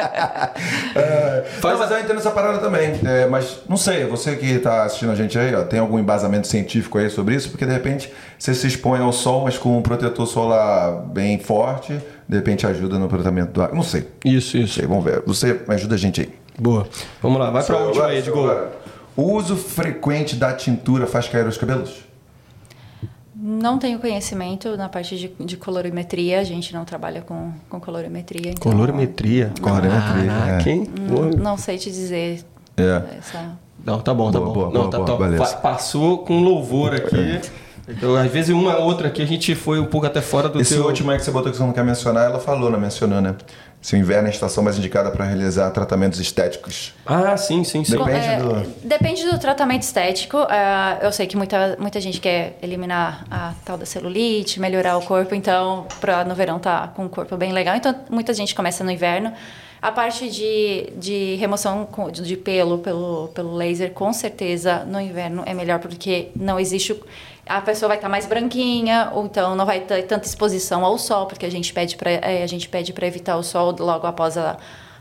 [0.95, 2.99] É, não, mas eu entendo essa parada também.
[3.05, 6.47] É, mas não sei, você que tá assistindo a gente aí, ó, tem algum embasamento
[6.47, 7.49] científico aí sobre isso?
[7.49, 11.99] Porque de repente você se expõe ao sol, mas com um protetor solar bem forte,
[12.27, 13.71] de repente ajuda no tratamento do ar.
[13.73, 14.07] Não sei.
[14.25, 14.73] Isso, isso.
[14.73, 15.21] sei, vamos ver.
[15.27, 16.29] Você ajuda a gente aí.
[16.57, 16.87] Boa.
[17.21, 18.67] Vamos lá, vai pra Sou eu última aí, Edgol.
[19.15, 22.08] O uso frequente da tintura faz cair os cabelos?
[23.41, 28.51] Não tenho conhecimento na parte de, de colorimetria, a gente não trabalha com, com colorimetria.
[28.51, 29.53] Então Colorimetria.
[29.61, 30.73] Colorimetria, Caraca, é.
[30.73, 30.87] hein?
[31.09, 32.43] Não, não sei te dizer
[32.75, 33.17] É.
[33.17, 33.57] essa.
[33.85, 34.53] Não, tá bom, tá Boa, bom.
[34.53, 37.39] boa, não, boa, tá boa, Passou com louvor aqui.
[37.89, 40.75] Então, às vezes, uma outra aqui a gente foi um pouco até fora do Esse
[40.75, 40.85] teu...
[40.85, 43.35] último aí que você botou que você não quer mencionar, ela falou, não mencionou, né?
[43.81, 46.93] Se o inverno é a estação mais indicada para realizar tratamentos estéticos.
[47.05, 47.97] Ah, sim, sim, sim.
[47.97, 50.37] Depende É, do- depende do tratamento estético.
[50.37, 55.01] É, eu sei que muita, muita gente quer eliminar a tal da celulite, melhorar o
[55.01, 57.75] corpo, então, para no verão tá com o corpo bem legal.
[57.75, 59.31] Então, muita gente começa no inverno.
[59.81, 65.53] A parte de, de remoção de pelo pelo, pelo laser, com certeza, no inverno é
[65.53, 66.91] melhor, porque não existe.
[66.91, 66.99] o-
[67.49, 71.25] A pessoa vai estar mais branquinha, ou então não vai ter tanta exposição ao sol,
[71.25, 72.11] porque a gente pede para
[72.43, 74.55] a gente pede para evitar o sol logo após a,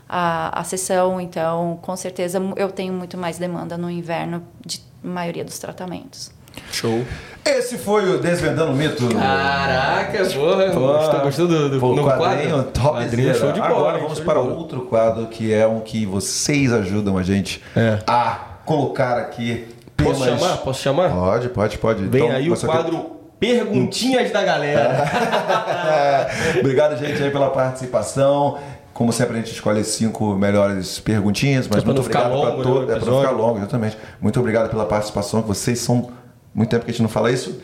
[0.07, 1.21] a, a sessão.
[1.21, 6.31] Então, com certeza, eu tenho muito mais demanda no inverno de maioria dos tratamentos.
[6.71, 7.05] Show.
[7.45, 9.07] Esse foi o Desvendando o Mito.
[9.15, 10.67] Caraca, porra.
[10.67, 12.71] Gostou, gostou do, do Pô, novo quadrinho quadro?
[12.71, 13.71] top Quadrinho show de bola.
[13.75, 17.99] Agora vamos para outro quadro que é um que vocês ajudam a gente É.
[18.07, 19.67] a colocar aqui.
[20.03, 20.57] Posso temas- chamar?
[20.57, 21.09] Posso chamar?
[21.11, 22.05] Pode, pode, pode.
[22.05, 25.05] Vem Então, aí o quadro Perguntinhas da Galera.
[26.59, 28.57] Obrigado, gente, aí pela participação.
[28.93, 32.59] Como sempre, a gente escolhe cinco melhores perguntinhas, mas É muito obrigado longo, pra né,
[32.59, 33.97] o todo- É pra não ficar longo, exatamente.
[34.19, 36.09] Muito obrigado pela participação, que vocês são.
[36.53, 37.61] Muito tempo que a gente não fala isso.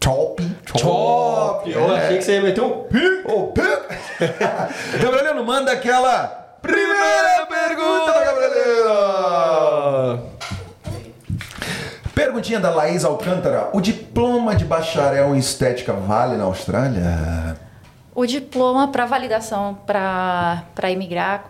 [0.00, 0.42] Top!
[0.76, 1.70] Top!
[1.70, 3.22] Eu achei que você ia meter um pi.
[3.26, 3.62] Ô, pic!
[5.00, 6.26] Gabrielino, manda aquela
[6.60, 10.31] primeira pergunta, Gabrielino!
[12.24, 13.68] Perguntinha da Laís Alcântara.
[13.72, 17.56] O diploma de bacharel em estética vale na Austrália?
[18.14, 21.46] O diploma para validação para imigrar,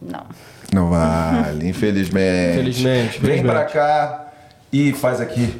[0.00, 0.24] não.
[0.70, 2.58] Não vale, infelizmente.
[2.60, 4.26] Infelizmente, Vem pra cá
[4.70, 5.58] e faz aqui.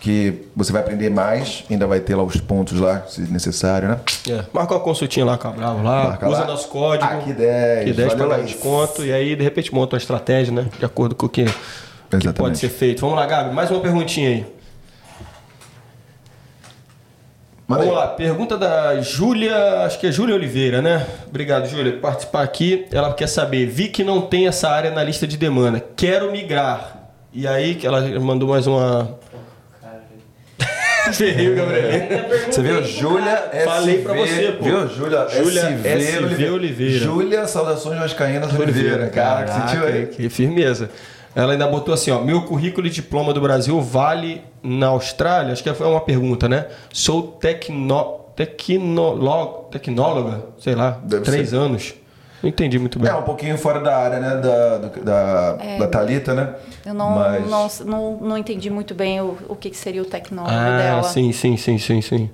[0.00, 4.00] Que você vai aprender mais, ainda vai ter lá os pontos lá, se necessário, né?
[4.28, 6.46] É, marca uma consultinha lá com a Bravo lá, Marca usa lá.
[6.48, 7.04] nosso código.
[7.08, 9.04] Aqui 10, Que 10 valeu, para dar desconto.
[9.04, 10.66] E aí, de repente, monta uma estratégia, né?
[10.76, 11.44] De acordo com o que,
[12.18, 12.36] que Exatamente.
[12.36, 13.00] pode ser feito.
[13.00, 14.46] Vamos lá, Gabi, mais uma perguntinha aí.
[17.66, 18.06] Manda Vamos aí.
[18.06, 21.06] lá, pergunta da Júlia, acho que é Júlia Oliveira, né?
[21.28, 22.86] Obrigado, Júlia, por participar aqui.
[22.92, 27.10] Ela quer saber, vi que não tem essa área na lista de demanda, quero migrar.
[27.32, 29.18] E aí, que ela mandou mais uma...
[31.14, 32.28] Ferreiro, Gabriel.
[32.50, 32.82] Você viu?
[32.84, 33.64] Júlia SV.
[33.64, 34.64] Falei pra você, pô.
[34.64, 34.88] Viu?
[34.88, 36.98] Júlia, Júlia SV, SV Oliveira.
[36.98, 39.08] Júlia, saudações vascaínas Oliveira.
[39.08, 40.06] Cara, que sentiu aí?
[40.06, 40.90] Que firmeza.
[41.34, 45.52] Ela ainda botou assim, ó, meu currículo e diploma do Brasil vale na Austrália?
[45.52, 46.66] Acho que foi uma pergunta, né?
[46.92, 51.56] Sou tecno, tecnolo, tecnóloga, sei lá, Deve três ser.
[51.56, 51.94] anos.
[52.42, 53.08] Não entendi muito bem.
[53.08, 54.30] É, um pouquinho fora da área, né?
[54.36, 56.54] Da, do- da, da Thalita, né?
[56.84, 60.04] Eu não, Mas- não, não, não entendi muito bem o, o que, que seria o
[60.04, 61.02] tecnólogo ah, dela.
[61.04, 62.28] sim, sim, sim, sim, sim.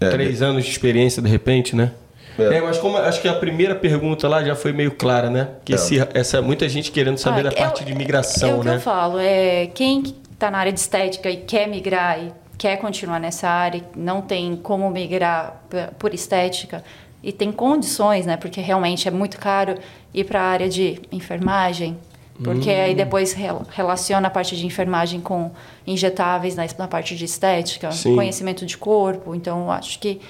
[0.00, 1.90] É, Três anos de experiência, de repente, né?
[2.38, 2.56] É.
[2.56, 5.48] É, mas como acho que a primeira pergunta lá já foi meio clara, né?
[5.64, 5.76] Que É.
[5.76, 8.68] esse, essa muita gente querendo saber Ah, da é parte de É migração, o que
[8.68, 8.76] né?
[8.76, 9.18] eu falo.
[9.20, 10.02] É, quem
[10.32, 14.56] está na área de estética e quer migrar e quer continuar nessa área, não tem
[14.56, 15.62] como migrar
[15.98, 16.82] por estética
[17.22, 18.36] e tem condições, né?
[18.36, 19.76] Porque realmente é muito caro
[20.12, 21.96] ir para a área de enfermagem.
[22.42, 22.82] Porque Hum.
[22.84, 25.52] aí depois rel- relaciona a parte de enfermagem com
[25.86, 28.16] injetáveis na, na parte de estética, Sim.
[28.16, 29.36] conhecimento de corpo.
[29.36, 30.20] Então, acho que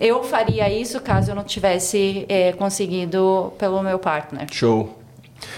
[0.00, 4.46] eu faria isso caso eu não tivesse eh, conseguido pelo meu partner.
[4.50, 4.98] Show.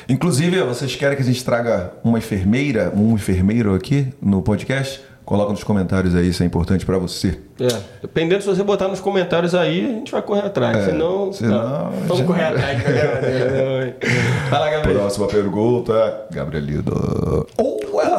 [0.09, 5.01] Inclusive, vocês querem que a gente traga uma enfermeira, um enfermeiro aqui no podcast?
[5.25, 7.39] Coloca nos comentários aí se é importante pra você.
[7.61, 7.69] É,
[8.03, 10.77] dependendo se você botar nos comentários aí, a gente vai correr atrás.
[10.77, 11.91] É, senão, senão, não.
[11.93, 13.97] vamos já- correr atrás maneira.
[14.51, 14.99] Vai lá, Gabriel.
[14.99, 17.47] Próxima pergunta, Gabrielino.
[17.57, 18.19] Oh, ela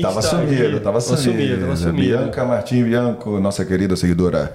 [0.00, 0.80] Tava sumido, aí.
[0.80, 1.60] tava sumido.
[1.60, 2.00] Tava sumido.
[2.18, 4.54] Bianca Martim Bianco, nossa querida seguidora.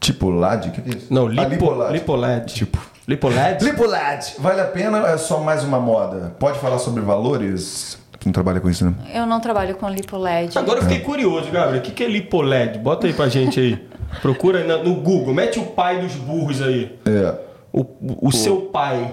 [0.00, 0.68] Tipo LAD?
[0.68, 1.06] O que é isso?
[1.12, 1.92] Não, Ah, lipo, lipolad.
[1.92, 2.54] lipoled.
[2.54, 2.78] Tipo.
[3.06, 3.62] Lipoled?
[3.64, 4.34] Lipolad.
[4.38, 6.34] Vale a pena ou é só mais uma moda?
[6.38, 7.98] Pode falar sobre valores?
[8.18, 8.94] Tu não trabalha com isso, né?
[9.12, 10.58] Eu não trabalho com LipoLED.
[10.58, 11.80] Agora eu fiquei curioso, Gabriel.
[11.80, 12.78] O que, que é lipoled?
[12.78, 13.88] Bota aí pra gente aí.
[14.22, 15.34] Procura aí no Google.
[15.34, 16.98] Mete o pai dos burros aí.
[17.04, 17.34] É.
[17.72, 17.84] O,
[18.28, 19.12] o seu pai.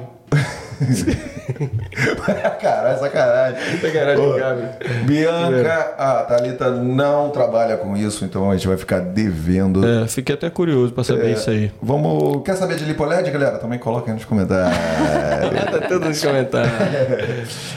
[2.62, 3.80] Caralho, sacanagem.
[3.80, 4.70] Sacanagem, Ô, Gabriel.
[5.06, 9.86] Bianca, a Thalita não trabalha com isso, então a gente vai ficar devendo.
[9.86, 11.72] É, fiquei até curioso pra saber É, isso aí.
[11.82, 12.44] Vamos.
[12.44, 13.58] Quer saber de Lipoled, galera?
[13.58, 14.78] Também coloca aí nos comentários.
[15.72, 16.72] tá tudo nos comentários.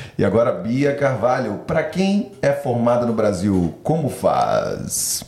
[0.19, 1.61] e agora, Bia Carvalho.
[1.67, 5.25] Pra quem é formada no Brasil, como faz?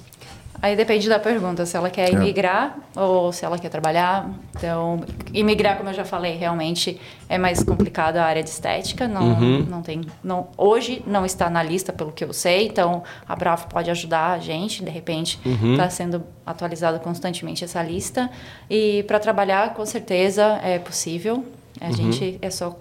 [0.61, 4.29] Aí depende da pergunta, se ela quer imigrar ou se ela quer trabalhar.
[4.57, 5.01] Então,
[5.33, 9.07] imigrar, como eu já falei, realmente é mais complicado a área de estética.
[9.07, 12.67] Não, não tem, não, hoje não está na lista, pelo que eu sei.
[12.67, 14.83] Então, a Bravo pode ajudar a gente.
[14.83, 15.39] De repente,
[15.73, 18.31] está sendo atualizada constantemente essa lista.
[18.69, 21.45] E para trabalhar, com certeza é possível.
[21.81, 22.77] A gente é só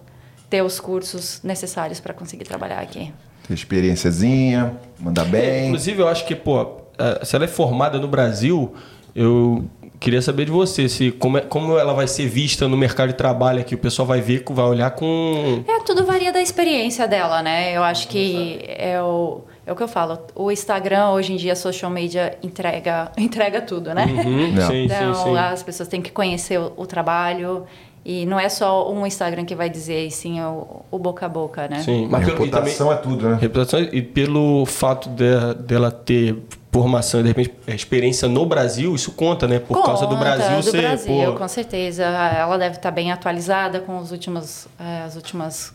[0.49, 3.11] ter os cursos necessários para conseguir trabalhar aqui.
[3.47, 5.65] Tem experiênciazinha, manda É, bem.
[5.68, 6.85] inclusive, eu acho que, pô,
[7.23, 8.73] se ela é formada no Brasil,
[9.15, 9.65] eu
[9.99, 13.15] queria saber de você, se como, é- como ela vai ser vista no mercado de
[13.15, 13.76] trabalho aqui.
[13.76, 15.63] O pessoal vai ver, vai olhar com.
[15.67, 17.76] É, tudo varia da experiência dela, né?
[17.76, 20.19] Eu acho que é o, é o que eu falo.
[20.35, 24.05] O Instagram, hoje em dia, a social media entrega, entrega tudo, né?
[24.05, 24.67] Hum, Não.
[24.67, 25.38] sim, Então, sim, sim.
[25.38, 27.63] as pessoas têm que conhecer o, o trabalho.
[28.07, 31.30] E não é só um Instagram que vai dizer, e sim o, o boca a
[31.30, 31.80] boca, né?
[31.80, 33.38] Sim, mas e também, Reputação é tudo, né?
[33.41, 36.35] reputação e pelo fato de- dela ter
[36.76, 39.60] formação e de repente experiência no Brasil, isso conta, né?
[39.60, 42.03] Por causa do Conta, Brasil do ser, Brasil, pô, com certeza.
[42.03, 45.73] Ela deve estar bem atualizada com os últimos, eh, as últimas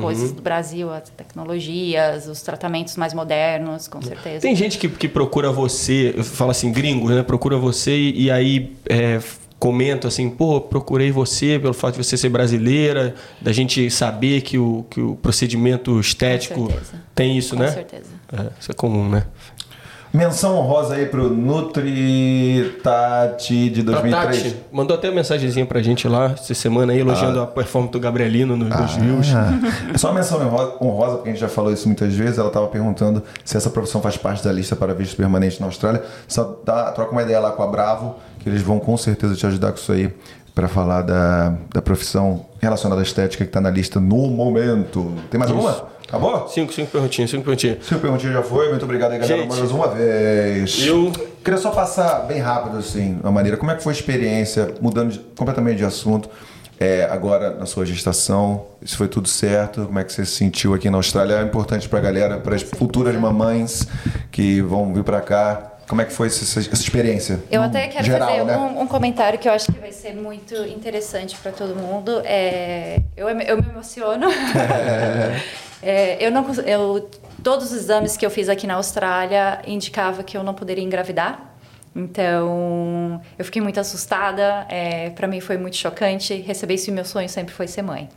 [0.00, 0.36] coisas Uhum.
[0.36, 4.40] do Brasil, as tecnologias, os tratamentos mais modernos, com certeza.
[4.40, 7.22] Tem gente que, que procura você, eu falo assim, gringos, né?
[7.22, 9.20] Procura você e, e aí é,
[9.58, 14.56] comenta assim, pô, procurei você pelo fato de você ser brasileira, da gente saber que
[14.56, 16.72] o, que o procedimento estético
[17.14, 17.70] tem isso, com né?
[17.70, 18.10] certeza.
[18.32, 19.26] É, isso é comum, né?
[20.12, 24.42] Menção honrosa aí pro Nutri Tati de Pra 2003.
[24.42, 27.98] Tati, mandou até uma mensagenzinha pra gente lá essa semana aí, elogiando a performance do
[27.98, 28.70] Gabrielino nos.
[28.70, 30.38] Ah, só uma menção
[30.82, 32.38] honrosa, porque a gente já falou isso muitas vezes.
[32.38, 36.02] Ela estava perguntando se essa profissão faz parte da lista para visto permanente na Austrália.
[36.28, 39.46] Só dá, troca uma ideia lá com a Bravo, que eles vão com certeza te
[39.46, 40.12] ajudar com isso aí,
[40.54, 45.14] para falar da, da profissão relacionada à estética que está na lista no momento.
[45.30, 45.90] Tem mais alguma?
[46.12, 46.46] Acabou?
[46.46, 47.86] Cinco, cinco perguntinhas, cinco perguntinhas.
[47.86, 50.86] Seu perguntinho já foi, muito obrigado aí, galera, Gente, mais uma vez.
[50.86, 51.10] eu-
[51.42, 53.56] Queria só passar bem rápido, assim, a maneira.
[53.56, 56.28] Como é que foi a experiência, mudando de- completamente de assunto,
[56.78, 58.66] é, agora na sua gestação?
[58.82, 59.86] Isso foi tudo certo?
[59.86, 61.36] Como é que você se sentiu aqui na Austrália?
[61.36, 63.88] É importante pra galera, para as futuras mamães
[64.30, 65.68] que vão vir pra cá.
[65.88, 67.40] Como é que foi essa, essa experiência?
[67.50, 68.56] Eu no até quero geral, fazer né?
[68.58, 72.20] um, um comentário que eu acho que vai ser muito interessante para todo mundo.
[72.24, 74.26] É, eu, eu me emociono.
[74.30, 75.40] É,
[76.20, 77.10] eu não, eu,
[77.42, 81.52] todos os exames que eu fiz aqui na Austrália indicava que eu não poderia engravidar.
[81.94, 84.66] Então, eu fiquei muito assustada.
[84.68, 86.34] É, para mim foi muito chocante.
[86.34, 88.08] Receber isso, meu sonho sempre foi ser mãe.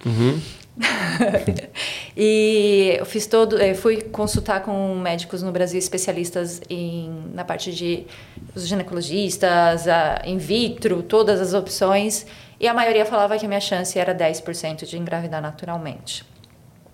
[2.16, 7.74] e eu fiz todo, eh, fui consultar com médicos no Brasil especialistas em, na parte
[7.74, 8.06] de
[8.54, 12.26] os ginecologistas, a, in vitro, todas as opções,
[12.60, 16.26] e a maioria falava que a minha chance era 10% de engravidar naturalmente.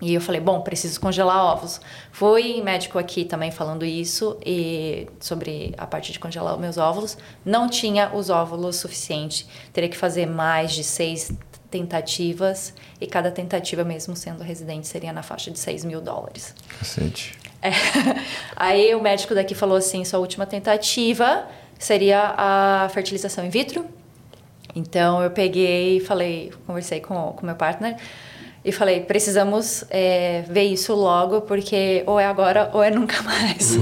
[0.02, 1.80] E eu falei, bom, preciso congelar ovos.
[2.12, 6.78] Fui em médico aqui também falando isso e sobre a parte de congelar os meus
[6.78, 7.18] óvulos.
[7.46, 9.46] Não tinha os óvulos suficiente.
[9.72, 11.32] Teria que fazer mais de seis
[11.70, 16.54] tentativas e cada tentativa, mesmo sendo residente, seria na faixa de 6 mil dólares.
[16.80, 17.38] Cacete.
[17.62, 17.70] É.
[18.58, 21.48] Aí o médico daqui falou assim, sua última tentativa
[21.80, 23.86] seria a fertilização in vitro.
[24.76, 27.98] Então eu peguei e falei, conversei com o meu partner
[28.64, 33.76] e falei, precisamos é, ver isso logo, porque ou é agora ou é nunca mais.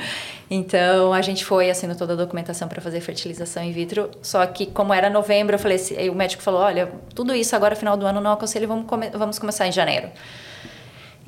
[0.50, 4.10] então a gente foi assinou toda a documentação para fazer fertilização in vitro.
[4.20, 7.74] Só que como era novembro, eu falei, assim, o médico falou, olha, tudo isso agora
[7.74, 10.08] final do ano não aconselho, vamos, come vamos começar em janeiro.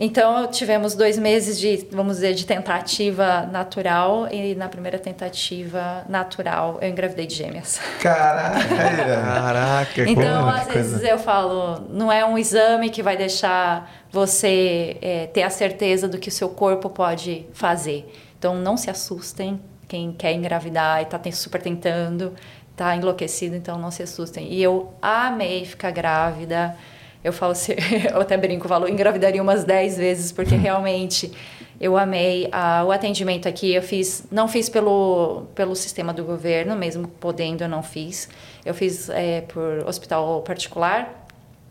[0.01, 6.79] Então, tivemos dois meses de, vamos dizer, de tentativa natural e na primeira tentativa natural
[6.81, 7.81] eu engravidei de gêmeas.
[8.01, 8.61] Caraca!
[8.79, 10.73] Caraca, Então, às coisa.
[10.73, 16.07] vezes eu falo, não é um exame que vai deixar você é, ter a certeza
[16.07, 18.09] do que o seu corpo pode fazer.
[18.39, 22.35] Então, não se assustem, quem quer engravidar e está super tentando,
[22.71, 24.53] está enlouquecido, então não se assustem.
[24.53, 26.77] E eu amei ficar grávida.
[27.23, 27.73] Eu falo assim,
[28.13, 31.33] eu até brinco, eu falo, engravidaria umas 10 vezes, porque realmente
[31.81, 33.73] Eu amei ah, o atendimento aqui.
[33.73, 38.29] Eu fiz, não fiz pelo, pelo sistema do governo, mesmo podendo, eu não fiz.
[38.65, 41.28] Eu fiz é, por hospital particular.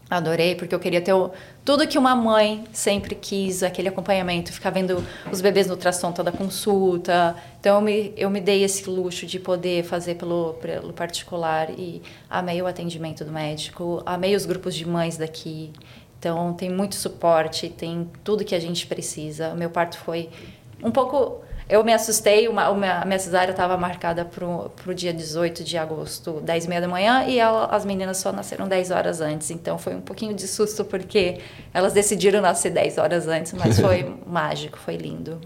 [0.10, 1.32] Adorei, porque eu queria ter o,
[1.66, 6.32] tudo que uma mãe sempre quis, aquele acompanhamento, ficar vendo os bebês no ultrassom toda
[6.32, 7.36] consulta.
[7.60, 12.02] Então, eu me, eu me dei esse luxo de poder fazer pelo, pelo particular e
[12.30, 15.74] amei o atendimento do médico, amei os grupos de mães daqui.
[16.18, 19.50] Então, tem muito suporte, tem tudo que a gente precisa.
[19.50, 20.30] O meu parto foi
[20.82, 25.14] um pouco eu me assustei, uma, uma, a minha cesárea estava marcada para o dia
[25.14, 28.92] 18 de agosto, 10 e meia da manhã, e ela, as meninas só nasceram 10
[28.92, 29.52] horas antes.
[29.52, 31.40] Então foi um pouquinho de susto, porque
[31.74, 35.42] elas decidiram nascer 10 horas antes, mas foi mágico, foi lindo.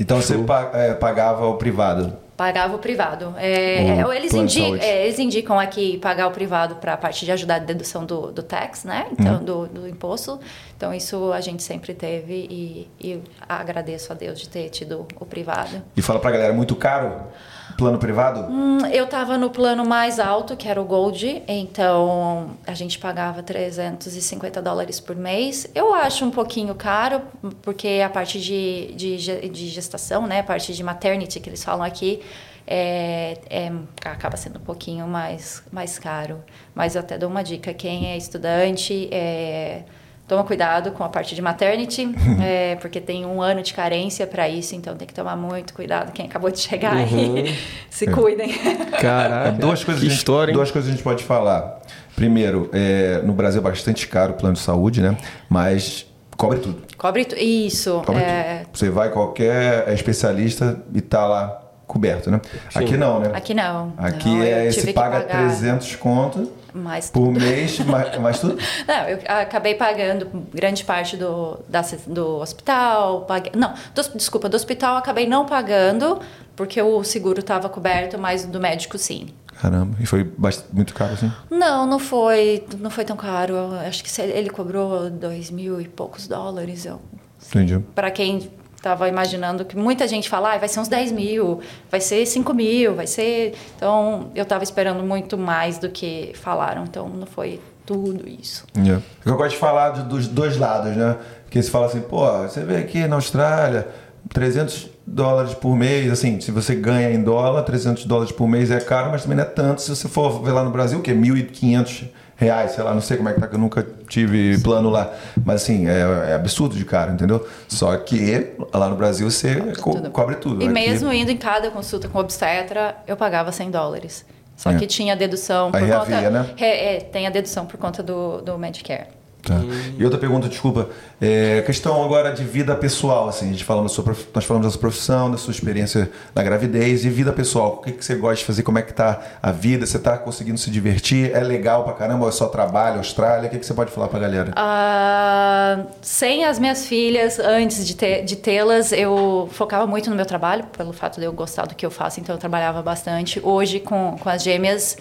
[0.00, 0.36] Então você
[0.72, 2.16] é, pagava o privado?
[2.42, 3.36] Pagava o privado.
[3.38, 7.30] É, o eles, indicam, é, eles indicam aqui pagar o privado para a parte de
[7.30, 9.06] ajudar a dedução do, do tax, né?
[9.12, 9.44] Então, uhum.
[9.44, 10.40] do, do, imposto.
[10.76, 15.24] Então, isso a gente sempre teve e, e agradeço a Deus de ter tido o
[15.24, 15.80] privado.
[15.96, 17.28] E fala para a galera, muito caro?
[17.76, 18.40] Plano privado?
[18.50, 23.42] Hum, eu estava no plano mais alto, que era o Gold, então a gente pagava
[23.42, 25.66] 350 dólares por mês.
[25.74, 27.22] Eu acho um pouquinho caro,
[27.62, 31.84] porque a parte de, de, de gestação, né, a parte de maternity que eles falam
[31.84, 32.20] aqui,
[32.66, 33.72] é, é,
[34.04, 36.42] acaba sendo um pouquinho mais, mais caro.
[36.74, 39.82] Mas eu até dou uma dica: quem é estudante, é,
[40.26, 42.08] toma cuidado com a parte de maternity,
[42.42, 46.12] é, porque tem um ano de carência para isso, então tem que tomar muito cuidado.
[46.12, 47.36] Quem acabou de chegar uhum.
[47.36, 47.58] aí,
[47.90, 48.52] se cuidem.
[49.00, 50.52] Caraca, é, duas coisas que gente, história.
[50.52, 51.80] Duas coisas a gente pode falar.
[52.14, 55.16] Primeiro, é, no Brasil é bastante caro o plano de saúde, né?
[55.48, 56.82] Mas cobre tudo.
[56.96, 57.40] Cobre tudo.
[57.40, 58.02] Isso.
[58.04, 58.58] Cobre é...
[58.64, 58.78] tudo.
[58.78, 62.40] Você vai qualquer especialista e tá lá coberto, né?
[62.70, 62.78] Sim.
[62.78, 63.30] Aqui não, né?
[63.34, 63.92] Aqui não.
[63.96, 65.48] Aqui não, é esse paga pagar...
[65.48, 68.58] 300 conto mais por mês, mais, mais tudo?
[68.86, 73.22] Não, eu acabei pagando grande parte do, da, do hospital.
[73.22, 76.20] Paguei, não, do, desculpa, do hospital acabei não pagando,
[76.56, 79.28] porque o seguro estava coberto, mas do médico sim.
[79.60, 80.30] Caramba, e foi
[80.72, 81.30] muito caro assim?
[81.50, 83.54] Não, não foi, não foi tão caro.
[83.86, 86.84] Acho que ele cobrou dois mil e poucos dólares.
[86.84, 87.00] Eu,
[87.48, 87.78] Entendi.
[87.94, 88.50] Para quem
[88.82, 92.52] estava imaginando que muita gente fala, ah, vai ser uns 10 mil, vai ser 5
[92.52, 93.54] mil, vai ser.
[93.76, 98.66] Então, eu estava esperando muito mais do que falaram, então não foi tudo isso.
[98.76, 99.00] Yeah.
[99.24, 101.16] Eu gosto de falar dos dois lados, né?
[101.44, 103.86] Porque você fala assim, pô, você vê aqui na Austrália,
[104.30, 108.80] 300 dólares por mês, assim, se você ganha em dólar, 300 dólares por mês é
[108.80, 109.80] caro, mas também não é tanto.
[109.80, 112.08] Se você for ver lá no Brasil, que é 1.500
[112.42, 115.12] reais, sei lá, não sei como é que tá, que eu nunca tive plano lá.
[115.44, 117.46] Mas assim, é, é absurdo de caro, entendeu?
[117.68, 120.10] Só que lá no Brasil você cobre co tudo.
[120.10, 120.74] Cobre tudo e Aqui...
[120.74, 124.24] mesmo indo em cada consulta com obstetra, eu pagava 100 dólares.
[124.56, 124.76] Só é.
[124.76, 126.16] que tinha dedução por Aí conta.
[126.16, 126.50] Havia, né?
[126.58, 129.06] É, é, tem a dedução por conta do, do Medicare.
[129.42, 129.60] Tá.
[129.98, 130.88] E outra pergunta, desculpa.
[131.20, 134.80] É, questão agora de vida pessoal, assim, a gente falando sua, nós falamos da sua
[134.80, 137.74] profissão, da sua experiência na gravidez e vida pessoal.
[137.74, 138.62] O que, que você gosta de fazer?
[138.62, 139.84] Como é que tá a vida?
[139.84, 141.32] Você tá conseguindo se divertir?
[141.34, 142.22] É legal pra caramba?
[142.22, 143.48] Ou é só trabalho, Austrália?
[143.48, 144.52] O que, que você pode falar pra galera?
[144.52, 150.26] Uh, sem as minhas filhas, antes de, ter, de tê-las, eu focava muito no meu
[150.26, 153.40] trabalho, pelo fato de eu gostar do que eu faço, então eu trabalhava bastante.
[153.42, 154.96] Hoje, com, com as gêmeas,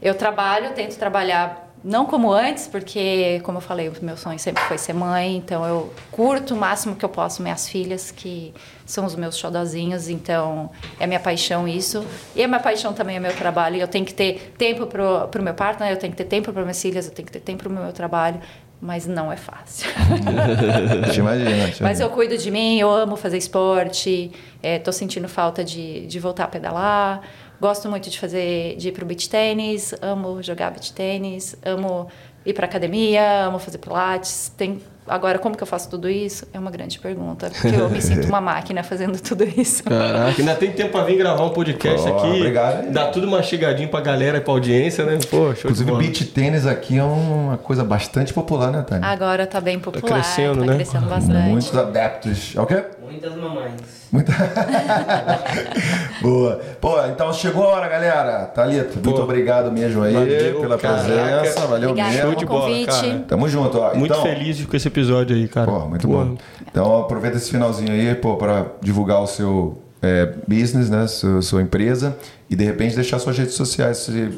[0.00, 4.62] eu trabalho, tento trabalhar não como antes, porque, como eu falei, o meu sonho sempre
[4.64, 8.52] foi ser mãe, então eu curto o máximo que eu posso minhas filhas, que
[8.84, 12.04] são os meus xodozinhos, então é minha paixão isso.
[12.36, 15.28] E a minha paixão também é meu trabalho, e eu tenho que ter tempo pro,
[15.28, 17.40] pro meu partner, eu tenho que ter tempo para minhas filhas, eu tenho que ter
[17.40, 18.40] tempo pro meu trabalho,
[18.80, 19.88] mas não é fácil.
[21.12, 24.32] te imagina, te Mas eu cuido de mim, eu amo fazer esporte,
[24.62, 27.22] estou é, sentindo falta de, de voltar a pedalar,
[27.60, 32.08] Gosto muito de fazer, de ir pro beach tênis, amo jogar beach tênis, amo
[32.44, 34.50] ir para academia, amo fazer pilates.
[34.56, 36.46] Tem agora como que eu faço tudo isso?
[36.54, 39.84] É uma grande pergunta, porque eu me sinto uma máquina fazendo tudo isso.
[39.84, 42.38] Caraca, ainda tem tempo para vir gravar um podcast oh, aqui.
[42.38, 42.90] Obrigado.
[42.90, 45.18] Dá tudo mastigadinho pra galera e pra audiência, né?
[45.20, 49.06] Show Inclusive, beach tênis aqui é uma coisa bastante popular, né, Tânia?
[49.06, 50.08] Agora tá bem popular.
[50.08, 50.76] Tá crescendo, tá né?
[50.76, 51.48] crescendo bastante.
[51.48, 52.54] Muitos adeptos.
[52.56, 52.84] É o quê?
[53.10, 53.72] Muitas mamães.
[54.12, 54.32] Muita...
[56.22, 56.60] Boa.
[56.80, 58.46] Pô, então chegou a hora, galera.
[58.46, 59.10] Thalita, Pô.
[59.10, 61.04] muito obrigado mesmo aí Valeu, pela caraca.
[61.04, 61.66] presença.
[61.66, 62.30] Valeu Obrigada mesmo.
[62.30, 63.18] Show de bola, cara.
[63.26, 63.78] Tamo junto.
[63.78, 63.94] Ó.
[63.94, 65.66] Muito então, feliz com esse episódio aí, cara.
[65.66, 66.14] Pô, muito Pô.
[66.14, 66.36] bom.
[66.70, 71.62] Então aproveita esse finalzinho aí, pô, para divulgar o seu é, business, né, sua, sua,
[71.62, 72.16] empresa
[72.48, 74.30] e de repente deixar suas redes sociais se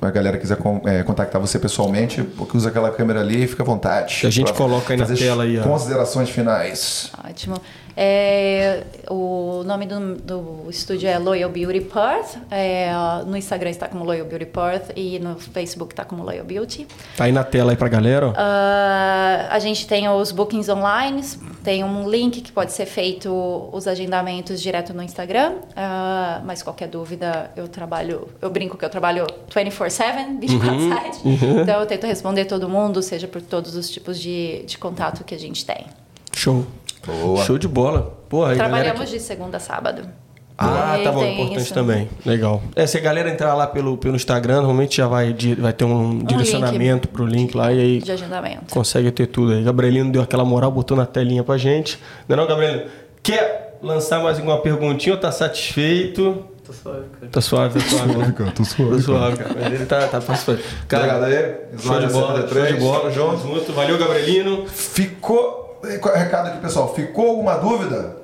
[0.00, 3.66] a galera quiser é, contactar você pessoalmente, porque usa aquela câmera ali e fica à
[3.66, 4.26] vontade.
[4.26, 5.58] A gente coloca aí na tela aí.
[5.58, 5.62] Ó.
[5.62, 7.12] Considerações finais.
[7.28, 7.56] Ótimo.
[7.96, 12.38] É, o nome do, do, estúdio é Loyal Beauty Perth.
[12.50, 12.90] É,
[13.26, 16.86] no Instagram está como Loyal Beauty Perth e no Facebook está como Loyal Beauty.
[17.16, 18.30] Tá aí na tela aí pra galera.
[18.30, 18.34] Uh,
[19.50, 21.22] a gente tem os bookings online
[21.62, 23.30] tem um link que pode ser feito
[23.72, 28.90] os agendamentos direto no Instagram, ah, mas qualquer dúvida eu trabalho, eu brinco que eu
[28.90, 31.22] trabalho 24/7, 24/7.
[31.62, 35.34] Então eu tento responder todo mundo, seja por todos os tipos de, de contato que
[35.34, 35.86] a gente tem.
[36.34, 36.66] Show.
[37.06, 37.44] Boa.
[37.44, 38.16] Show de bola.
[38.28, 40.02] Porra, Trabalhamos que- de segunda a sábado.
[40.56, 41.74] Ah, E tá bom, importante isso.
[41.74, 42.08] também.
[42.24, 42.62] Legal.
[42.76, 46.18] É, se a galera entrar lá pelo, pelo Instagram, normalmente já vai, vai ter um,
[46.18, 48.66] direcionamento pro link lá e aí De agendamento.
[48.70, 49.64] consegue ter tudo aí.
[49.64, 51.98] Gabrielino deu aquela moral, botou na telinha pra gente.
[52.28, 52.84] Não é não, Gabrielino?
[53.22, 56.44] Quer lançar mais alguma perguntinha ou tá satisfeito?
[56.64, 57.32] Tô suave, cara.
[57.32, 58.32] Tá suave, tá suave.
[58.32, 59.54] cara, tô Tá suave, cara.
[59.60, 60.62] Mas ele tá, tá satisfeito.
[60.84, 61.54] Obrigado aí.
[61.78, 63.10] Show de bola, show 73, de bola.
[63.10, 63.72] junto.
[63.72, 64.64] Valeu, Gabrielino.
[64.68, 65.61] Ficou.
[65.82, 66.94] Recado aqui, pessoal.
[66.94, 68.16] Ficou alguma dúvida?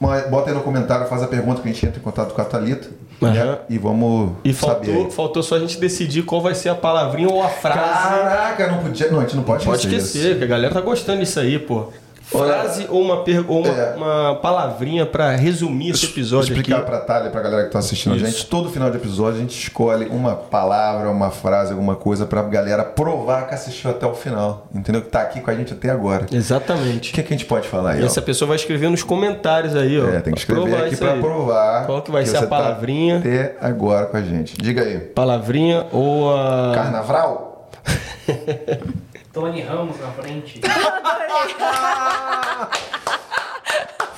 [0.00, 2.44] Bota aí no comentário, faz a pergunta que a gente entra em contato com a
[2.44, 2.88] Thalita.
[3.20, 3.58] Né?
[3.70, 4.74] E vamos E saber.
[4.86, 5.10] faltou, aí.
[5.10, 7.78] faltou só a gente decidir qual vai ser a palavrinha ou a frase.
[7.78, 9.10] Caraca, não podia.
[9.10, 10.04] Não, a gente não pode, Pode esquecer.
[10.06, 10.38] esquecer, isso.
[10.38, 11.86] que a galera tá gostando disso aí, pô.
[12.28, 13.94] Frase ou uma, ou uma, É.
[13.96, 16.86] uma palavrinha pra resumir esse episódio explicar aqui.
[16.86, 18.24] pra Thalia, pra galera que tá assistindo Isso.
[18.26, 22.26] a gente, todo final de episódio a gente escolhe uma palavra, uma frase, alguma coisa
[22.26, 24.66] pra galera provar que assistiu até o final.
[24.74, 25.02] Entendeu?
[25.02, 26.26] Que tá aqui com a gente até agora.
[26.30, 27.12] O Exatamente.
[27.12, 28.00] que, que a gente pode falar aí?
[28.00, 28.06] E ó?
[28.06, 30.08] essa pessoa vai escrever nos comentários aí, ó.
[30.08, 31.20] É, tem que escrever aqui aí.
[31.20, 31.86] provar.
[31.86, 33.18] Qual que vai ser a tá palavrinha?
[33.18, 34.56] até agora com a gente.
[34.60, 34.98] Diga aí.
[34.98, 36.72] Palavrinha ou a.
[36.74, 37.70] Carnaval?
[39.36, 40.62] Tony Ramos na frente.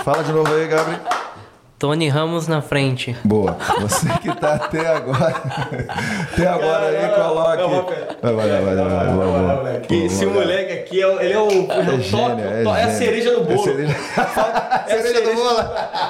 [0.05, 1.01] Fala de novo aí, Gabriel.
[1.79, 3.17] Tony Ramos na frente.
[3.25, 3.57] Boa.
[3.81, 5.35] Você que tá até agora.
[6.33, 7.63] até agora aí, coloque.
[8.21, 9.81] Não, vai, Vai, vai, vai, vai, vai, vai.
[9.83, 12.83] Que esse moleque aqui, é, ele é o, é o gênio, top, é top- é
[12.83, 13.63] a cereja no É bolo.
[13.65, 15.61] cereja- Falta- é a Cereja do bolo.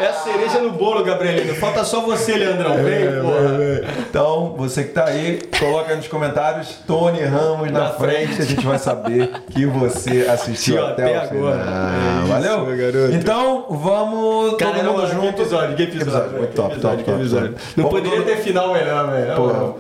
[0.01, 1.55] É a cereja no bolo, Gabrielino.
[1.57, 2.75] Falta só você, Leandrão.
[2.83, 3.93] Vem, porra.
[4.09, 8.35] Então, você que tá aí, coloca aí nos comentários Tony Ramos na, Na frente.
[8.37, 8.43] frente.
[8.43, 11.59] A gente vai saber que você assistiu até, até o agora.
[11.61, 11.89] final.
[11.89, 12.67] É isso, Valeu?
[12.67, 13.15] meu garoto.
[13.15, 15.58] Então, vamos Caramba, todo mundo junto.
[15.65, 16.31] Episódio, que episódio.
[16.39, 17.53] Muito que top, episódio, top, episódio.
[17.53, 17.63] top.
[17.77, 19.35] Não poderia todo- ter final melhor, velho.
[19.37, 19.75] Porra.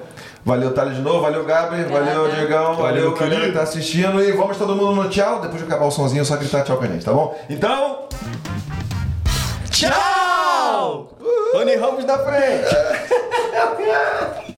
[0.44, 1.20] Valeu, Thales, de novo.
[1.20, 1.88] Valeu, Gabriel.
[1.90, 2.28] Valeu.
[2.30, 2.74] Diegão.
[2.74, 4.22] Valeu, Valeu, galera que tá assistindo.
[4.22, 5.40] E vamos todo mundo no tchau.
[5.40, 7.38] Depois de acabar o sonzinho, só gritar tchau com a gente, tá bom?
[7.50, 8.08] Então.
[9.70, 11.08] Tchau!
[11.52, 12.74] Tony Ramos na frente.